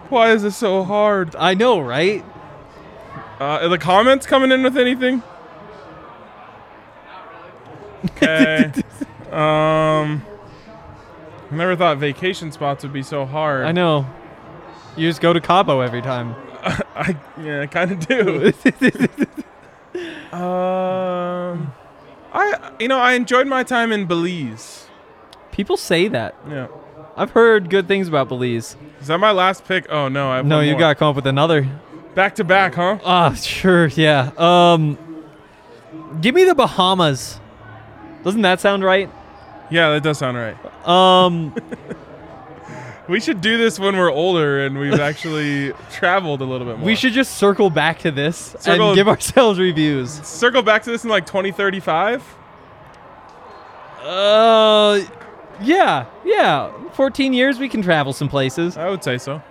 Why 0.10 0.32
is 0.32 0.44
this 0.44 0.56
so 0.58 0.84
hard? 0.84 1.36
I 1.36 1.54
know, 1.54 1.80
right? 1.80 2.24
Uh, 3.40 3.60
are 3.62 3.70
the 3.70 3.78
comments 3.78 4.26
coming 4.26 4.52
in 4.52 4.64
with 4.64 4.78
anything? 4.78 5.24
Okay. 8.06 8.72
um. 9.32 10.24
I 11.54 11.56
never 11.56 11.76
thought 11.76 12.00
vacation 12.00 12.52
spots 12.52 12.84
would 12.84 12.94
be 12.94 13.04
so 13.04 13.26
hard. 13.26 13.66
I 13.66 13.72
know. 13.72 14.08
You 14.98 15.08
just 15.08 15.22
go 15.22 15.34
to 15.34 15.42
Cabo 15.42 15.82
every 15.82 16.02
time. 16.02 16.36
I 16.64 17.16
yeah, 17.40 17.62
I 17.62 17.68
kind 17.68 17.92
of 17.92 18.00
do. 18.08 18.48
um, 20.36 21.74
I 22.34 22.72
you 22.80 22.88
know 22.88 22.98
I 22.98 23.14
enjoyed 23.14 23.48
my 23.48 23.64
time 23.64 23.92
in 23.92 24.06
Belize. 24.06 24.83
People 25.54 25.78
say 25.78 26.08
that. 26.10 26.36
Yeah. 26.50 26.68
I've 27.16 27.32
heard 27.32 27.70
good 27.70 27.88
things 27.88 28.08
about 28.08 28.28
Belize. 28.28 28.76
Is 29.00 29.08
that 29.08 29.20
my 29.20 29.32
last 29.32 29.66
pick? 29.66 29.86
Oh 29.90 30.08
no, 30.10 30.30
I 30.32 30.38
have 30.38 30.46
No, 30.46 30.58
one 30.58 30.66
you 30.66 30.72
more. 30.74 30.80
got 30.80 30.90
to 30.90 30.96
come 30.96 31.08
up 31.10 31.16
with 31.16 31.28
another. 31.28 31.68
back 32.16 32.36
to 32.36 32.44
back, 32.44 32.74
huh? 32.76 32.98
Ah, 33.06 33.34
sure, 33.34 33.86
yeah. 33.88 34.32
Um, 34.38 34.98
give 36.22 36.34
me 36.36 36.44
the 36.44 36.56
Bahamas. 36.56 37.40
Doesn't 38.24 38.42
that 38.42 38.60
sound 38.62 38.84
right? 38.84 39.10
Yeah, 39.70 39.92
that 39.92 40.02
does 40.04 40.18
sound 40.18 40.38
right. 40.38 40.58
Um, 40.88 41.56
We 43.10 43.20
should 43.20 43.42
do 43.42 43.58
this 43.58 43.78
when 43.80 43.98
we're 43.98 44.10
older 44.12 44.66
and 44.66 44.80
we've 44.80 44.98
actually 45.00 45.74
traveled 45.92 46.40
a 46.42 46.46
little 46.46 46.66
bit 46.66 46.78
more. 46.78 46.86
we 46.86 46.96
should 46.96 47.12
just 47.12 47.36
circle 47.36 47.70
back 47.70 48.00
to 48.00 48.12
this 48.12 48.56
Circle- 48.60 48.88
and 48.92 48.96
give 48.96 49.10
ourselves 49.10 49.60
reviews. 49.60 50.10
circle 50.26 50.62
back 50.64 50.84
to 50.84 50.90
this 50.92 51.04
in 51.04 51.10
like 51.10 51.26
2035. 51.26 52.24
Uh, 54.02 55.02
yeah, 55.64 56.06
yeah. 56.24 56.72
14 56.92 57.34
years, 57.34 57.60
we 57.60 57.70
can 57.70 57.82
travel 57.82 58.14
some 58.14 58.30
places. 58.30 58.78
I 58.78 58.90
would 58.90 59.04
say 59.04 59.18
so. 59.18 59.42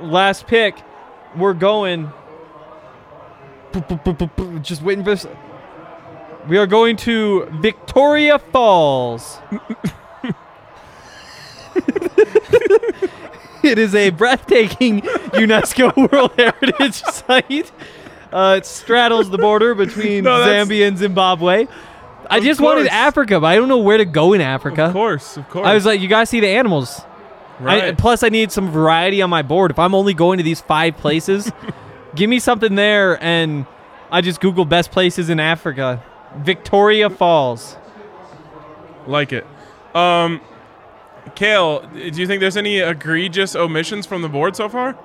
Last 0.00 0.46
pick, 0.46 0.76
we're 1.36 1.54
going. 1.54 2.10
Just 4.62 4.82
waiting 4.82 5.04
for 5.04 5.10
this. 5.10 5.26
We 6.48 6.56
are 6.58 6.66
going 6.66 6.96
to 6.98 7.44
Victoria 7.60 8.38
Falls. 8.38 9.38
it 13.62 13.78
is 13.78 13.94
a 13.94 14.10
breathtaking 14.10 15.02
UNESCO 15.02 15.94
World 16.12 16.32
Heritage 16.36 17.02
Site. 17.02 17.70
Uh, 18.32 18.56
it 18.58 18.66
straddles 18.66 19.28
the 19.30 19.38
border 19.38 19.74
between 19.74 20.24
No, 20.24 20.30
Zambia 20.30 20.88
and 20.88 20.96
Zimbabwe. 20.96 21.66
I 22.30 22.38
Of 22.38 22.44
just 22.44 22.60
wanted. 22.60 22.86
Africa, 22.86 23.40
but 23.40 23.48
I 23.48 23.56
don't 23.56 23.68
know 23.68 23.78
where 23.78 23.98
to 23.98 24.04
go 24.04 24.32
in 24.32 24.40
Africa. 24.40 24.84
Of 24.84 24.92
course, 24.92 25.36
of 25.36 25.48
course. 25.50 25.66
I 25.66 25.74
was 25.74 25.84
like, 25.84 26.00
you 26.00 26.08
guys 26.08 26.30
see 26.30 26.40
the 26.40 26.48
animals. 26.48 27.02
I, 27.60 27.64
right. 27.64 27.98
plus, 27.98 28.22
I 28.22 28.30
need 28.30 28.52
some 28.52 28.70
variety 28.70 29.20
on 29.20 29.28
my 29.28 29.42
board. 29.42 29.70
If 29.70 29.78
I'm 29.78 29.94
only 29.94 30.14
going 30.14 30.38
to 30.38 30.44
these 30.44 30.60
five 30.60 30.96
places, 30.96 31.52
give 32.14 32.30
me 32.30 32.38
something 32.38 32.74
there. 32.74 33.22
And 33.22 33.66
I 34.10 34.22
just 34.22 34.40
Google 34.40 34.64
best 34.64 34.90
places 34.92 35.28
in 35.28 35.38
Africa. 35.40 36.02
Victoria 36.38 37.10
Falls. 37.10 37.76
like 39.06 39.32
it. 39.32 39.46
Um, 39.94 40.40
Kale, 41.34 41.80
do 41.92 41.98
you 42.20 42.26
think 42.26 42.40
there's 42.40 42.56
any 42.56 42.78
egregious 42.78 43.54
omissions 43.56 44.06
from 44.06 44.22
the 44.22 44.28
board 44.28 44.56
so 44.56 44.68
far? 44.68 44.96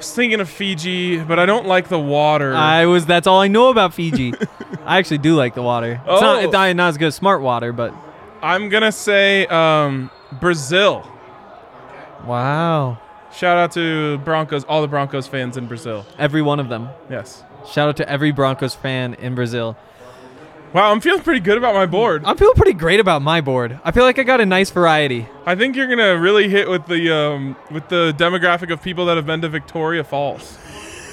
Was 0.00 0.14
thinking 0.14 0.40
of 0.40 0.48
Fiji, 0.48 1.18
but 1.18 1.38
I 1.38 1.46
don't 1.46 1.66
like 1.66 1.88
the 1.88 1.98
water. 1.98 2.54
I 2.54 2.86
was. 2.86 3.06
That's 3.06 3.26
all 3.26 3.40
I 3.40 3.48
know 3.48 3.68
about 3.70 3.94
Fiji. 3.94 4.32
I 4.84 4.98
actually 4.98 5.18
do 5.18 5.34
like 5.36 5.54
the 5.54 5.62
water. 5.62 5.92
It's, 6.06 6.06
not, 6.22 6.36
Oh. 6.36 6.38
it's 6.44 6.52
not 6.52 6.74
not 6.76 6.88
as 6.88 6.96
good 6.98 7.06
as 7.08 7.14
smart 7.14 7.42
water, 7.42 7.72
but 7.72 7.94
I'm 8.42 8.68
gonna 8.70 8.92
say 8.92 9.46
um, 9.46 10.10
Brazil. 10.40 11.06
wow, 12.24 12.98
Shout 13.32 13.58
out 13.58 13.72
to 13.72 14.18
Broncos, 14.18 14.64
all 14.64 14.82
the 14.82 14.88
Broncos 14.88 15.26
fans 15.28 15.56
in 15.56 15.66
Brazil. 15.66 16.04
every 16.18 16.42
one 16.42 16.58
of 16.60 16.68
them. 16.68 16.88
Yes. 17.08 17.44
Shout 17.70 17.88
out 17.88 17.96
to 17.98 18.08
every 18.08 18.32
Broncos 18.32 18.74
fan 18.74 19.14
in 19.14 19.34
Brazil. 19.34 19.76
Wow, 20.72 20.92
I'm 20.92 21.00
feeling 21.00 21.22
pretty 21.22 21.40
good 21.40 21.58
about 21.58 21.74
my 21.74 21.86
board. 21.86 22.22
I'm 22.24 22.36
feeling 22.36 22.54
pretty 22.54 22.74
great 22.74 23.00
about 23.00 23.22
my 23.22 23.40
board. 23.40 23.80
I 23.82 23.90
feel 23.90 24.04
like 24.04 24.20
I 24.20 24.22
got 24.22 24.40
a 24.40 24.46
nice 24.46 24.70
variety. 24.70 25.26
I 25.44 25.56
think 25.56 25.74
you're 25.74 25.88
gonna 25.88 26.16
really 26.16 26.48
hit 26.48 26.70
with 26.70 26.86
the 26.86 27.12
um, 27.12 27.56
with 27.72 27.88
the 27.88 28.14
demographic 28.16 28.72
of 28.72 28.80
people 28.80 29.06
that 29.06 29.16
have 29.16 29.26
been 29.26 29.40
to 29.42 29.48
Victoria 29.48 30.04
Falls. 30.04 30.58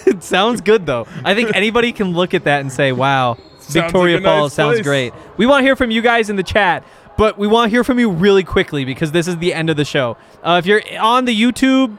It 0.08 0.24
sounds 0.24 0.62
good 0.62 0.86
though. 0.86 1.05
I 1.26 1.36
think 1.36 1.51
anybody 1.55 1.91
can 1.91 2.14
look 2.14 2.34
at 2.34 2.45
that 2.45 2.62
and 2.62 2.72
say, 2.72 2.93
"Wow, 2.93 3.36
Victoria 3.60 4.16
like 4.16 4.24
nice 4.24 4.39
Falls 4.39 4.53
sounds 4.53 4.76
place." 4.76 4.86
great." 4.86 5.14
We 5.36 5.45
want 5.45 5.64
to 5.64 5.66
hear 5.66 5.76
from 5.76 5.91
you 5.91 6.01
guys 6.01 6.30
in 6.30 6.38
the 6.38 6.43
chat, 6.43 6.86
but 7.18 7.38
we 7.38 7.45
want 7.45 7.70
to 7.70 7.70
hear 7.72 7.84
from 7.84 7.99
you 7.99 8.10
really 8.10 8.45
quickly 8.45 8.86
because 8.86 9.12
this 9.12 9.28
is 9.28 9.36
the 9.39 9.53
end 9.53 9.70
of 9.70 9.76
the 9.76 9.84
show. 9.84 10.16
Uh, 10.41 10.62
if 10.64 10.66
you're 10.66 10.82
on 10.97 11.26
the 11.26 11.38
YouTube, 11.38 11.97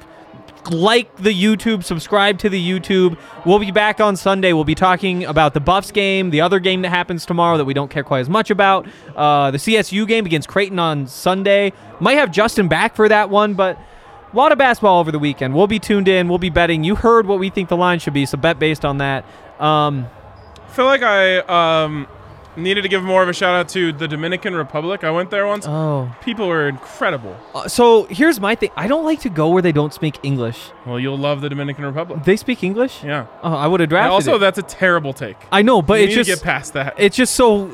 like 0.71 1.17
the 1.17 1.31
YouTube, 1.31 1.85
subscribe 1.85 2.39
to 2.39 2.49
the 2.49 2.63
YouTube. 2.63 3.19
We'll 3.47 3.59
be 3.59 3.71
back 3.71 4.01
on 4.01 4.17
Sunday. 4.17 4.53
We'll 4.53 4.65
be 4.65 4.75
talking 4.75 5.25
about 5.25 5.55
the 5.55 5.61
Buffs 5.61 5.91
game, 5.91 6.31
the 6.31 6.41
other 6.41 6.59
game 6.59 6.83
that 6.83 6.91
happens 6.91 7.25
tomorrow 7.25 7.57
that 7.57 7.65
we 7.65 7.75
don't 7.75 7.91
care 7.91 8.05
quite 8.05 8.21
as 8.21 8.29
much 8.29 8.51
about, 8.51 8.87
uh, 9.17 9.51
the 9.51 9.59
CSU 9.59 10.07
game 10.07 10.27
against 10.27 10.49
Creighton 10.49 10.79
on 10.79 11.07
Sunday. 11.07 11.73
Might 12.01 12.19
have 12.19 12.31
Justin 12.31 12.69
back 12.69 12.95
for 12.95 13.09
that 13.09 13.31
one, 13.31 13.55
but 13.55 13.79
a 14.33 14.37
lot 14.37 14.53
of 14.53 14.59
basketball 14.59 15.01
over 15.01 15.11
the 15.11 15.19
weekend. 15.19 15.55
We'll 15.55 15.67
be 15.67 15.79
tuned 15.79 16.09
in. 16.09 16.29
We'll 16.29 16.39
be 16.39 16.51
betting. 16.51 16.85
You 16.85 16.97
heard 16.97 17.27
what 17.27 17.39
we 17.39 17.51
think 17.51 17.69
the 17.69 17.77
line 17.77 17.99
should 17.99 18.15
be, 18.15 18.27
so 18.27 18.37
bet 18.37 18.59
based 18.59 18.85
on 18.85 18.99
that. 18.99 19.25
Um, 19.59 20.07
I 20.67 20.71
feel 20.71 20.85
like 20.85 21.03
I 21.03 21.39
um, 21.39 22.07
needed 22.59 22.83
to 22.83 22.89
give 22.89 23.03
more 23.03 23.23
of 23.23 23.29
a 23.29 23.33
shout 23.33 23.55
out 23.55 23.69
to 23.71 23.93
the 23.93 24.07
Dominican 24.09 24.55
Republic. 24.55 25.05
I 25.05 25.11
went 25.11 25.31
there 25.31 25.47
once. 25.47 25.67
oh, 25.67 26.15
People 26.23 26.49
were 26.49 26.69
incredible. 26.69 27.37
Uh, 27.55 27.69
so 27.69 28.05
here's 28.05 28.39
my 28.41 28.55
thing. 28.55 28.71
I 28.77 28.87
don't 28.89 29.05
like 29.05 29.21
to 29.21 29.31
go 29.31 29.49
where 29.49 29.63
they 29.63 29.73
don't 29.73 29.95
speak 29.95 30.19
English. 30.23 30.71
Well, 30.87 30.99
you'll 31.01 31.19
love 31.19 31.41
the 31.41 31.49
Dominican 31.49 31.85
Republic. 31.85 32.25
They 32.25 32.37
speak 32.37 32.63
English. 32.63 33.03
Yeah. 33.05 33.27
Oh, 33.43 33.53
I 33.55 33.67
would 33.67 33.81
have 33.81 33.87
And 33.87 33.91
drafted 33.91 34.13
also, 34.13 34.35
it. 34.37 34.39
that's 34.41 34.59
a 34.59 34.63
terrible 34.63 35.13
take. 35.13 35.37
I 35.53 35.63
know, 35.63 35.81
but 35.83 35.95
you 36.01 36.05
it's 36.05 36.11
need 36.17 36.25
just 36.25 36.31
to 36.31 36.37
get 36.37 36.45
past 36.45 36.73
that. 36.75 36.95
it's 36.99 37.17
just 37.17 37.35
so 37.35 37.71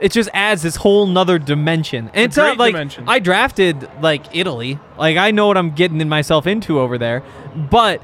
it 0.00 0.10
just 0.10 0.28
adds 0.34 0.62
this 0.62 0.74
whole 0.76 1.06
nother 1.06 1.38
dimension 1.38 2.10
and 2.12 2.24
it's 2.24 2.36
not 2.36 2.58
like 2.58 2.72
dimension. 2.72 3.04
i 3.06 3.20
drafted 3.20 3.88
like 4.00 4.34
italy 4.34 4.80
like 4.98 5.16
i 5.16 5.30
know 5.30 5.46
what 5.46 5.56
i'm 5.56 5.70
getting 5.70 6.00
in 6.00 6.08
myself 6.08 6.44
into 6.44 6.80
over 6.80 6.98
there 6.98 7.22
but 7.70 8.02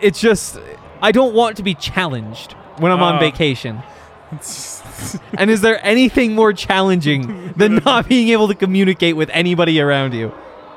it's 0.00 0.18
just 0.18 0.58
i 1.02 1.12
don't 1.12 1.34
want 1.34 1.58
to 1.58 1.62
be 1.62 1.74
challenged 1.74 2.52
when 2.78 2.90
i'm 2.90 3.02
on 3.02 3.16
Uh. 3.16 3.20
vacation 3.20 3.82
and 5.38 5.50
is 5.50 5.60
there 5.60 5.84
anything 5.84 6.34
more 6.34 6.52
challenging 6.52 7.52
than 7.56 7.76
not 7.84 8.08
being 8.08 8.28
able 8.28 8.48
to 8.48 8.54
communicate 8.54 9.16
with 9.16 9.30
anybody 9.32 9.80
around 9.80 10.14
you 10.14 10.32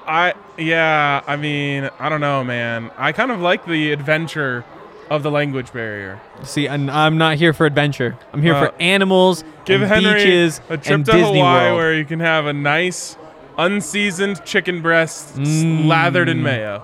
I 0.07 0.33
yeah. 0.57 1.21
I 1.25 1.35
mean, 1.37 1.89
I 1.99 2.09
don't 2.09 2.19
know, 2.21 2.43
man. 2.43 2.91
I 2.97 3.11
kind 3.13 3.31
of 3.31 3.39
like 3.39 3.65
the 3.65 3.91
adventure 3.93 4.65
of 5.09 5.23
the 5.23 5.31
language 5.31 5.71
barrier. 5.73 6.19
see 6.43 6.67
and 6.67 6.89
i'm 6.89 7.17
not 7.17 7.35
here 7.37 7.51
for 7.53 7.65
adventure 7.65 8.17
i'm 8.33 8.41
here 8.41 8.53
Uh, 8.55 8.67
for 8.69 8.81
animals 8.81 9.43
Give 9.65 9.81
and 9.81 9.91
Henry 9.91 10.13
beaches 10.23 10.59
a 10.69 10.77
trip 10.77 11.05
to 11.05 11.11
disney 11.11 11.21
Hawaii 11.39 11.65
world 11.65 11.77
where 11.77 11.93
you 11.93 12.05
can 12.05 12.19
have 12.21 12.45
a 12.45 12.53
nice, 12.53 13.15
unseasoned 13.57 14.43
chicken 14.45 14.81
breast 14.81 15.35
Mm. 15.37 15.83
slathered 15.85 16.29
in 16.29 16.41
mayo. 16.41 16.81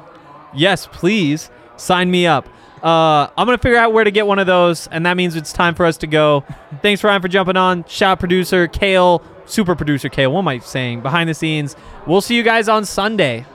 Yes, 0.53 0.87
please 0.91 1.49
sign 1.77 2.11
me 2.11 2.27
up. 2.27 2.47
Uh, 2.83 3.29
I'm 3.37 3.45
gonna 3.45 3.57
figure 3.57 3.77
out 3.77 3.93
where 3.93 4.03
to 4.03 4.11
get 4.11 4.27
one 4.27 4.39
of 4.39 4.47
those, 4.47 4.87
and 4.87 5.05
that 5.05 5.17
means 5.17 5.35
it's 5.35 5.51
time 5.51 5.75
for 5.75 5.85
us 5.85 5.97
to 5.97 6.07
go. 6.07 6.43
Thanks 6.81 7.03
Ryan 7.03 7.21
for 7.21 7.27
jumping 7.27 7.57
on. 7.57 7.85
Shout 7.85 8.19
producer 8.19 8.67
Kale, 8.67 9.21
super 9.45 9.75
producer 9.75 10.09
Kale. 10.09 10.31
What 10.31 10.39
am 10.39 10.47
I 10.47 10.59
saying? 10.59 11.01
Behind 11.01 11.29
the 11.29 11.33
scenes. 11.33 11.75
We'll 12.05 12.21
see 12.21 12.35
you 12.35 12.43
guys 12.43 12.69
on 12.69 12.85
Sunday. 12.85 13.45